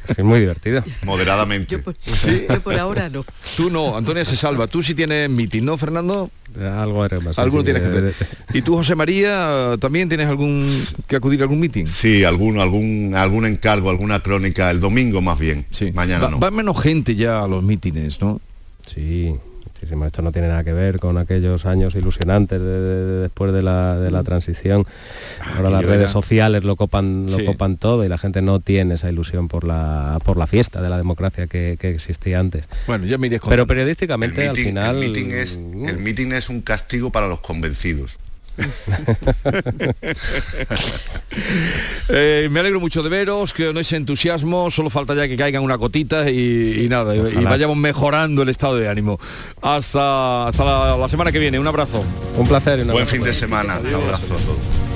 es 0.07 0.23
muy 0.23 0.39
divertido. 0.39 0.83
Moderadamente. 1.03 1.75
Yo 1.75 2.61
por, 2.61 2.75
ahora 2.75 3.09
no. 3.09 3.25
Tú 3.55 3.69
no, 3.69 3.97
Antonia 3.97 4.23
se 4.25 4.35
salva. 4.35 4.67
Tú 4.67 4.83
sí 4.83 4.93
tienes 4.93 5.29
meeting, 5.29 5.63
¿no, 5.63 5.77
Fernando? 5.77 6.29
Algo 6.59 7.03
haremos. 7.03 7.37
Algo 7.37 7.63
tienes 7.63 7.83
que 7.83 7.89
hacer. 7.89 8.15
¿Y 8.53 8.61
tú, 8.61 8.75
José 8.75 8.95
María, 8.95 9.75
también 9.79 10.07
tienes 10.07 10.27
algún 10.27 10.63
que 11.07 11.15
acudir 11.15 11.41
a 11.41 11.43
algún 11.43 11.59
meeting? 11.59 11.85
Sí, 11.85 12.23
alguno, 12.23 12.61
algún, 12.61 13.13
algún 13.15 13.45
encargo, 13.45 13.89
alguna 13.89 14.21
crónica, 14.21 14.71
el 14.71 14.79
domingo 14.79 15.21
más 15.21 15.37
bien. 15.37 15.65
Sí. 15.71 15.91
Mañana 15.91 16.29
no. 16.29 16.39
Va 16.39 16.51
menos 16.51 16.81
gente 16.81 17.15
ya 17.15 17.43
a 17.43 17.47
los 17.47 17.63
mítines, 17.63 18.21
¿no? 18.21 18.39
Sí, 18.85 19.35
esto 19.81 20.21
no 20.21 20.31
tiene 20.31 20.47
nada 20.47 20.63
que 20.63 20.73
ver 20.73 20.99
con 20.99 21.17
aquellos 21.17 21.65
años 21.65 21.95
ilusionantes 21.95 22.61
después 22.61 23.53
de 23.53 23.61
la, 23.61 24.23
transición. 24.23 24.85
Ah, 25.39 25.55
Ahora 25.57 25.69
las 25.69 25.85
redes 25.85 26.09
sociales 26.09 26.63
lo 26.63 26.75
copan, 26.75 27.27
lo 27.29 27.45
copan 27.45 27.77
todo 27.77 28.03
y 28.03 28.09
la 28.09 28.17
gente 28.17 28.41
no 28.41 28.59
tiene 28.59 28.95
esa 28.95 29.09
ilusión 29.09 29.47
por 29.47 29.63
la, 29.63 30.19
por 30.23 30.37
la 30.37 30.47
fiesta 30.47 30.81
de 30.81 30.89
la 30.89 30.97
democracia 30.97 31.47
que, 31.47 31.77
existía 31.81 32.39
antes. 32.39 32.65
Bueno, 32.85 33.05
ya 33.05 33.17
me 33.17 33.29
Pero 33.29 33.67
periodísticamente 33.67 34.47
al 34.47 34.55
final... 34.55 35.03
El 35.03 35.11
meeting, 35.11 35.31
es, 35.31 35.55
el 35.55 35.99
meeting 35.99 36.31
es 36.33 36.49
un 36.49 36.61
castigo 36.61 37.11
para 37.11 37.27
los 37.27 37.39
convencidos. 37.39 38.17
Eh, 42.09 42.47
me 42.49 42.61
alegro 42.61 42.79
mucho 42.79 43.03
de 43.03 43.09
veros, 43.09 43.53
que 43.53 43.73
no 43.73 43.79
es 43.79 43.91
entusiasmo, 43.91 44.71
solo 44.71 44.89
falta 44.89 45.13
ya 45.13 45.27
que 45.27 45.35
caigan 45.35 45.61
una 45.61 45.77
cotita 45.77 46.29
y, 46.29 46.87
nada, 46.89 47.15
y, 47.15 47.43
vayamos 47.43 47.77
mejorando 47.77 48.41
el 48.41 48.49
estado 48.49 48.77
de 48.77 48.87
ánimo. 48.87 49.19
Hasta, 49.61 50.47
hasta 50.47 50.97
la, 50.97 51.09
semana 51.09 51.31
que 51.31 51.39
viene, 51.39 51.59
un 51.59 51.67
abrazo. 51.67 52.03
Un 52.37 52.47
placer. 52.47 52.83
Buen 52.85 53.07
fin 53.07 53.23
de 53.23 53.33
semana, 53.33 53.79
un 53.79 53.93
abrazo 53.93 54.33
a 54.33 54.37
todos. 54.37 54.86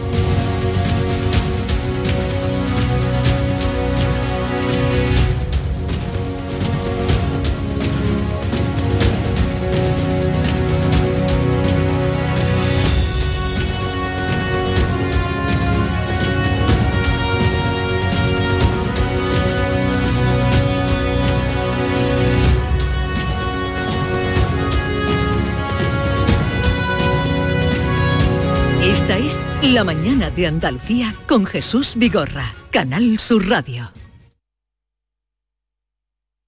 La 29.74 29.86
mañana 29.86 30.30
de 30.30 30.48
Andalucía 30.48 31.16
con 31.30 31.46
Jesús 31.46 31.94
Vigorra, 31.96 32.54
Canal 32.72 33.18
Sur 33.20 33.48
Radio. 33.48 33.94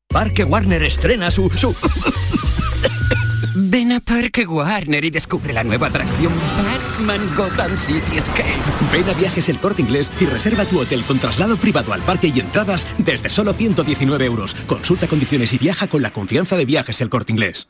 Parque 0.10 0.44
Warner 0.44 0.84
estrena 0.84 1.32
su... 1.32 1.50
su... 1.52 1.74
Ven 3.56 3.94
a 3.94 4.02
Parque 4.02 4.46
Warner 4.46 5.06
y 5.06 5.10
descubre 5.10 5.54
la 5.54 5.64
nueva 5.64 5.88
atracción 5.88 6.34
Batman 6.66 7.22
Gotham 7.38 7.80
City 7.80 8.18
Escape. 8.18 8.58
Ven 8.92 9.08
a 9.08 9.14
Viajes 9.14 9.48
El 9.48 9.60
Corte 9.60 9.84
Inglés 9.84 10.12
y 10.20 10.26
reserva 10.26 10.66
tu 10.66 10.82
hotel 10.82 11.06
con 11.06 11.18
traslado 11.18 11.56
privado 11.56 11.94
al 11.94 12.02
parque 12.02 12.28
y 12.28 12.42
entradas 12.42 12.86
desde 12.98 13.30
solo 13.30 13.54
119 13.54 14.26
euros. 14.26 14.54
Consulta 14.68 15.08
condiciones 15.08 15.54
y 15.54 15.60
viaja 15.60 15.88
con 15.88 16.02
la 16.02 16.12
confianza 16.12 16.58
de 16.58 16.66
Viajes 16.66 17.00
El 17.00 17.10
Corte 17.10 17.32
Inglés. 17.32 17.70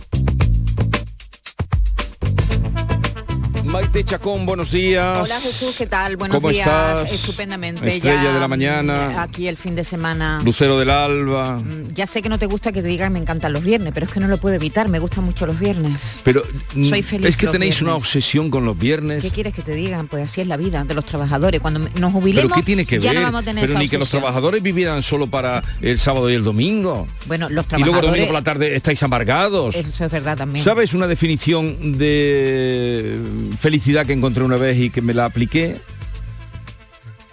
Maite 3.71 4.03
Chacón, 4.03 4.45
buenos 4.45 4.69
días. 4.69 5.17
Hola 5.17 5.39
Jesús, 5.39 5.75
¿qué 5.77 5.85
tal? 5.85 6.17
Buenos 6.17 6.35
¿Cómo 6.35 6.49
días. 6.49 6.67
estás? 6.67 7.13
Estupendamente. 7.13 7.87
Estrella 7.87 8.23
ya, 8.23 8.33
de 8.33 8.39
la 8.41 8.47
mañana. 8.49 9.21
Aquí 9.21 9.47
el 9.47 9.55
fin 9.55 9.75
de 9.75 9.85
semana. 9.85 10.41
Lucero 10.43 10.77
del 10.77 10.89
Alba. 10.89 11.55
Mm, 11.55 11.93
Ya 11.93 12.05
sé 12.05 12.21
que 12.21 12.27
no 12.27 12.37
te 12.37 12.47
gusta 12.47 12.73
que 12.73 12.81
te 12.81 12.89
digan 12.89 13.13
me 13.13 13.19
encantan 13.19 13.53
los 13.53 13.63
viernes, 13.63 13.93
pero 13.93 14.07
es 14.07 14.11
que 14.11 14.19
no 14.19 14.27
lo 14.27 14.37
puedo 14.39 14.55
evitar, 14.55 14.89
me 14.89 14.99
gustan 14.99 15.23
mucho 15.23 15.45
los 15.45 15.57
viernes. 15.57 16.19
Pero 16.23 16.43
mm, 16.75 16.89
Soy 16.89 17.01
feliz 17.01 17.27
es 17.29 17.37
que 17.37 17.47
tenéis 17.47 17.81
una 17.81 17.95
obsesión 17.95 18.49
con 18.51 18.65
los 18.65 18.77
viernes. 18.77 19.23
¿Qué 19.23 19.31
quieres 19.31 19.53
que 19.53 19.61
te 19.61 19.73
digan? 19.73 20.09
Pues 20.09 20.23
así 20.29 20.41
es 20.41 20.47
la 20.47 20.57
vida 20.57 20.83
de 20.83 20.93
los 20.93 21.05
trabajadores. 21.05 21.61
Cuando 21.61 21.79
nos 21.79 22.11
jubilemos, 22.11 22.51
¿Pero 22.51 22.55
qué 22.61 22.65
tiene 22.65 22.85
que 22.85 22.99
ya 22.99 23.11
ver? 23.11 23.19
no 23.21 23.25
vamos 23.27 23.41
a 23.43 23.45
tener 23.45 23.61
Pero 23.61 23.71
esa 23.71 23.79
ni 23.79 23.87
que 23.87 23.97
los 23.97 24.09
trabajadores 24.09 24.61
vivieran 24.61 25.01
solo 25.01 25.27
para 25.27 25.61
el 25.81 25.97
sábado 25.97 26.29
y 26.29 26.33
el 26.33 26.43
domingo. 26.43 27.07
Bueno, 27.25 27.47
los 27.49 27.65
Y 27.77 27.83
luego 27.83 27.99
el 27.99 28.01
domingo 28.01 28.01
trabajadores... 28.01 28.25
por 28.25 28.33
la 28.35 28.41
tarde 28.43 28.75
estáis 28.75 29.01
amargados. 29.01 29.75
Eso 29.75 30.05
es 30.05 30.11
verdad 30.11 30.35
también. 30.37 30.61
¿Sabes 30.65 30.93
una 30.93 31.07
definición 31.07 31.97
de 31.97 33.17
felicidad 33.61 34.05
que 34.05 34.13
encontré 34.13 34.43
una 34.43 34.57
vez 34.57 34.77
y 34.77 34.89
que 34.89 35.01
me 35.01 35.13
la 35.13 35.25
apliqué? 35.25 35.77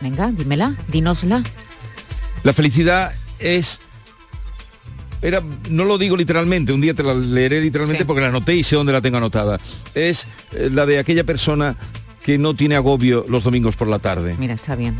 Venga, 0.00 0.30
dímela, 0.30 0.76
dínosla. 0.88 1.42
La 2.44 2.52
felicidad 2.52 3.12
es 3.40 3.80
era 5.20 5.42
no 5.70 5.84
lo 5.84 5.98
digo 5.98 6.16
literalmente, 6.16 6.72
un 6.72 6.80
día 6.80 6.94
te 6.94 7.02
la 7.02 7.12
leeré 7.14 7.60
literalmente 7.60 8.04
Sí. 8.04 8.06
porque 8.06 8.20
la 8.20 8.28
anoté 8.28 8.54
y 8.54 8.62
sé 8.62 8.76
dónde 8.76 8.92
la 8.92 9.00
tengo 9.00 9.16
anotada. 9.16 9.58
Es 9.94 10.26
eh, 10.52 10.70
la 10.72 10.86
de 10.86 10.98
aquella 11.00 11.24
persona 11.24 11.76
que 12.22 12.38
no 12.38 12.54
tiene 12.54 12.76
agobio 12.76 13.24
los 13.28 13.42
domingos 13.42 13.74
por 13.74 13.88
la 13.88 13.98
tarde. 13.98 14.36
Mira, 14.38 14.54
está 14.54 14.76
bien. 14.76 14.96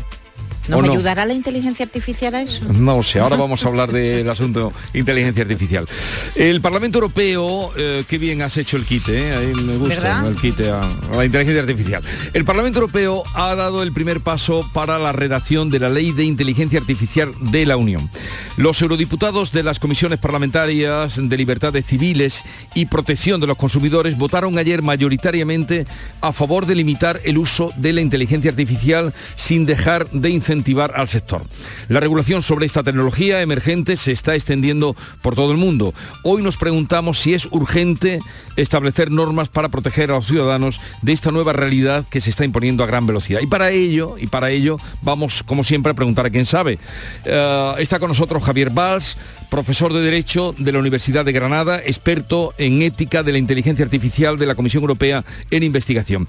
¿O 0.69 0.81
¿Nos 0.81 0.85
no? 0.85 0.93
ayudará 0.93 1.25
la 1.25 1.33
inteligencia 1.33 1.83
artificial 1.85 2.35
a 2.35 2.41
eso? 2.41 2.63
No 2.65 3.01
sé, 3.01 3.19
ahora 3.19 3.35
vamos 3.35 3.65
a 3.65 3.67
hablar 3.67 3.91
del 3.91 4.29
asunto 4.29 4.71
inteligencia 4.93 5.41
artificial. 5.43 5.87
El 6.35 6.61
Parlamento 6.61 6.99
Europeo, 6.99 7.71
eh, 7.75 8.03
qué 8.07 8.17
bien 8.17 8.41
has 8.43 8.57
hecho 8.57 8.77
el 8.77 8.85
quite, 8.85 9.29
eh, 9.29 9.33
ahí 9.33 9.53
me 9.63 9.77
gusta 9.77 9.95
¿Verdad? 9.95 10.27
el 10.27 10.35
quite 10.35 10.69
a, 10.69 10.81
a 10.81 11.15
la 11.17 11.25
inteligencia 11.25 11.61
artificial. 11.61 12.03
El 12.33 12.45
Parlamento 12.45 12.79
Europeo 12.79 13.23
ha 13.33 13.55
dado 13.55 13.81
el 13.81 13.91
primer 13.93 14.21
paso 14.21 14.69
para 14.71 14.99
la 14.99 15.11
redacción 15.11 15.71
de 15.71 15.79
la 15.79 15.89
Ley 15.89 16.11
de 16.11 16.23
Inteligencia 16.23 16.79
Artificial 16.79 17.33
de 17.39 17.65
la 17.65 17.75
Unión. 17.75 18.09
Los 18.57 18.81
eurodiputados 18.81 19.51
de 19.51 19.63
las 19.63 19.79
comisiones 19.79 20.19
parlamentarias 20.19 21.19
de 21.21 21.37
libertades 21.37 21.85
civiles 21.85 22.43
y 22.75 22.85
protección 22.85 23.41
de 23.41 23.47
los 23.47 23.57
consumidores 23.57 24.17
votaron 24.17 24.57
ayer 24.57 24.83
mayoritariamente 24.83 25.85
a 26.21 26.31
favor 26.31 26.65
de 26.65 26.75
limitar 26.75 27.21
el 27.23 27.37
uso 27.37 27.71
de 27.77 27.93
la 27.93 28.01
inteligencia 28.01 28.51
artificial 28.51 29.13
sin 29.35 29.65
dejar 29.65 30.09
de 30.11 30.29
incentivar 30.29 30.58
al 30.93 31.07
sector. 31.07 31.41
La 31.87 31.99
regulación 31.99 32.43
sobre 32.43 32.65
esta 32.65 32.83
tecnología 32.83 33.41
emergente 33.41 33.97
se 33.97 34.11
está 34.11 34.35
extendiendo 34.35 34.95
por 35.21 35.35
todo 35.35 35.51
el 35.51 35.57
mundo. 35.57 35.93
Hoy 36.23 36.41
nos 36.41 36.57
preguntamos 36.57 37.19
si 37.19 37.33
es 37.33 37.47
urgente 37.51 38.19
establecer 38.55 39.09
normas 39.09 39.49
para 39.49 39.69
proteger 39.69 40.11
a 40.11 40.15
los 40.15 40.27
ciudadanos 40.27 40.79
de 41.01 41.13
esta 41.13 41.31
nueva 41.31 41.53
realidad 41.53 42.05
que 42.09 42.21
se 42.21 42.29
está 42.29 42.45
imponiendo 42.45 42.83
a 42.83 42.87
gran 42.87 43.07
velocidad. 43.07 43.39
Y 43.41 43.47
para 43.47 43.71
ello, 43.71 44.15
y 44.19 44.27
para 44.27 44.51
ello 44.51 44.77
vamos, 45.01 45.43
como 45.43 45.63
siempre, 45.63 45.91
a 45.91 45.95
preguntar 45.95 46.25
a 46.25 46.29
quién 46.29 46.45
sabe. 46.45 46.77
Eh, 47.25 47.73
está 47.79 47.99
con 47.99 48.09
nosotros 48.09 48.43
Javier 48.43 48.69
Valls, 48.69 49.17
profesor 49.49 49.93
de 49.93 50.01
Derecho 50.01 50.53
de 50.57 50.71
la 50.71 50.79
Universidad 50.79 51.25
de 51.25 51.31
Granada, 51.31 51.81
experto 51.83 52.53
en 52.57 52.81
ética 52.81 53.23
de 53.23 53.31
la 53.31 53.37
inteligencia 53.37 53.83
artificial 53.83 54.37
de 54.37 54.45
la 54.45 54.55
Comisión 54.55 54.83
Europea 54.83 55.23
en 55.49 55.63
investigación. 55.63 56.27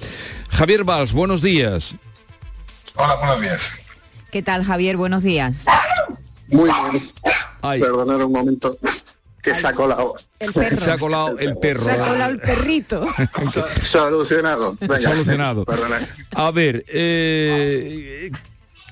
Javier 0.48 0.84
Valls, 0.84 1.12
buenos 1.12 1.42
días. 1.42 1.96
Hola, 2.96 3.16
buenos 3.16 3.40
días. 3.40 3.89
¿Qué 4.30 4.42
tal, 4.42 4.64
Javier? 4.64 4.96
Buenos 4.96 5.22
días. 5.22 5.64
Muy 6.48 6.70
bien. 6.70 7.80
Perdonad 7.80 8.20
un 8.22 8.32
momento 8.32 8.76
que 9.42 9.54
se 9.54 9.66
ha 9.66 9.72
colado. 9.72 10.14
El 10.38 10.52
perro. 10.52 10.76
Se 10.80 10.90
ha 10.92 10.98
colado 10.98 11.38
el 11.38 11.56
perro. 11.56 11.84
Se 11.84 11.90
ha 11.92 11.98
colado 11.98 12.30
el 12.32 12.40
perrito. 12.40 13.06
So- 13.52 13.64
Solucionado. 13.80 14.76
Venga. 14.80 15.00
Solucionado. 15.10 15.64
Perdonad. 15.64 16.02
A 16.32 16.50
ver, 16.50 16.84
eh, 16.88 18.30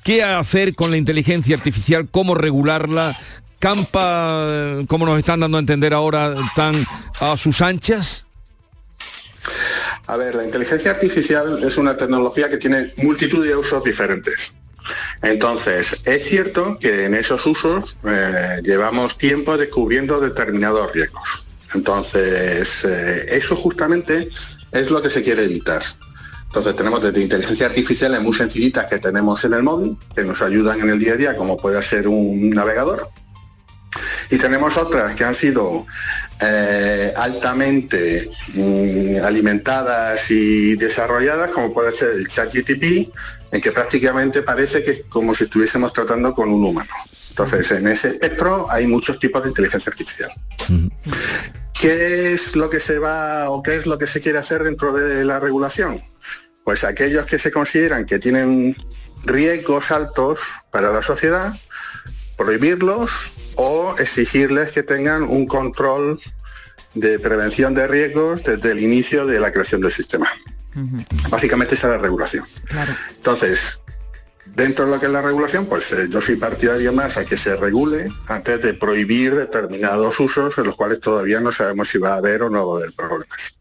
¿qué 0.05 0.23
hacer 0.23 0.75
con 0.75 0.91
la 0.91 0.97
inteligencia 0.97 1.57
artificial? 1.57 2.09
¿Cómo 2.11 2.35
regularla? 2.35 3.19
¿Campa, 3.59 4.79
como 4.87 5.05
nos 5.07 5.19
están 5.19 5.41
dando 5.41 5.57
a 5.57 5.61
entender 5.61 5.93
ahora, 5.93 6.35
tan 6.55 6.75
a 7.21 7.37
sus 7.37 7.61
anchas? 7.61 8.25
A 10.07 10.17
ver, 10.17 10.35
la 10.37 10.45
inteligencia 10.45 10.93
artificial 10.93 11.59
es 11.65 11.77
una 11.77 11.97
tecnología 11.97 12.49
que 12.49 12.57
tiene 12.57 12.93
multitud 12.99 13.45
de 13.45 13.57
usos 13.57 13.83
diferentes. 13.85 14.53
Entonces, 15.23 15.97
es 16.05 16.25
cierto 16.25 16.79
que 16.79 17.07
en 17.07 17.15
esos 17.15 17.47
usos 17.47 17.99
eh, 18.05 18.61
llevamos 18.63 19.19
tiempo 19.19 19.57
descubriendo 19.57 20.21
determinados 20.21 20.93
riesgos. 20.93 21.47
Entonces, 21.75 22.85
eh, 22.85 23.27
eso 23.31 23.57
justamente 23.57 24.29
es 24.73 24.91
lo 24.91 25.03
que 25.03 25.11
se 25.11 25.23
quiere 25.23 25.45
evitar. 25.45 25.83
Entonces 26.47 26.77
tenemos 26.77 27.03
desde 27.03 27.21
inteligencia 27.21 27.67
artificiales 27.67 28.23
muy 28.23 28.33
sencillitas 28.33 28.87
que 28.87 28.99
tenemos 28.99 29.45
en 29.45 29.53
el 29.53 29.63
móvil, 29.63 29.99
que 30.15 30.25
nos 30.25 30.41
ayudan 30.41 30.81
en 30.81 30.89
el 30.89 30.99
día 30.99 31.13
a 31.13 31.17
día, 31.17 31.37
como 31.37 31.59
puede 31.59 31.83
ser 31.83 32.09
un 32.09 32.51
navegador. 32.51 33.11
Y 34.31 34.39
tenemos 34.39 34.77
otras 34.77 35.15
que 35.15 35.25
han 35.25 35.35
sido 35.35 35.87
eh, 36.41 37.13
altamente 37.17 38.31
mm, 38.55 39.25
alimentadas 39.25 40.31
y 40.31 40.77
desarrolladas, 40.77 41.51
como 41.51 41.73
puede 41.73 41.93
ser 41.93 42.11
el 42.11 42.29
ChatGTP, 42.29 43.11
en 43.53 43.61
que 43.61 43.73
prácticamente 43.73 44.43
parece 44.43 44.83
que 44.83 44.91
es 44.91 45.05
como 45.09 45.35
si 45.35 45.45
estuviésemos 45.45 45.93
tratando 45.93 46.33
con 46.33 46.51
un 46.51 46.65
humano. 46.65 46.91
Entonces, 47.31 47.71
en 47.71 47.87
ese 47.87 48.09
espectro 48.09 48.71
hay 48.71 48.87
muchos 48.87 49.19
tipos 49.19 49.43
de 49.43 49.51
inteligencia 49.51 49.91
artificial. 49.91 50.31
¿Qué 51.81 52.35
es 52.35 52.57
lo 52.57 52.69
que 52.69 52.81
se 52.81 52.99
va 52.99 53.51
o 53.51 53.63
qué 53.63 53.77
es 53.77 53.87
lo 53.87 53.97
que 53.97 54.09
se 54.09 54.21
quiere 54.21 54.39
hacer 54.39 54.65
dentro 54.65 54.93
de 54.93 55.25
la 55.25 55.39
regulación? 55.39 55.97
Pues 56.65 56.83
aquellos 56.85 57.25
que 57.27 57.39
se 57.39 57.51
consideran 57.51 58.05
que 58.05 58.19
tienen 58.19 58.75
riesgos 59.25 59.93
altos 59.93 60.41
para 60.73 60.93
la 60.93 61.01
sociedad, 61.01 61.55
prohibirlos 62.37 63.31
o 63.59 63.95
exigirles 63.99 64.73
que 64.73 64.83
tengan 64.85 65.25
un 65.25 65.47
control 65.47 66.21
de 66.95 67.19
prevención 67.19 67.75
de 67.75 67.89
riesgos 67.89 68.45
desde 68.45 68.71
el 68.71 68.81
inicio 68.81 69.27
de 69.27 69.41
la 69.41 69.53
creación 69.53 69.81
del 69.81 69.91
sistema. 69.91 70.33
Básicamente 71.29 71.75
esa 71.75 71.89
es 71.89 71.95
la 71.95 71.99
regulación. 71.99 72.47
Entonces, 73.17 73.83
dentro 74.47 74.85
de 74.85 74.93
lo 74.93 75.01
que 75.01 75.07
es 75.07 75.13
la 75.13 75.23
regulación, 75.23 75.67
pues 75.67 75.91
eh, 75.91 76.07
yo 76.09 76.21
soy 76.21 76.37
partidario 76.37 76.93
más 76.93 77.17
a 77.17 77.25
que 77.25 77.37
se 77.37 77.57
regule 77.57 78.09
antes 78.29 78.63
de 78.63 78.75
prohibir 78.75 79.35
determinados 79.35 80.21
usos 80.21 80.57
en 80.57 80.65
los 80.65 80.77
cuales 80.77 81.01
todavía 81.01 81.41
no 81.41 81.51
sabemos 81.51 81.89
si 81.89 81.99
va 81.99 82.15
a 82.15 82.17
haber 82.19 82.43
o 82.43 82.51
no 82.51 82.69
va 82.69 82.77
a 82.77 82.79
haber 82.79 82.95
problemas. 82.95 83.55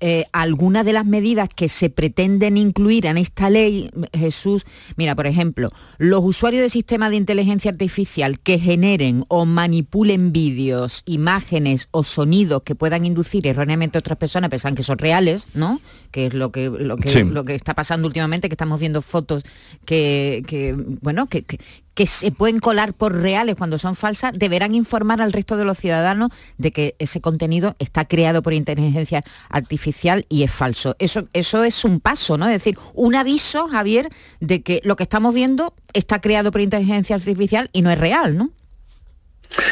Eh, 0.00 0.26
algunas 0.32 0.84
de 0.84 0.92
las 0.92 1.06
medidas 1.06 1.48
que 1.48 1.68
se 1.68 1.90
pretenden 1.90 2.56
incluir 2.56 3.06
en 3.06 3.18
esta 3.18 3.50
ley, 3.50 3.90
Jesús, 4.12 4.64
mira, 4.96 5.16
por 5.16 5.26
ejemplo, 5.26 5.72
los 5.98 6.22
usuarios 6.22 6.62
de 6.62 6.68
sistemas 6.68 7.10
de 7.10 7.16
inteligencia 7.16 7.70
artificial 7.70 8.38
que 8.38 8.58
generen 8.58 9.24
o 9.28 9.44
manipulen 9.44 10.32
vídeos, 10.32 11.02
imágenes 11.06 11.88
o 11.90 12.04
sonidos 12.04 12.62
que 12.62 12.74
puedan 12.74 13.06
inducir 13.06 13.46
erróneamente 13.46 13.98
a 13.98 14.00
otras 14.00 14.18
personas, 14.18 14.50
pensan 14.50 14.74
que 14.74 14.82
son 14.82 14.98
reales, 14.98 15.48
¿no? 15.54 15.80
Que 16.10 16.26
es 16.26 16.34
lo 16.34 16.52
que, 16.52 16.70
lo 16.70 16.96
que, 16.96 17.24
lo 17.24 17.44
que 17.44 17.54
está 17.54 17.74
pasando 17.74 18.06
últimamente, 18.06 18.48
que 18.48 18.54
estamos 18.54 18.78
viendo 18.78 19.02
fotos 19.02 19.42
que, 19.84 20.76
bueno, 21.00 21.26
que, 21.26 21.42
que 21.42 21.58
se 22.06 22.30
pueden 22.30 22.60
colar 22.60 22.94
por 22.94 23.14
reales 23.14 23.56
cuando 23.56 23.78
son 23.78 23.96
falsas, 23.96 24.32
deberán 24.34 24.74
informar 24.74 25.20
al 25.20 25.32
resto 25.32 25.56
de 25.56 25.64
los 25.64 25.78
ciudadanos 25.78 26.30
de 26.56 26.72
que 26.72 26.94
ese 26.98 27.20
contenido 27.20 27.76
está 27.78 28.06
creado 28.06 28.42
por 28.42 28.52
inteligencia 28.52 29.22
artificial 29.48 30.26
y 30.28 30.42
es 30.42 30.50
falso. 30.50 30.96
Eso, 30.98 31.28
eso 31.32 31.64
es 31.64 31.84
un 31.84 32.00
paso, 32.00 32.38
¿no? 32.38 32.46
Es 32.46 32.52
decir, 32.52 32.78
un 32.94 33.14
aviso, 33.14 33.68
Javier, 33.68 34.08
de 34.40 34.62
que 34.62 34.80
lo 34.84 34.96
que 34.96 35.02
estamos 35.02 35.34
viendo 35.34 35.74
está 35.92 36.20
creado 36.20 36.52
por 36.52 36.60
inteligencia 36.60 37.16
artificial 37.16 37.68
y 37.72 37.82
no 37.82 37.90
es 37.90 37.98
real, 37.98 38.36
¿no? 38.36 38.52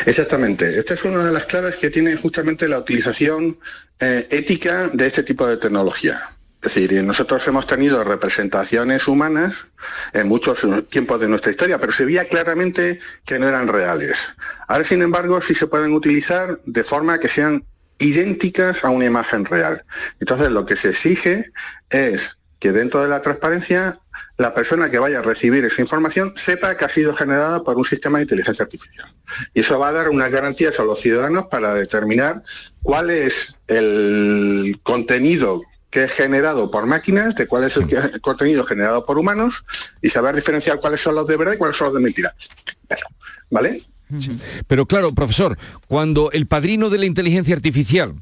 Exactamente. 0.07 0.79
Esta 0.79 0.95
es 0.95 1.05
una 1.05 1.25
de 1.25 1.33
las 1.33 1.47
claves 1.47 1.77
que 1.77 1.91
tiene 1.91 2.17
justamente 2.17 2.67
la 2.67 2.79
utilización 2.79 3.59
eh, 4.01 4.27
ética 4.31 4.89
de 4.93 5.07
este 5.07 5.23
tipo 5.23 5.47
de 5.47 5.57
tecnología. 5.59 6.36
Es 6.67 6.75
decir, 6.75 7.05
nosotros 7.05 7.47
hemos 7.47 7.65
tenido 7.69 8.03
representaciones 8.03 9.07
humanas 9.07 9.69
en 10.13 10.27
muchos 10.27 10.67
tiempos 10.91 11.21
de 11.21 11.29
nuestra 11.29 11.53
historia, 11.53 11.79
pero 11.79 11.93
se 11.93 12.05
veía 12.05 12.29
claramente 12.29 12.99
que 13.25 13.39
no 13.39 13.47
eran 13.47 13.69
reales. 13.69 14.35
Ahora, 14.67 14.83
sin 14.83 15.01
embargo, 15.01 15.41
sí 15.41 15.55
se 15.55 15.69
pueden 15.69 15.93
utilizar 15.93 16.59
de 16.67 16.83
forma 16.83 17.21
que 17.21 17.29
sean 17.29 17.65
idénticas 18.01 18.85
a 18.85 18.91
una 18.91 19.05
imagen 19.05 19.45
real. 19.45 19.85
Entonces, 20.19 20.51
lo 20.51 20.67
que 20.67 20.75
se 20.75 20.89
exige 20.89 21.53
es 21.91 22.37
que 22.59 22.73
dentro 22.73 23.01
de 23.01 23.11
la 23.11 23.23
transparencia 23.23 24.01
la 24.37 24.53
persona 24.53 24.91
que 24.91 24.99
vaya 24.99 25.21
a 25.21 25.23
recibir 25.23 25.65
esa 25.65 25.83
información 25.83 26.33
sepa 26.37 26.77
que 26.77 26.85
ha 26.85 26.89
sido 26.89 27.15
generada 27.15 27.63
por 27.63 27.77
un 27.77 27.85
sistema 27.85 28.19
de 28.19 28.23
inteligencia 28.23 28.65
artificial. 28.65 29.15
Y 29.55 29.61
eso 29.61 29.79
va 29.79 29.89
a 29.89 29.93
dar 29.93 30.09
unas 30.09 30.33
garantías 30.33 30.81
a 30.81 30.85
los 30.85 31.01
ciudadanos 31.01 31.47
para 31.47 31.75
determinar 31.75 32.43
cuál 32.83 33.11
es 33.11 33.61
el 33.69 34.81
contenido 34.83 35.63
que 35.97 36.05
es 36.05 36.13
generado 36.13 36.71
por 36.71 36.85
máquinas, 36.85 37.35
de 37.37 37.47
cuál 37.47 37.65
es 37.65 37.75
el, 37.79 37.87
contenido 38.21 38.65
generado 38.65 39.07
por 39.07 39.17
humanos 39.17 39.65
y 40.03 40.11
saber 40.11 40.37
diferenciar 40.37 40.79
cuáles 40.79 41.01
son 41.01 41.15
los 41.15 41.27
de 41.27 41.39
verdad 41.39 41.55
y 41.55 41.57
cuáles 41.57 41.75
son 41.75 41.87
los 41.87 41.95
de 41.95 42.01
mentira. 42.03 42.35
¿Vale? 43.51 43.81
Pero 44.67 44.85
claro, 44.85 45.11
profesor, 45.15 45.57
cuando 45.89 46.31
el 46.33 46.47
padrino 46.47 46.91
de 46.91 46.99
la 46.99 47.07
inteligencia 47.07 47.55
artificial, 47.55 48.13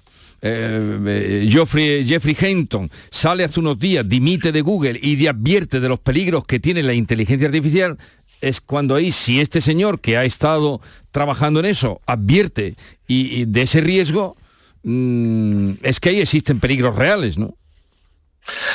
eh, 0.40 1.00
eh, 1.04 1.48
Geoffrey, 1.50 2.06
Jeffrey 2.06 2.36
Hinton 2.40 2.88
sale 3.10 3.42
hace 3.42 3.58
unos 3.58 3.76
días, 3.76 4.08
dimite 4.08 4.52
de 4.52 4.60
Google 4.60 5.00
y 5.02 5.26
advierte 5.26 5.80
de 5.80 5.88
los 5.88 5.98
peligros 5.98 6.44
que 6.46 6.60
tiene 6.60 6.80
la 6.84 6.94
inteligencia 6.94 7.48
artificial, 7.48 7.98
es 8.40 8.60
cuando 8.60 8.94
ahí, 8.94 9.10
si 9.10 9.40
este 9.40 9.60
señor 9.60 10.00
que 10.00 10.16
ha 10.16 10.24
estado 10.24 10.80
trabajando 11.10 11.58
en 11.58 11.66
eso 11.66 12.00
advierte 12.06 12.76
y 13.08 13.46
de 13.46 13.62
ese 13.62 13.80
riesgo, 13.80 14.36
Mm, 14.84 15.72
es 15.82 15.98
que 15.98 16.10
ahí 16.10 16.20
existen 16.20 16.60
peligros 16.60 16.94
reales, 16.94 17.38
¿no? 17.38 17.54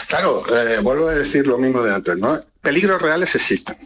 Claro, 0.07 0.43
eh, 0.55 0.80
vuelvo 0.82 1.09
a 1.09 1.13
decir 1.13 1.47
lo 1.47 1.57
mismo 1.57 1.82
de 1.82 1.93
antes, 1.93 2.17
¿no? 2.17 2.39
Peligros 2.61 3.01
reales 3.01 3.36
existen. 3.36 3.78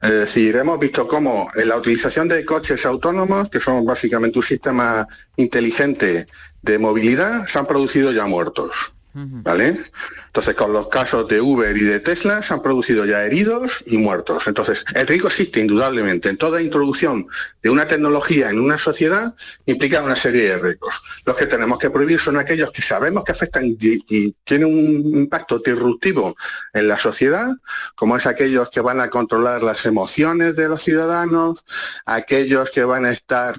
Es 0.00 0.10
decir, 0.10 0.56
hemos 0.56 0.78
visto 0.78 1.06
cómo 1.06 1.50
en 1.54 1.68
la 1.68 1.76
utilización 1.76 2.28
de 2.28 2.44
coches 2.44 2.86
autónomos, 2.86 3.50
que 3.50 3.60
son 3.60 3.84
básicamente 3.84 4.38
un 4.38 4.44
sistema 4.44 5.06
inteligente 5.36 6.26
de 6.62 6.78
movilidad, 6.78 7.46
se 7.46 7.58
han 7.58 7.66
producido 7.66 8.12
ya 8.12 8.26
muertos. 8.26 8.94
¿Vale? 9.14 9.90
Entonces, 10.28 10.54
con 10.54 10.72
los 10.72 10.88
casos 10.88 11.26
de 11.28 11.40
Uber 11.40 11.76
y 11.76 11.84
de 11.84 12.00
Tesla 12.00 12.40
se 12.42 12.54
han 12.54 12.62
producido 12.62 13.04
ya 13.04 13.24
heridos 13.24 13.82
y 13.86 13.98
muertos. 13.98 14.46
Entonces, 14.46 14.84
el 14.94 15.06
riesgo 15.06 15.28
existe 15.28 15.60
indudablemente. 15.60 16.28
En 16.28 16.36
toda 16.36 16.62
introducción 16.62 17.26
de 17.62 17.70
una 17.70 17.86
tecnología 17.86 18.50
en 18.50 18.60
una 18.60 18.78
sociedad 18.78 19.34
implica 19.66 20.02
una 20.02 20.16
serie 20.16 20.50
de 20.50 20.58
riesgos. 20.58 21.02
Los 21.24 21.36
que 21.36 21.46
tenemos 21.46 21.78
que 21.78 21.90
prohibir 21.90 22.20
son 22.20 22.36
aquellos 22.36 22.70
que 22.70 22.82
sabemos 22.82 23.24
que 23.24 23.32
afectan 23.32 23.64
y, 23.64 24.34
tienen 24.44 24.68
un 24.68 25.18
impacto 25.18 25.58
disruptivo 25.58 26.36
en 26.72 26.88
la 26.88 26.98
sociedad, 26.98 27.48
como 27.94 28.16
es 28.16 28.26
aquellos 28.26 28.70
que 28.70 28.80
van 28.80 29.00
a 29.00 29.10
controlar 29.10 29.62
las 29.62 29.84
emociones 29.86 30.56
de 30.56 30.68
los 30.68 30.82
ciudadanos, 30.82 31.64
aquellos 32.06 32.70
que 32.70 32.84
van 32.84 33.04
a 33.04 33.10
estar 33.10 33.56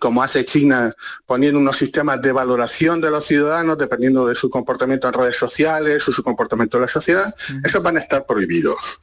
como 0.00 0.22
hace 0.22 0.44
China, 0.44 0.94
poniendo 1.26 1.58
unos 1.58 1.76
sistemas 1.76 2.20
de 2.22 2.32
valoración 2.32 3.00
de 3.00 3.10
los 3.10 3.26
ciudadanos 3.26 3.78
dependiendo 3.78 4.26
de 4.26 4.34
su 4.34 4.48
comportamiento 4.48 5.06
en 5.08 5.14
redes 5.14 5.36
sociales 5.36 6.06
o 6.08 6.12
su 6.12 6.22
comportamiento 6.22 6.78
en 6.78 6.82
la 6.82 6.88
sociedad, 6.88 7.34
esos 7.62 7.82
van 7.82 7.96
a 7.96 8.00
estar 8.00 8.26
prohibidos. 8.26 9.02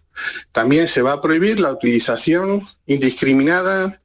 También 0.52 0.88
se 0.88 1.02
va 1.02 1.14
a 1.14 1.22
prohibir 1.22 1.60
la 1.60 1.72
utilización 1.72 2.62
indiscriminada 2.88 4.02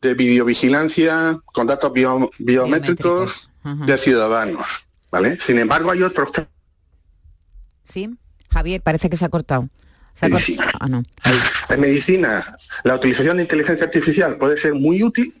de 0.00 0.14
videovigilancia 0.14 1.38
con 1.44 1.66
datos 1.66 1.92
biométricos 2.38 3.50
de 3.86 3.98
ciudadanos. 3.98 4.88
¿vale? 5.10 5.36
Sin 5.36 5.58
embargo, 5.58 5.90
hay 5.90 6.02
otros 6.02 6.30
Sí, 7.84 8.10
Javier, 8.50 8.82
parece 8.82 9.08
que 9.08 9.16
se 9.16 9.24
ha 9.24 9.30
cortado. 9.30 9.68
Ah, 10.20 11.02
en 11.70 11.80
medicina, 11.80 12.58
la 12.82 12.96
utilización 12.96 13.36
de 13.36 13.44
inteligencia 13.44 13.86
artificial 13.86 14.36
puede 14.36 14.58
ser 14.58 14.74
muy 14.74 15.02
útil 15.02 15.32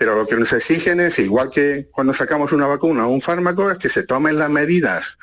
pero 0.00 0.16
lo 0.16 0.26
que 0.26 0.34
nos 0.34 0.50
exigen 0.54 0.98
es, 0.98 1.18
igual 1.18 1.50
que 1.50 1.90
cuando 1.92 2.14
sacamos 2.14 2.52
una 2.52 2.66
vacuna 2.66 3.06
o 3.06 3.10
un 3.10 3.20
fármaco, 3.20 3.70
es 3.70 3.76
que 3.76 3.90
se 3.90 4.02
tomen 4.02 4.38
las 4.38 4.48
medidas 4.48 5.18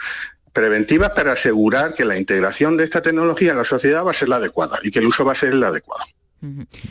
preventivas 0.53 1.13
para 1.13 1.31
asegurar 1.31 1.95
que 1.95 2.05
la 2.05 2.15
integración 2.15 2.77
de 2.77 2.83
esta 2.83 3.01
tecnología 3.01 3.53
en 3.53 3.57
la 3.57 3.63
sociedad 3.63 4.05
va 4.05 4.11
a 4.11 4.13
ser 4.13 4.29
la 4.29 4.35
adecuada 4.35 4.77
y 4.83 4.91
que 4.91 4.99
el 4.99 5.07
uso 5.07 5.25
va 5.25 5.31
a 5.31 5.35
ser 5.35 5.53
el 5.53 5.63
adecuado. 5.63 6.03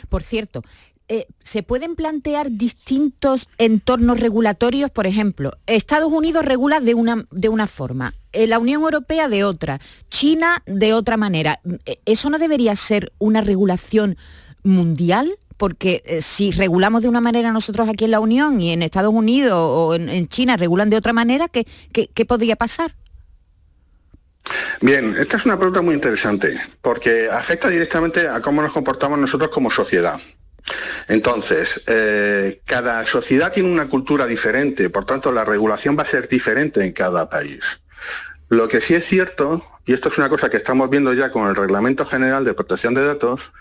Por 0.09 0.23
cierto, 0.23 0.63
eh, 1.07 1.27
¿se 1.39 1.63
pueden 1.63 1.95
plantear 1.95 2.51
distintos 2.51 3.47
entornos 3.57 4.19
regulatorios? 4.19 4.91
Por 4.91 5.07
ejemplo, 5.07 5.53
Estados 5.65 6.11
Unidos 6.11 6.43
regula 6.43 6.81
de 6.81 6.93
una, 6.93 7.25
de 7.31 7.47
una 7.47 7.67
forma, 7.67 8.13
eh, 8.33 8.47
la 8.47 8.59
Unión 8.59 8.81
Europea 8.81 9.29
de 9.29 9.45
otra, 9.45 9.79
China 10.09 10.61
de 10.65 10.93
otra 10.93 11.15
manera. 11.15 11.61
Eh, 11.85 11.99
¿Eso 12.05 12.29
no 12.29 12.37
debería 12.37 12.75
ser 12.75 13.13
una 13.17 13.39
regulación 13.39 14.17
mundial? 14.61 15.39
Porque 15.57 16.03
eh, 16.05 16.21
si 16.21 16.51
regulamos 16.51 17.01
de 17.01 17.09
una 17.09 17.21
manera 17.21 17.51
nosotros 17.51 17.89
aquí 17.89 18.05
en 18.05 18.11
la 18.11 18.19
Unión 18.19 18.61
y 18.61 18.71
en 18.71 18.81
Estados 18.81 19.13
Unidos 19.13 19.57
o 19.57 19.95
en, 19.95 20.27
China 20.29 20.57
regulan 20.57 20.89
de 20.89 20.97
otra 20.97 21.13
manera, 21.13 21.47
¿qué, 21.47 21.65
qué, 21.91 22.25
podría 22.25 22.55
pasar? 22.55 22.95
Bien, 24.81 25.15
esta 25.19 25.37
es 25.37 25.45
una 25.45 25.57
pregunta 25.57 25.81
muy 25.81 25.95
interesante, 25.95 26.53
porque 26.81 27.27
afecta 27.29 27.69
directamente 27.69 28.27
a 28.27 28.41
cómo 28.41 28.61
nos 28.61 28.71
comportamos 28.71 29.19
nosotros 29.19 29.49
como 29.49 29.71
sociedad. 29.71 30.19
Entonces, 31.07 31.83
eh, 31.87 32.61
cada 32.65 33.05
sociedad 33.05 33.51
tiene 33.51 33.71
una 33.71 33.87
cultura 33.87 34.25
diferente, 34.25 34.89
por 34.89 35.05
tanto 35.05 35.31
la 35.31 35.45
regulación 35.45 35.97
va 35.97 36.03
a 36.03 36.05
ser 36.05 36.27
diferente 36.27 36.83
en 36.83 36.91
cada 36.91 37.29
país. 37.29 37.81
Lo 38.49 38.67
que 38.67 38.79
sí 38.79 38.93
es 38.93 39.05
cierto, 39.05 39.63
y 39.85 39.93
esto 39.93 40.09
es 40.09 40.17
una 40.17 40.29
cosa 40.29 40.49
que 40.49 40.57
estamos 40.57 40.89
viendo 40.89 41.13
ya 41.13 41.31
con 41.31 41.47
el 41.49 41.55
Reglamento 41.55 42.05
General 42.05 42.45
de 42.45 42.53
Protección 42.53 42.93
de 42.93 43.05
Datos, 43.05 43.51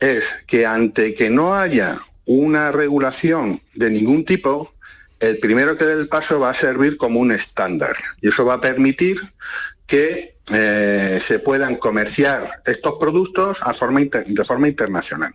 es 0.00 0.36
que 0.46 0.66
ante 0.66 1.14
que 1.14 1.30
no 1.30 1.54
haya 1.54 1.96
una 2.24 2.72
regulación 2.72 3.60
de 3.74 3.90
ningún 3.90 4.24
tipo, 4.24 4.74
el 5.20 5.38
primero 5.38 5.76
que 5.76 5.84
dé 5.84 5.92
el 5.92 6.08
paso 6.08 6.40
va 6.40 6.50
a 6.50 6.54
servir 6.54 6.96
como 6.96 7.20
un 7.20 7.30
estándar 7.30 7.96
y 8.20 8.28
eso 8.28 8.44
va 8.44 8.54
a 8.54 8.60
permitir 8.60 9.20
que 9.86 10.38
eh, 10.52 11.18
se 11.20 11.38
puedan 11.38 11.76
comerciar 11.76 12.62
estos 12.64 12.94
productos 12.98 13.60
de 13.60 14.44
forma 14.44 14.68
internacional. 14.68 15.32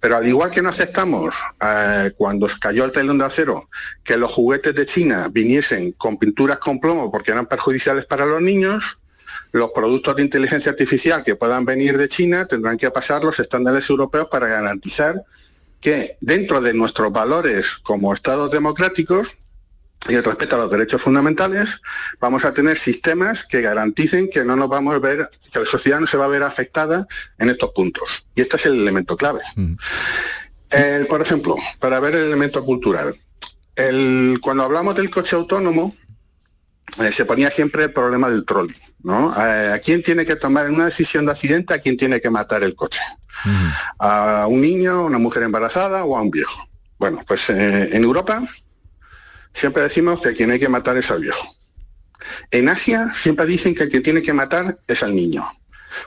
Pero 0.00 0.16
al 0.16 0.26
igual 0.26 0.50
que 0.50 0.62
no 0.62 0.70
aceptamos 0.70 1.34
eh, 1.60 2.12
cuando 2.16 2.48
cayó 2.60 2.84
el 2.84 2.92
telón 2.92 3.18
de 3.18 3.24
acero 3.26 3.68
que 4.02 4.16
los 4.16 4.32
juguetes 4.32 4.74
de 4.74 4.86
China 4.86 5.28
viniesen 5.30 5.92
con 5.92 6.16
pinturas 6.16 6.58
con 6.58 6.80
plomo 6.80 7.12
porque 7.12 7.30
eran 7.30 7.46
perjudiciales 7.46 8.04
para 8.06 8.26
los 8.26 8.42
niños, 8.42 8.98
los 9.52 9.70
productos 9.72 10.16
de 10.16 10.22
inteligencia 10.22 10.70
artificial 10.70 11.22
que 11.22 11.36
puedan 11.36 11.64
venir 11.64 11.98
de 11.98 12.08
China 12.08 12.46
tendrán 12.46 12.76
que 12.76 12.90
pasar 12.90 13.24
los 13.24 13.38
estándares 13.38 13.88
europeos 13.90 14.28
para 14.30 14.48
garantizar 14.48 15.24
que 15.80 16.16
dentro 16.20 16.60
de 16.60 16.72
nuestros 16.74 17.12
valores 17.12 17.76
como 17.82 18.14
Estados 18.14 18.50
democráticos 18.50 19.32
y 20.08 20.14
el 20.14 20.24
respeto 20.24 20.56
a 20.56 20.60
los 20.60 20.70
derechos 20.70 21.00
fundamentales, 21.00 21.80
vamos 22.20 22.44
a 22.44 22.52
tener 22.52 22.76
sistemas 22.76 23.44
que 23.44 23.62
garanticen 23.62 24.28
que 24.28 24.44
no 24.44 24.56
nos 24.56 24.68
vamos 24.68 24.94
a 24.94 24.98
ver, 24.98 25.30
que 25.52 25.58
la 25.58 25.64
sociedad 25.64 26.00
no 26.00 26.06
se 26.06 26.16
va 26.16 26.26
a 26.26 26.28
ver 26.28 26.42
afectada 26.42 27.06
en 27.38 27.50
estos 27.50 27.72
puntos. 27.72 28.26
Y 28.34 28.42
este 28.42 28.56
es 28.56 28.66
el 28.66 28.74
elemento 28.74 29.16
clave. 29.16 29.40
Mm. 29.56 29.76
por 31.08 31.22
ejemplo, 31.22 31.56
para 31.80 32.00
ver 32.00 32.16
el 32.16 32.26
elemento 32.26 32.64
cultural, 32.64 33.14
cuando 34.40 34.62
hablamos 34.62 34.94
del 34.94 35.10
coche 35.10 35.36
autónomo, 35.36 35.94
eh, 37.02 37.10
se 37.10 37.24
ponía 37.24 37.50
siempre 37.50 37.84
el 37.84 37.92
problema 37.92 38.30
del 38.30 38.44
trolley, 38.44 38.76
¿no? 39.02 39.34
Eh, 39.36 39.72
¿A 39.72 39.78
quién 39.80 40.02
tiene 40.02 40.24
que 40.24 40.36
tomar 40.36 40.66
en 40.66 40.74
una 40.74 40.84
decisión 40.86 41.26
de 41.26 41.32
accidente, 41.32 41.74
a 41.74 41.78
quién 41.78 41.96
tiene 41.96 42.20
que 42.20 42.30
matar 42.30 42.62
el 42.62 42.74
coche? 42.74 43.00
¿A 43.98 44.46
un 44.48 44.60
niño, 44.60 45.04
una 45.04 45.18
mujer 45.18 45.42
embarazada 45.42 46.04
o 46.04 46.16
a 46.16 46.22
un 46.22 46.30
viejo? 46.30 46.68
Bueno, 46.98 47.20
pues 47.26 47.50
eh, 47.50 47.96
en 47.96 48.04
Europa 48.04 48.42
siempre 49.52 49.82
decimos 49.82 50.22
que 50.22 50.32
quien 50.34 50.50
hay 50.52 50.60
que 50.60 50.68
matar 50.68 50.96
es 50.96 51.10
al 51.10 51.20
viejo. 51.20 51.56
En 52.50 52.68
Asia 52.68 53.12
siempre 53.14 53.44
dicen 53.44 53.74
que 53.74 53.84
el 53.84 53.90
que 53.90 54.00
tiene 54.00 54.22
que 54.22 54.32
matar 54.32 54.78
es 54.86 55.02
al 55.02 55.14
niño. 55.14 55.44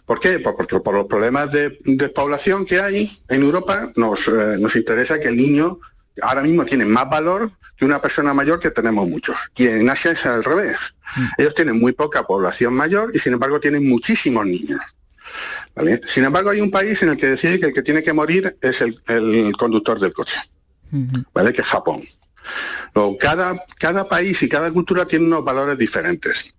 ¿Por 0.05 0.19
qué? 0.19 0.39
Pues 0.39 0.55
porque 0.57 0.80
por 0.80 0.95
los 0.95 1.07
problemas 1.07 1.51
de, 1.51 1.69
población 2.15 2.65
que 2.65 2.80
hay 2.80 3.11
en 3.30 3.41
Europa 3.41 3.89
nos, 3.95 4.28
eh, 4.28 4.57
nos 4.59 4.75
interesa 4.75 5.19
que 5.19 5.28
el 5.28 5.38
niño 5.38 5.80
ahora 6.22 6.41
mismo 6.41 6.65
tiene 6.65 6.86
más 6.86 7.09
valor 7.09 7.51
que 7.76 7.86
una 7.86 8.01
persona 8.01 8.34
mayor 8.34 8.59
que 8.59 8.72
tenemos 8.72 9.07
muchos. 9.07 9.38
Y 9.55 9.68
en 9.68 9.89
Asia 9.89 10.11
es 10.11 10.26
al 10.26 10.43
revés. 10.43 10.95
Mm. 11.15 11.26
Ellos 11.38 11.55
tienen 11.55 11.80
muy 11.80 11.93
poca 11.93 12.24
población 12.24 12.74
mayor 12.74 13.11
y 13.13 13.20
sin 13.20 13.34
embargo 13.34 13.59
tienen 13.59 13.88
muchísimos 13.88 14.45
niños. 14.45 14.80
Sin 16.07 16.24
embargo, 16.24 16.49
hay 16.49 16.61
un 16.61 16.72
país 16.72 17.01
en 17.03 17.09
el 17.09 17.18
que 17.18 17.28
decide 17.28 17.59
que 17.59 17.68
el 17.68 17.74
que 17.74 17.84
tiene 17.84 18.01
que 18.01 18.13
morir 18.13 18.57
es 18.61 18.82
el, 18.82 19.53
conductor 19.57 19.99
del 19.99 20.11
coche, 20.11 20.39
¿vale? 21.34 21.53
que 21.53 21.61
es 21.61 21.68
Japón. 21.68 22.01
cada, 23.20 23.55
cada 23.78 24.09
país 24.09 24.41
y 24.41 24.49
cada 24.49 24.72
cultura 24.72 25.05
tiene 25.05 25.26
unos 25.28 25.45
valores 25.45 25.78
diferentes. 25.78 26.51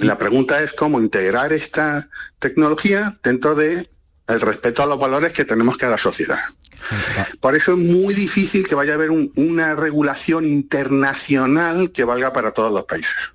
La 0.00 0.18
pregunta 0.18 0.62
es 0.62 0.72
cómo 0.72 1.00
integrar 1.00 1.52
esta 1.52 2.08
tecnología 2.38 3.14
dentro 3.22 3.54
de 3.54 3.88
el 4.28 4.40
respeto 4.40 4.82
a 4.82 4.86
los 4.86 4.98
valores 4.98 5.32
que 5.32 5.44
tenemos 5.44 5.76
que 5.76 5.86
la 5.86 5.98
sociedad. 5.98 6.38
Por 7.40 7.54
eso 7.54 7.72
es 7.72 7.78
muy 7.78 8.14
difícil 8.14 8.66
que 8.66 8.74
vaya 8.74 8.92
a 8.92 8.94
haber 8.94 9.10
una 9.10 9.74
regulación 9.74 10.44
internacional 10.44 11.90
que 11.92 12.04
valga 12.04 12.32
para 12.32 12.52
todos 12.52 12.72
los 12.72 12.84
países. 12.84 13.32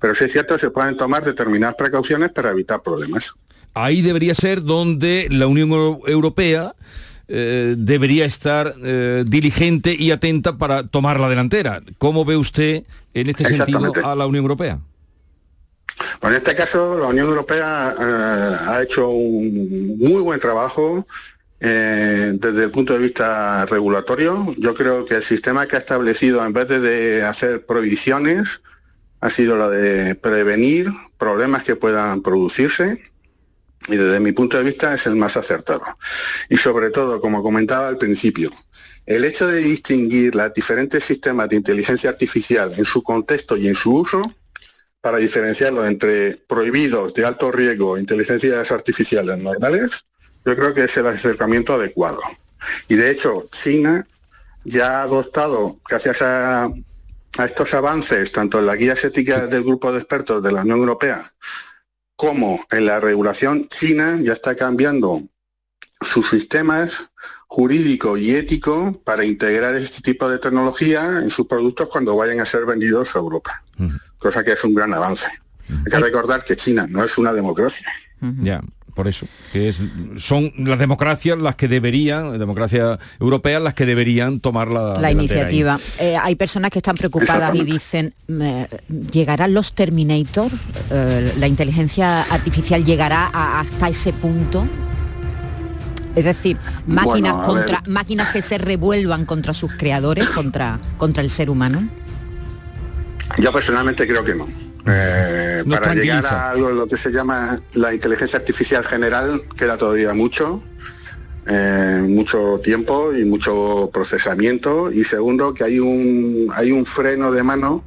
Pero 0.00 0.14
sí 0.14 0.24
es 0.24 0.32
cierto, 0.32 0.58
se 0.58 0.70
pueden 0.70 0.96
tomar 0.96 1.24
determinadas 1.24 1.76
precauciones 1.76 2.30
para 2.30 2.50
evitar 2.50 2.82
problemas. 2.82 3.34
Ahí 3.74 4.02
debería 4.02 4.34
ser 4.34 4.62
donde 4.62 5.28
la 5.30 5.46
Unión 5.46 5.70
Europea 6.06 6.74
eh, 7.28 7.76
debería 7.78 8.26
estar 8.26 8.74
eh, 8.82 9.24
diligente 9.26 9.94
y 9.98 10.10
atenta 10.10 10.58
para 10.58 10.86
tomar 10.86 11.18
la 11.18 11.28
delantera. 11.28 11.80
¿Cómo 11.98 12.24
ve 12.24 12.36
usted 12.36 12.84
en 13.14 13.30
este 13.30 13.54
sentido 13.54 13.92
a 14.04 14.14
la 14.14 14.26
Unión 14.26 14.42
Europea? 14.44 14.78
Bueno, 16.20 16.36
en 16.36 16.42
este 16.42 16.54
caso 16.54 16.98
la 16.98 17.08
Unión 17.08 17.28
Europea 17.28 17.94
eh, 17.98 18.56
ha 18.68 18.82
hecho 18.82 19.08
un 19.08 19.98
muy 19.98 20.20
buen 20.20 20.40
trabajo 20.40 21.06
desde 22.38 22.64
el 22.64 22.70
punto 22.70 22.92
de 22.92 23.00
vista 23.00 23.66
regulatorio. 23.66 24.46
Yo 24.58 24.74
creo 24.74 25.04
que 25.04 25.16
el 25.16 25.22
sistema 25.22 25.66
que 25.66 25.76
ha 25.76 25.80
establecido, 25.80 26.44
en 26.44 26.52
vez 26.52 26.68
de 26.68 27.22
hacer 27.22 27.66
prohibiciones, 27.66 28.62
ha 29.20 29.30
sido 29.30 29.56
la 29.56 29.68
de 29.68 30.14
prevenir 30.14 30.90
problemas 31.16 31.64
que 31.64 31.76
puedan 31.76 32.22
producirse 32.22 33.02
y 33.88 33.96
desde 33.96 34.20
mi 34.20 34.32
punto 34.32 34.56
de 34.56 34.64
vista 34.64 34.94
es 34.94 35.06
el 35.06 35.16
más 35.16 35.36
acertado. 35.36 35.84
Y 36.48 36.56
sobre 36.56 36.90
todo, 36.90 37.20
como 37.20 37.42
comentaba 37.42 37.88
al 37.88 37.98
principio, 37.98 38.50
el 39.06 39.24
hecho 39.24 39.46
de 39.46 39.58
distinguir 39.58 40.34
los 40.34 40.52
diferentes 40.54 41.04
sistemas 41.04 41.48
de 41.48 41.56
inteligencia 41.56 42.10
artificial 42.10 42.72
en 42.76 42.84
su 42.84 43.02
contexto 43.02 43.56
y 43.56 43.68
en 43.68 43.74
su 43.74 43.94
uso, 43.94 44.32
para 45.00 45.18
diferenciarlo 45.18 45.84
entre 45.84 46.36
prohibidos 46.46 47.12
de 47.14 47.24
alto 47.24 47.50
riesgo 47.50 47.98
inteligencias 47.98 48.70
artificiales 48.70 49.36
normales, 49.38 50.06
yo 50.44 50.56
creo 50.56 50.74
que 50.74 50.84
es 50.84 50.96
el 50.96 51.06
acercamiento 51.06 51.74
adecuado. 51.74 52.20
Y 52.88 52.94
de 52.94 53.10
hecho, 53.10 53.48
China 53.50 54.06
ya 54.64 55.00
ha 55.00 55.02
adoptado, 55.02 55.78
gracias 55.88 56.22
a, 56.22 56.64
a 57.38 57.44
estos 57.44 57.74
avances, 57.74 58.32
tanto 58.32 58.58
en 58.58 58.66
las 58.66 58.76
guías 58.76 59.04
éticas 59.04 59.50
del 59.50 59.64
grupo 59.64 59.92
de 59.92 59.98
expertos 59.98 60.42
de 60.42 60.52
la 60.52 60.62
Unión 60.62 60.78
Europea, 60.78 61.32
como 62.16 62.64
en 62.70 62.86
la 62.86 63.00
regulación 63.00 63.66
china 63.68 64.18
ya 64.20 64.32
está 64.32 64.54
cambiando 64.54 65.20
sus 66.00 66.30
sistemas 66.30 67.08
jurídico 67.46 68.16
y 68.16 68.32
ético 68.32 69.00
para 69.04 69.24
integrar 69.24 69.74
este 69.74 70.00
tipo 70.00 70.28
de 70.28 70.38
tecnología 70.38 71.04
en 71.22 71.30
sus 71.30 71.46
productos 71.46 71.88
cuando 71.88 72.16
vayan 72.16 72.40
a 72.40 72.46
ser 72.46 72.64
vendidos 72.64 73.14
a 73.14 73.18
Europa, 73.18 73.62
cosa 74.18 74.42
que 74.42 74.52
es 74.52 74.64
un 74.64 74.74
gran 74.74 74.94
avance. 74.94 75.28
Hay 75.68 75.90
que 75.90 75.98
recordar 75.98 76.44
que 76.44 76.56
China 76.56 76.86
no 76.88 77.04
es 77.04 77.18
una 77.18 77.32
democracia. 77.32 77.86
Ya 78.40 78.62
por 78.94 79.08
eso, 79.08 79.26
que 79.52 79.68
es, 79.68 79.80
son 80.18 80.52
las 80.58 80.78
democracias 80.78 81.38
las 81.38 81.54
que 81.56 81.68
deberían, 81.68 82.38
democracias 82.38 82.98
europeas 83.20 83.62
las 83.62 83.74
que 83.74 83.86
deberían 83.86 84.40
tomar 84.40 84.68
la, 84.68 84.94
la 84.94 85.10
iniciativa. 85.10 85.78
Eh, 85.98 86.16
hay 86.20 86.34
personas 86.34 86.70
que 86.70 86.78
están 86.78 86.96
preocupadas 86.96 87.54
y 87.54 87.64
dicen, 87.64 88.12
¿llegarán 89.10 89.54
los 89.54 89.72
Terminator? 89.74 90.50
Eh, 90.90 91.32
¿La 91.38 91.46
inteligencia 91.46 92.22
artificial 92.22 92.84
llegará 92.84 93.30
hasta 93.60 93.88
ese 93.88 94.12
punto? 94.12 94.68
Es 96.14 96.24
decir, 96.24 96.58
máquinas 96.86 97.46
contra 97.46 97.82
máquinas 97.88 98.32
que 98.32 98.42
se 98.42 98.58
revuelvan 98.58 99.24
contra 99.24 99.54
sus 99.54 99.72
creadores, 99.72 100.28
contra, 100.28 100.78
contra 100.98 101.22
el 101.22 101.30
ser 101.30 101.48
humano. 101.48 101.88
Yo 103.38 103.50
personalmente 103.50 104.06
creo 104.06 104.22
que 104.22 104.34
no. 104.34 104.46
Eh, 104.86 105.64
para 105.68 105.94
llegar 105.94 106.26
a 106.26 106.50
algo, 106.50 106.70
lo 106.70 106.86
que 106.86 106.96
se 106.96 107.12
llama 107.12 107.60
la 107.74 107.94
inteligencia 107.94 108.38
artificial 108.38 108.84
general 108.84 109.42
queda 109.56 109.76
todavía 109.76 110.12
mucho, 110.12 110.62
eh, 111.46 112.04
mucho 112.08 112.60
tiempo 112.62 113.12
y 113.12 113.24
mucho 113.24 113.90
procesamiento. 113.92 114.90
Y 114.90 115.04
segundo, 115.04 115.54
que 115.54 115.64
hay 115.64 115.78
un, 115.78 116.48
hay 116.54 116.72
un 116.72 116.84
freno 116.84 117.30
de 117.30 117.42
mano 117.42 117.84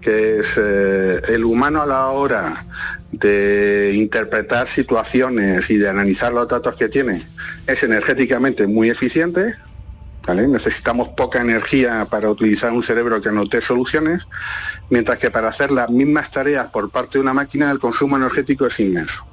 que 0.00 0.38
es 0.38 0.56
eh, 0.56 1.20
el 1.30 1.44
humano 1.44 1.82
a 1.82 1.86
la 1.86 2.06
hora 2.10 2.64
de 3.10 3.92
interpretar 3.94 4.68
situaciones 4.68 5.68
y 5.68 5.78
de 5.78 5.88
analizar 5.88 6.32
los 6.32 6.46
datos 6.46 6.76
que 6.76 6.88
tiene 6.88 7.20
es 7.66 7.82
energéticamente 7.82 8.68
muy 8.68 8.88
eficiente, 8.88 9.52
Necesitamos 10.34 11.08
poca 11.10 11.40
energía 11.40 12.06
para 12.10 12.28
utilizar 12.28 12.72
un 12.72 12.82
cerebro 12.82 13.20
que 13.20 13.28
anote 13.28 13.60
soluciones, 13.60 14.26
mientras 14.90 15.18
que 15.18 15.30
para 15.30 15.48
hacer 15.48 15.70
las 15.70 15.88
mismas 15.90 16.30
tareas 16.30 16.66
por 16.66 16.90
parte 16.90 17.18
de 17.18 17.22
una 17.22 17.32
máquina 17.32 17.70
el 17.70 17.78
consumo 17.78 18.16
energético 18.16 18.66
es 18.66 18.80
inmenso. 18.80 19.24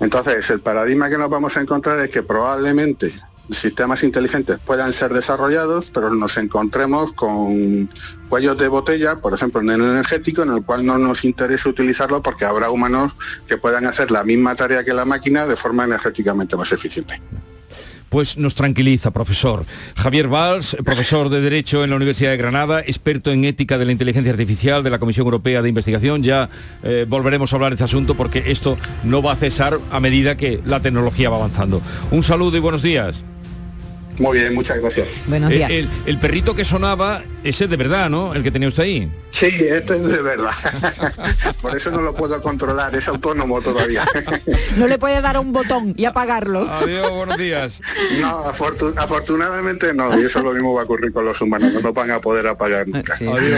Entonces, 0.00 0.50
el 0.50 0.60
paradigma 0.60 1.08
que 1.08 1.16
nos 1.16 1.30
vamos 1.30 1.56
a 1.56 1.60
encontrar 1.60 2.00
es 2.00 2.10
que 2.10 2.22
probablemente 2.22 3.12
sistemas 3.50 4.02
inteligentes 4.02 4.58
puedan 4.58 4.92
ser 4.92 5.12
desarrollados, 5.12 5.90
pero 5.92 6.10
nos 6.10 6.36
encontremos 6.38 7.12
con 7.12 7.88
cuellos 8.28 8.58
de 8.58 8.68
botella, 8.68 9.20
por 9.20 9.32
ejemplo, 9.32 9.60
en 9.60 9.70
el 9.70 9.80
energético, 9.80 10.42
en 10.42 10.54
el 10.54 10.64
cual 10.64 10.84
no 10.84 10.98
nos 10.98 11.24
interesa 11.24 11.68
utilizarlo 11.68 12.22
porque 12.22 12.44
habrá 12.44 12.70
humanos 12.70 13.14
que 13.46 13.58
puedan 13.58 13.86
hacer 13.86 14.10
la 14.10 14.24
misma 14.24 14.56
tarea 14.56 14.82
que 14.82 14.92
la 14.92 15.04
máquina 15.04 15.46
de 15.46 15.56
forma 15.56 15.84
energéticamente 15.84 16.56
más 16.56 16.72
eficiente 16.72 17.22
pues 18.14 18.38
nos 18.38 18.54
tranquiliza, 18.54 19.10
profesor. 19.10 19.66
Javier 19.96 20.28
Valls, 20.28 20.76
profesor 20.84 21.30
de 21.30 21.40
Derecho 21.40 21.82
en 21.82 21.90
la 21.90 21.96
Universidad 21.96 22.30
de 22.30 22.36
Granada, 22.36 22.78
experto 22.78 23.32
en 23.32 23.44
ética 23.44 23.76
de 23.76 23.86
la 23.86 23.90
inteligencia 23.90 24.30
artificial 24.30 24.84
de 24.84 24.90
la 24.90 25.00
Comisión 25.00 25.24
Europea 25.24 25.62
de 25.62 25.68
Investigación. 25.68 26.22
Ya 26.22 26.48
eh, 26.84 27.06
volveremos 27.08 27.52
a 27.52 27.56
hablar 27.56 27.72
de 27.72 27.74
este 27.74 27.82
asunto 27.86 28.14
porque 28.14 28.44
esto 28.46 28.76
no 29.02 29.20
va 29.20 29.32
a 29.32 29.36
cesar 29.36 29.80
a 29.90 29.98
medida 29.98 30.36
que 30.36 30.60
la 30.64 30.78
tecnología 30.78 31.28
va 31.28 31.38
avanzando. 31.38 31.82
Un 32.12 32.22
saludo 32.22 32.56
y 32.56 32.60
buenos 32.60 32.84
días. 32.84 33.24
Muy 34.18 34.38
bien, 34.38 34.54
muchas 34.54 34.78
gracias. 34.78 35.18
Buenos 35.26 35.50
días. 35.50 35.70
El, 35.70 36.18
perrito 36.18 36.54
que 36.54 36.64
sonaba, 36.64 37.24
ese 37.42 37.64
es 37.64 37.70
de 37.70 37.76
verdad, 37.76 38.08
¿no? 38.08 38.34
El 38.34 38.42
que 38.42 38.50
tenía 38.50 38.68
usted 38.68 38.84
ahí. 38.84 39.12
Sí, 39.30 39.46
este 39.46 39.96
es 39.96 40.08
de 40.08 40.22
verdad. 40.22 40.52
Por 41.62 41.76
eso 41.76 41.90
no 41.90 42.00
lo 42.00 42.14
puedo 42.14 42.40
controlar, 42.40 42.94
es 42.94 43.08
autónomo 43.08 43.60
todavía. 43.60 44.04
no 44.76 44.86
le 44.86 44.98
puede 44.98 45.20
dar 45.20 45.38
un 45.38 45.52
botón 45.52 45.94
y 45.96 46.04
apagarlo. 46.04 46.70
Adiós, 46.70 47.10
buenos 47.10 47.38
días. 47.38 47.80
No, 48.20 48.44
afortunadamente 48.46 49.92
no, 49.92 50.18
y 50.20 50.24
eso 50.24 50.40
lo 50.40 50.52
mismo 50.52 50.72
va 50.74 50.82
a 50.82 50.84
ocurrir 50.84 51.12
con 51.12 51.24
los 51.24 51.40
humanos, 51.40 51.72
no 51.72 51.80
lo 51.80 51.92
van 51.92 52.10
a 52.10 52.20
poder 52.20 52.46
apagar 52.46 52.86
nunca. 52.88 53.14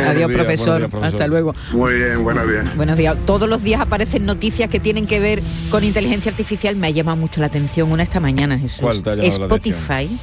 Adiós, 0.08 0.32
profesor. 0.32 0.88
Hasta 1.02 1.26
luego. 1.26 1.54
Muy 1.72 1.94
bien, 1.94 2.24
buenos 2.24 2.48
días. 2.48 2.76
Buenos 2.76 2.96
días. 2.96 3.16
Todos 3.26 3.48
los 3.48 3.62
días 3.62 3.80
aparecen 3.80 4.24
noticias 4.24 4.70
que 4.70 4.80
tienen 4.80 5.06
que 5.06 5.20
ver 5.20 5.42
con 5.70 5.84
inteligencia 5.84 6.30
artificial. 6.30 6.76
Me 6.76 6.86
ha 6.88 6.90
llamado 6.90 7.16
mucho 7.16 7.40
la 7.40 7.46
atención 7.46 7.92
una 7.92 8.02
esta 8.02 8.18
mañana, 8.18 8.58
Jesús. 8.58 8.80
¿Cuál 8.80 9.02
te 9.02 9.26
Spotify 9.26 10.18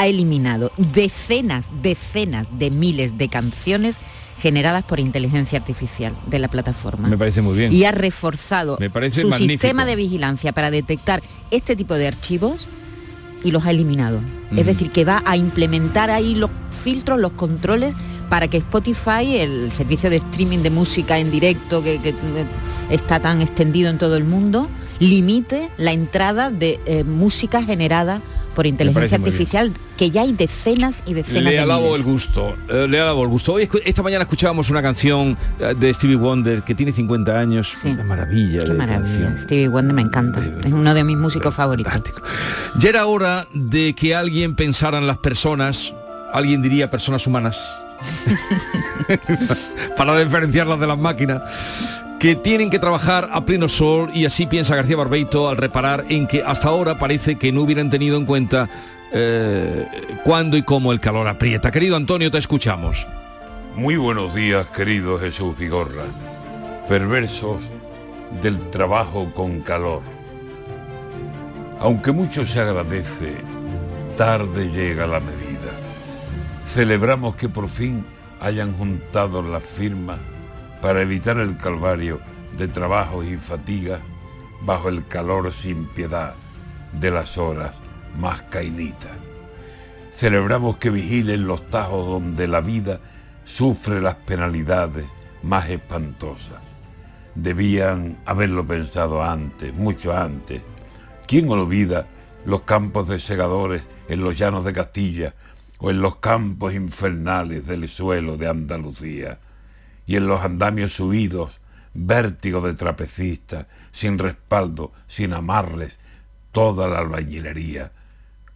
ha 0.00 0.06
eliminado 0.06 0.72
decenas, 0.78 1.70
decenas 1.82 2.58
de 2.58 2.70
miles 2.70 3.18
de 3.18 3.28
canciones 3.28 4.00
generadas 4.38 4.82
por 4.82 4.98
inteligencia 4.98 5.58
artificial 5.58 6.16
de 6.26 6.38
la 6.38 6.48
plataforma. 6.48 7.06
Me 7.06 7.18
parece 7.18 7.42
muy 7.42 7.54
bien. 7.58 7.70
Y 7.70 7.84
ha 7.84 7.92
reforzado 7.92 8.78
su 9.12 9.30
sistema 9.32 9.84
de 9.84 9.96
vigilancia 9.96 10.52
para 10.52 10.70
detectar 10.70 11.22
este 11.50 11.76
tipo 11.76 11.96
de 11.96 12.08
archivos 12.08 12.66
y 13.44 13.50
los 13.50 13.66
ha 13.66 13.72
eliminado. 13.72 14.22
Es 14.56 14.64
decir, 14.64 14.90
que 14.90 15.04
va 15.04 15.22
a 15.26 15.36
implementar 15.36 16.10
ahí 16.10 16.34
los 16.34 16.50
filtros, 16.70 17.20
los 17.20 17.32
controles 17.32 17.94
para 18.30 18.48
que 18.48 18.56
Spotify, 18.56 19.36
el 19.36 19.70
servicio 19.70 20.08
de 20.08 20.16
streaming 20.16 20.60
de 20.60 20.70
música 20.70 21.18
en 21.18 21.30
directo 21.30 21.82
que, 21.82 22.00
está 22.88 23.20
tan 23.20 23.42
extendido 23.42 23.90
en 23.90 23.98
todo 23.98 24.16
el 24.16 24.24
mundo, 24.24 24.68
limite 24.98 25.68
la 25.76 25.92
entrada 25.92 26.50
de 26.50 26.80
eh, 26.86 27.04
música 27.04 27.62
generada 27.62 28.22
por 28.54 28.66
inteligencia 28.66 29.16
artificial, 29.16 29.72
que 29.96 30.10
ya 30.10 30.22
hay 30.22 30.32
decenas 30.32 31.02
y 31.06 31.14
decenas 31.14 31.44
le 31.44 31.50
de 31.52 31.58
alabo 31.60 31.96
el 31.96 32.02
gusto, 32.02 32.56
eh, 32.68 32.86
le 32.88 33.00
alabo 33.00 33.22
el 33.22 33.28
gusto. 33.28 33.54
Hoy, 33.54 33.68
esta 33.84 34.02
mañana 34.02 34.22
escuchábamos 34.22 34.70
una 34.70 34.82
canción 34.82 35.36
eh, 35.58 35.74
de 35.78 35.94
Stevie 35.94 36.16
Wonder 36.16 36.62
que 36.62 36.74
tiene 36.74 36.92
50 36.92 37.38
años, 37.38 37.72
una 37.84 38.04
maravilla. 38.04 38.64
Qué 38.64 38.72
maravilla, 38.72 39.36
Stevie 39.38 39.68
Wonder 39.68 39.94
me 39.94 40.02
encanta, 40.02 40.40
es 40.64 40.72
uno 40.72 40.94
de 40.94 41.04
mis 41.04 41.16
músicos 41.16 41.54
favoritos. 41.54 41.92
Ya 42.78 42.88
era 42.88 43.06
hora 43.06 43.46
de 43.52 43.94
que 43.94 44.14
alguien 44.14 44.56
pensara 44.56 44.98
en 44.98 45.06
las 45.06 45.18
personas, 45.18 45.94
alguien 46.32 46.62
diría 46.62 46.90
personas 46.90 47.26
humanas, 47.26 47.58
para 49.96 50.18
diferenciarlas 50.18 50.80
de 50.80 50.86
las 50.86 50.98
máquinas 50.98 51.42
que 52.20 52.36
tienen 52.36 52.68
que 52.68 52.78
trabajar 52.78 53.30
a 53.32 53.46
pleno 53.46 53.66
sol 53.70 54.10
y 54.12 54.26
así 54.26 54.44
piensa 54.44 54.76
García 54.76 54.94
Barbeito 54.94 55.48
al 55.48 55.56
reparar 55.56 56.04
en 56.10 56.26
que 56.26 56.42
hasta 56.42 56.68
ahora 56.68 56.98
parece 56.98 57.36
que 57.36 57.50
no 57.50 57.62
hubieran 57.62 57.88
tenido 57.88 58.18
en 58.18 58.26
cuenta 58.26 58.68
eh, 59.10 59.86
cuándo 60.22 60.58
y 60.58 60.62
cómo 60.62 60.92
el 60.92 61.00
calor 61.00 61.26
aprieta. 61.26 61.72
Querido 61.72 61.96
Antonio, 61.96 62.30
te 62.30 62.36
escuchamos. 62.36 63.06
Muy 63.74 63.96
buenos 63.96 64.34
días, 64.34 64.66
querido 64.66 65.18
Jesús 65.18 65.56
Vigorra. 65.56 66.04
Perversos 66.90 67.62
del 68.42 68.68
trabajo 68.68 69.32
con 69.34 69.62
calor. 69.62 70.02
Aunque 71.78 72.12
mucho 72.12 72.46
se 72.46 72.60
agradece, 72.60 73.36
tarde 74.18 74.66
llega 74.66 75.06
la 75.06 75.20
medida. 75.20 75.72
Celebramos 76.66 77.34
que 77.36 77.48
por 77.48 77.70
fin 77.70 78.04
hayan 78.40 78.74
juntado 78.74 79.40
las 79.40 79.64
firmas 79.64 80.18
para 80.80 81.02
evitar 81.02 81.38
el 81.38 81.56
calvario 81.56 82.20
de 82.56 82.68
trabajos 82.68 83.26
y 83.26 83.36
fatigas 83.36 84.00
bajo 84.62 84.88
el 84.88 85.06
calor 85.06 85.52
sin 85.52 85.86
piedad 85.86 86.34
de 86.92 87.10
las 87.10 87.38
horas 87.38 87.74
más 88.18 88.42
caíditas. 88.42 89.12
Celebramos 90.14 90.76
que 90.76 90.90
vigilen 90.90 91.46
los 91.46 91.68
tajos 91.70 92.06
donde 92.06 92.46
la 92.46 92.60
vida 92.60 93.00
sufre 93.44 94.00
las 94.00 94.16
penalidades 94.16 95.06
más 95.42 95.70
espantosas. 95.70 96.60
Debían 97.34 98.18
haberlo 98.26 98.66
pensado 98.66 99.22
antes, 99.22 99.72
mucho 99.72 100.14
antes. 100.14 100.62
¿Quién 101.26 101.48
olvida 101.48 102.06
los 102.44 102.62
campos 102.62 103.08
de 103.08 103.20
segadores 103.20 103.82
en 104.08 104.22
los 104.22 104.36
llanos 104.36 104.64
de 104.64 104.72
Castilla 104.72 105.34
o 105.78 105.90
en 105.90 106.02
los 106.02 106.16
campos 106.16 106.74
infernales 106.74 107.66
del 107.66 107.88
suelo 107.88 108.36
de 108.36 108.48
Andalucía? 108.48 109.38
Y 110.10 110.16
en 110.16 110.26
los 110.26 110.42
andamios 110.44 110.94
subidos, 110.94 111.52
vértigo 111.94 112.60
de 112.62 112.74
trapecistas, 112.74 113.66
sin 113.92 114.18
respaldo, 114.18 114.90
sin 115.06 115.32
amarles, 115.32 116.00
toda 116.50 116.88
la 116.88 116.98
albañilería. 116.98 117.92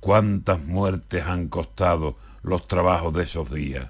Cuántas 0.00 0.58
muertes 0.58 1.24
han 1.24 1.46
costado 1.46 2.16
los 2.42 2.66
trabajos 2.66 3.14
de 3.14 3.22
esos 3.22 3.54
días. 3.54 3.86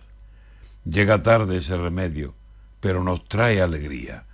Llega 0.84 1.22
tarde 1.22 1.56
ese 1.56 1.78
remedio, 1.78 2.34
pero 2.80 3.02
nos 3.02 3.26
trae 3.28 3.62
alegría. 3.62 4.24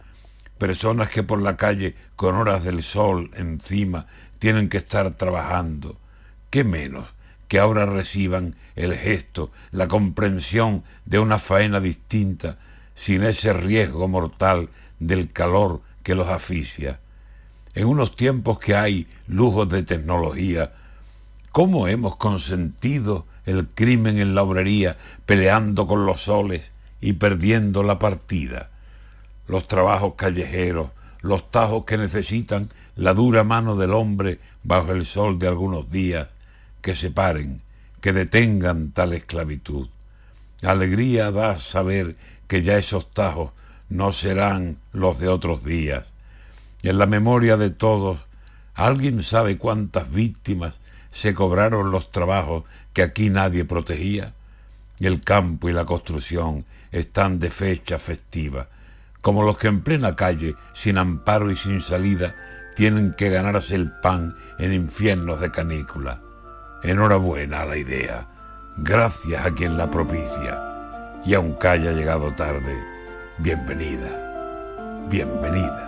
Personas 0.58 1.08
que 1.08 1.22
por 1.22 1.40
la 1.40 1.56
calle 1.56 1.94
con 2.16 2.34
horas 2.34 2.64
del 2.64 2.82
sol 2.82 3.30
encima 3.36 4.06
tienen 4.40 4.68
que 4.68 4.78
estar 4.78 5.08
trabajando. 5.12 6.00
¿Qué 6.50 6.64
menos 6.64 7.06
que 7.46 7.60
ahora 7.60 7.86
reciban 7.86 8.56
el 8.74 8.96
gesto, 8.96 9.52
la 9.70 9.86
comprensión 9.86 10.82
de 11.04 11.20
una 11.20 11.38
faena 11.38 11.78
distinta 11.78 12.58
sin 13.02 13.22
ese 13.22 13.52
riesgo 13.52 14.08
mortal 14.08 14.68
del 14.98 15.32
calor 15.32 15.80
que 16.02 16.14
los 16.14 16.28
asfixia. 16.28 17.00
En 17.74 17.86
unos 17.86 18.14
tiempos 18.14 18.58
que 18.58 18.74
hay 18.74 19.06
lujos 19.26 19.68
de 19.70 19.82
tecnología, 19.82 20.72
¿cómo 21.50 21.88
hemos 21.88 22.16
consentido 22.16 23.26
el 23.46 23.68
crimen 23.68 24.18
en 24.18 24.34
la 24.34 24.42
obrería 24.42 24.98
peleando 25.24 25.86
con 25.86 26.04
los 26.04 26.24
soles 26.24 26.62
y 27.00 27.14
perdiendo 27.14 27.82
la 27.82 27.98
partida? 27.98 28.68
Los 29.48 29.66
trabajos 29.66 30.14
callejeros, 30.16 30.90
los 31.22 31.50
tajos 31.50 31.84
que 31.84 31.96
necesitan 31.96 32.68
la 32.96 33.14
dura 33.14 33.44
mano 33.44 33.76
del 33.76 33.92
hombre 33.92 34.40
bajo 34.62 34.92
el 34.92 35.06
sol 35.06 35.38
de 35.38 35.48
algunos 35.48 35.90
días, 35.90 36.28
que 36.82 36.94
se 36.94 37.10
paren, 37.10 37.62
que 38.02 38.12
detengan 38.12 38.90
tal 38.90 39.14
esclavitud. 39.14 39.88
Alegría 40.62 41.30
da 41.30 41.58
saber 41.58 42.16
que 42.50 42.62
ya 42.62 42.78
esos 42.78 43.08
tajos 43.12 43.52
no 43.88 44.12
serán 44.12 44.78
los 44.92 45.20
de 45.20 45.28
otros 45.28 45.62
días. 45.62 46.10
Y 46.82 46.88
en 46.88 46.98
la 46.98 47.06
memoria 47.06 47.56
de 47.56 47.70
todos, 47.70 48.18
¿alguien 48.74 49.22
sabe 49.22 49.56
cuántas 49.56 50.10
víctimas 50.10 50.74
se 51.12 51.32
cobraron 51.32 51.92
los 51.92 52.10
trabajos 52.10 52.64
que 52.92 53.04
aquí 53.04 53.30
nadie 53.30 53.64
protegía? 53.64 54.34
Y 54.98 55.06
el 55.06 55.22
campo 55.22 55.68
y 55.68 55.72
la 55.72 55.84
construcción 55.84 56.64
están 56.90 57.38
de 57.38 57.50
fecha 57.50 58.00
festiva, 58.00 58.66
como 59.20 59.44
los 59.44 59.56
que 59.56 59.68
en 59.68 59.82
plena 59.82 60.16
calle, 60.16 60.56
sin 60.74 60.98
amparo 60.98 61.52
y 61.52 61.56
sin 61.56 61.80
salida, 61.80 62.34
tienen 62.74 63.14
que 63.16 63.30
ganarse 63.30 63.76
el 63.76 63.92
pan 64.02 64.34
en 64.58 64.72
infiernos 64.72 65.40
de 65.40 65.52
canícula. 65.52 66.20
Enhorabuena 66.82 67.62
a 67.62 67.66
la 67.66 67.76
idea, 67.76 68.26
gracias 68.76 69.46
a 69.46 69.52
quien 69.52 69.78
la 69.78 69.88
propicia 69.88 70.69
y 71.24 71.34
aunque 71.34 71.68
haya 71.68 71.92
llegado 71.92 72.32
tarde, 72.34 72.74
bienvenida, 73.38 75.06
bienvenida. 75.08 75.86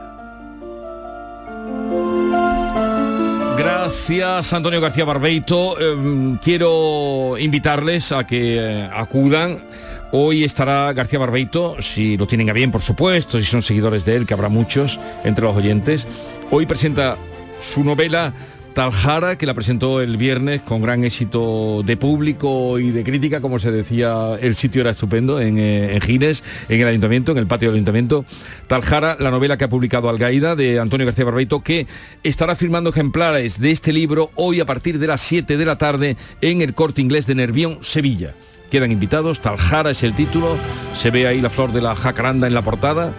Gracias 3.57 4.53
Antonio 4.53 4.81
García 4.81 5.05
Barbeito. 5.05 5.79
Em, 5.79 6.37
quiero 6.39 7.37
invitarles 7.39 8.13
a 8.13 8.27
que 8.27 8.57
eh, 8.59 8.91
acudan. 8.93 9.63
Hoy 10.11 10.45
estará 10.45 10.93
García 10.93 11.19
Barbeito, 11.19 11.81
si 11.81 12.17
lo 12.19 12.27
tienen 12.27 12.51
a 12.51 12.53
bien, 12.53 12.71
por 12.71 12.83
supuesto, 12.83 13.39
si 13.39 13.45
son 13.45 13.63
seguidores 13.63 14.05
de 14.05 14.17
él, 14.17 14.27
que 14.27 14.35
habrá 14.35 14.51
muchos 14.51 15.01
entre 15.25 15.45
los 15.45 15.57
oyentes. 15.57 16.07
Hoy 16.51 16.67
presenta 16.67 17.17
su 17.61 17.83
novela 17.83 18.35
Taljara, 18.73 19.37
que 19.37 19.47
la 19.47 19.55
presentó 19.55 20.01
el 20.01 20.17
viernes 20.17 20.63
con 20.63 20.83
gran 20.83 21.05
éxito 21.05 21.83
de 21.85 21.97
público 21.97 22.79
y 22.79 22.91
de 22.91 23.05
crítica, 23.05 23.41
como 23.41 23.59
se 23.59 23.71
decía, 23.71 24.37
el 24.41 24.57
sitio 24.57 24.81
era 24.81 24.91
estupendo 24.91 25.41
en, 25.41 25.59
eh, 25.59 25.95
en 25.95 26.01
Gines, 26.01 26.43
en 26.69 26.81
el 26.81 26.89
ayuntamiento, 26.89 27.33
en 27.33 27.39
el 27.39 27.47
patio 27.47 27.69
del 27.69 27.77
ayuntamiento. 27.77 28.25
Taljara, 28.67 29.17
la 29.21 29.31
novela 29.31 29.57
que 29.57 29.65
ha 29.65 29.69
publicado 29.69 30.09
Algaida 30.09 30.57
de 30.57 30.81
Antonio 30.81 31.07
García 31.07 31.25
Barbeito, 31.25 31.61
que 31.61 31.87
estará 32.23 32.57
firmando 32.57 32.91
ejemplares 32.91 33.61
de 33.61 33.71
este 33.71 33.93
libro 33.93 34.31
hoy 34.35 34.61
a 34.61 34.67
partir 34.67 34.99
de 34.99 35.07
las 35.07 35.21
7 35.21 35.57
de 35.57 35.67
la 35.67 35.77
tarde 35.77 36.17
en 36.41 36.63
el 36.63 36.75
corte 36.75 37.01
inglés 37.01 37.27
de 37.27 37.35
Nervión, 37.35 37.79
Sevilla. 37.83 38.35
Quedan 38.73 38.91
invitados, 38.91 39.41
Taljara 39.43 39.91
es 39.91 40.03
el 40.03 40.15
título, 40.15 40.57
se 40.95 41.11
ve 41.11 41.27
ahí 41.27 41.43
la 41.43 41.51
flor 41.51 41.75
de 41.75 41.83
la 41.83 41.95
jacaranda 41.95 42.47
en 42.47 42.55
la 42.55 42.63
portada. 42.63 43.13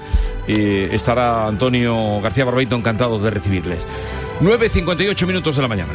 Eh, 0.48 0.90
estará 0.94 1.46
Antonio 1.46 2.20
García 2.22 2.44
Barbeito 2.44 2.76
encantado 2.76 3.20
de 3.20 3.30
recibirles. 3.30 3.86
9.58 4.42 5.28
minutos 5.28 5.56
de 5.56 5.62
la 5.62 5.68
mañana. 5.68 5.94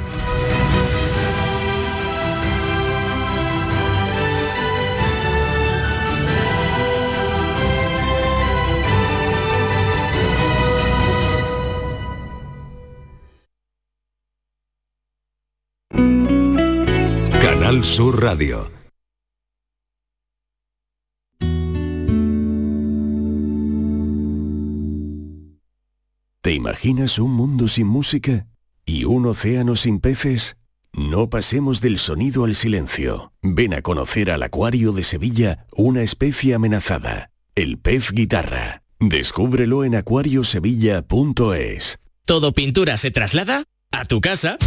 Canal 17.43 17.83
Sur 17.83 18.23
Radio. 18.23 18.78
Imaginas 26.69 27.19
un 27.19 27.33
mundo 27.33 27.67
sin 27.67 27.87
música? 27.87 28.47
¿Y 28.85 29.07
un 29.07 29.25
océano 29.25 29.75
sin 29.75 30.01
peces? 30.01 30.59
No 30.93 31.31
pasemos 31.31 31.81
del 31.81 31.97
sonido 31.97 32.45
al 32.45 32.55
silencio. 32.55 33.33
Ven 33.41 33.73
a 33.73 33.81
conocer 33.81 34.31
al 34.31 34.43
Acuario 34.43 34.93
de 34.93 35.03
Sevilla 35.03 35.65
una 35.75 36.03
especie 36.03 36.53
amenazada, 36.53 37.31
el 37.55 37.79
pez 37.79 38.13
guitarra. 38.13 38.83
Descúbrelo 39.01 39.83
en 39.83 39.95
acuariosevilla.es. 39.95 42.01
¿Todo 42.27 42.53
pintura 42.53 42.99
se 42.99 43.13
traslada? 43.13 43.65
¿A 43.91 44.05
tu 44.05 44.21
casa? 44.21 44.59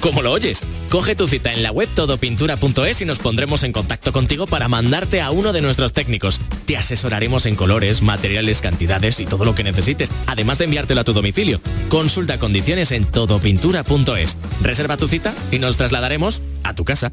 ¿Cómo 0.00 0.20
lo 0.20 0.32
oyes? 0.32 0.62
Coge 0.90 1.14
tu 1.14 1.28
cita 1.28 1.52
en 1.52 1.62
la 1.62 1.70
web 1.70 1.88
todopintura.es 1.94 3.00
y 3.00 3.04
nos 3.04 3.18
pondremos 3.18 3.62
en 3.62 3.72
contacto 3.72 4.12
contigo 4.12 4.46
para 4.46 4.68
mandarte 4.68 5.20
a 5.20 5.30
uno 5.30 5.52
de 5.52 5.62
nuestros 5.62 5.92
técnicos. 5.92 6.40
Te 6.66 6.76
asesoraremos 6.76 7.46
en 7.46 7.54
colores, 7.54 8.02
materiales, 8.02 8.60
cantidades 8.60 9.20
y 9.20 9.24
todo 9.24 9.44
lo 9.44 9.54
que 9.54 9.64
necesites, 9.64 10.10
además 10.26 10.58
de 10.58 10.64
enviártelo 10.64 11.00
a 11.00 11.04
tu 11.04 11.12
domicilio. 11.12 11.60
Consulta 11.88 12.38
condiciones 12.38 12.90
en 12.92 13.04
todopintura.es. 13.04 14.36
Reserva 14.60 14.96
tu 14.96 15.08
cita 15.08 15.32
y 15.50 15.58
nos 15.58 15.76
trasladaremos 15.76 16.42
a 16.64 16.74
tu 16.74 16.84
casa. 16.84 17.12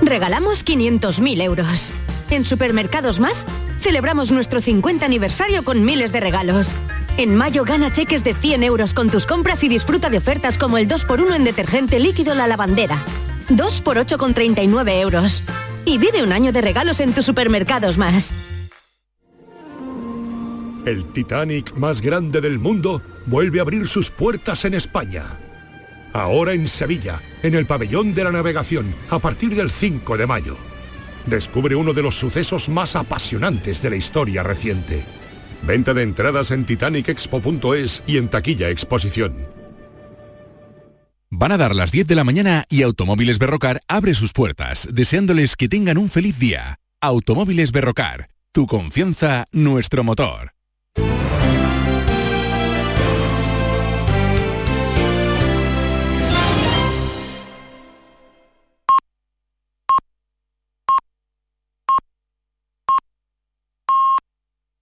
Regalamos 0.00 0.64
500.000 0.64 1.42
euros. 1.42 1.92
En 2.30 2.46
Supermercados 2.46 3.20
Más, 3.20 3.46
celebramos 3.78 4.30
nuestro 4.30 4.60
50 4.60 5.04
aniversario 5.04 5.64
con 5.64 5.84
miles 5.84 6.12
de 6.12 6.20
regalos. 6.20 6.76
En 7.18 7.34
mayo 7.36 7.64
gana 7.64 7.92
cheques 7.92 8.24
de 8.24 8.34
100 8.34 8.62
euros 8.62 8.94
con 8.94 9.10
tus 9.10 9.26
compras 9.26 9.62
y 9.64 9.68
disfruta 9.68 10.08
de 10.08 10.18
ofertas 10.18 10.56
como 10.56 10.78
el 10.78 10.88
2x1 10.88 11.36
en 11.36 11.44
detergente 11.44 11.98
líquido 11.98 12.34
La 12.34 12.46
Lavandera. 12.46 12.96
2 13.50 13.82
por 13.82 13.98
8,39 13.98 15.00
euros. 15.00 15.42
Y 15.84 15.98
vive 15.98 16.22
un 16.22 16.32
año 16.32 16.52
de 16.52 16.62
regalos 16.62 17.00
en 17.00 17.12
tus 17.12 17.26
supermercados 17.26 17.98
más. 17.98 18.32
El 20.86 21.04
Titanic 21.12 21.74
más 21.74 22.00
grande 22.00 22.40
del 22.40 22.58
mundo 22.58 23.02
vuelve 23.26 23.58
a 23.58 23.62
abrir 23.62 23.86
sus 23.88 24.10
puertas 24.10 24.64
en 24.64 24.74
España. 24.74 25.38
Ahora 26.14 26.54
en 26.54 26.66
Sevilla, 26.66 27.20
en 27.42 27.54
el 27.54 27.66
pabellón 27.66 28.14
de 28.14 28.24
la 28.24 28.32
navegación, 28.32 28.94
a 29.10 29.18
partir 29.18 29.54
del 29.54 29.70
5 29.70 30.16
de 30.16 30.26
mayo. 30.26 30.56
Descubre 31.26 31.76
uno 31.76 31.92
de 31.92 32.02
los 32.02 32.16
sucesos 32.16 32.68
más 32.68 32.96
apasionantes 32.96 33.80
de 33.82 33.90
la 33.90 33.96
historia 33.96 34.42
reciente. 34.42 35.04
Venta 35.62 35.94
de 35.94 36.02
entradas 36.02 36.50
en 36.50 36.64
titanicexpo.es 36.64 38.02
y 38.06 38.16
en 38.16 38.28
taquilla 38.28 38.70
exposición. 38.70 39.46
Van 41.30 41.52
a 41.52 41.56
dar 41.56 41.74
las 41.74 41.90
10 41.90 42.06
de 42.08 42.14
la 42.14 42.24
mañana 42.24 42.66
y 42.68 42.82
Automóviles 42.82 43.38
Berrocar 43.38 43.80
abre 43.88 44.14
sus 44.14 44.32
puertas, 44.32 44.86
deseándoles 44.92 45.56
que 45.56 45.68
tengan 45.68 45.96
un 45.96 46.10
feliz 46.10 46.38
día. 46.38 46.78
Automóviles 47.00 47.72
Berrocar, 47.72 48.28
tu 48.52 48.66
confianza, 48.66 49.46
nuestro 49.50 50.04
motor. 50.04 50.52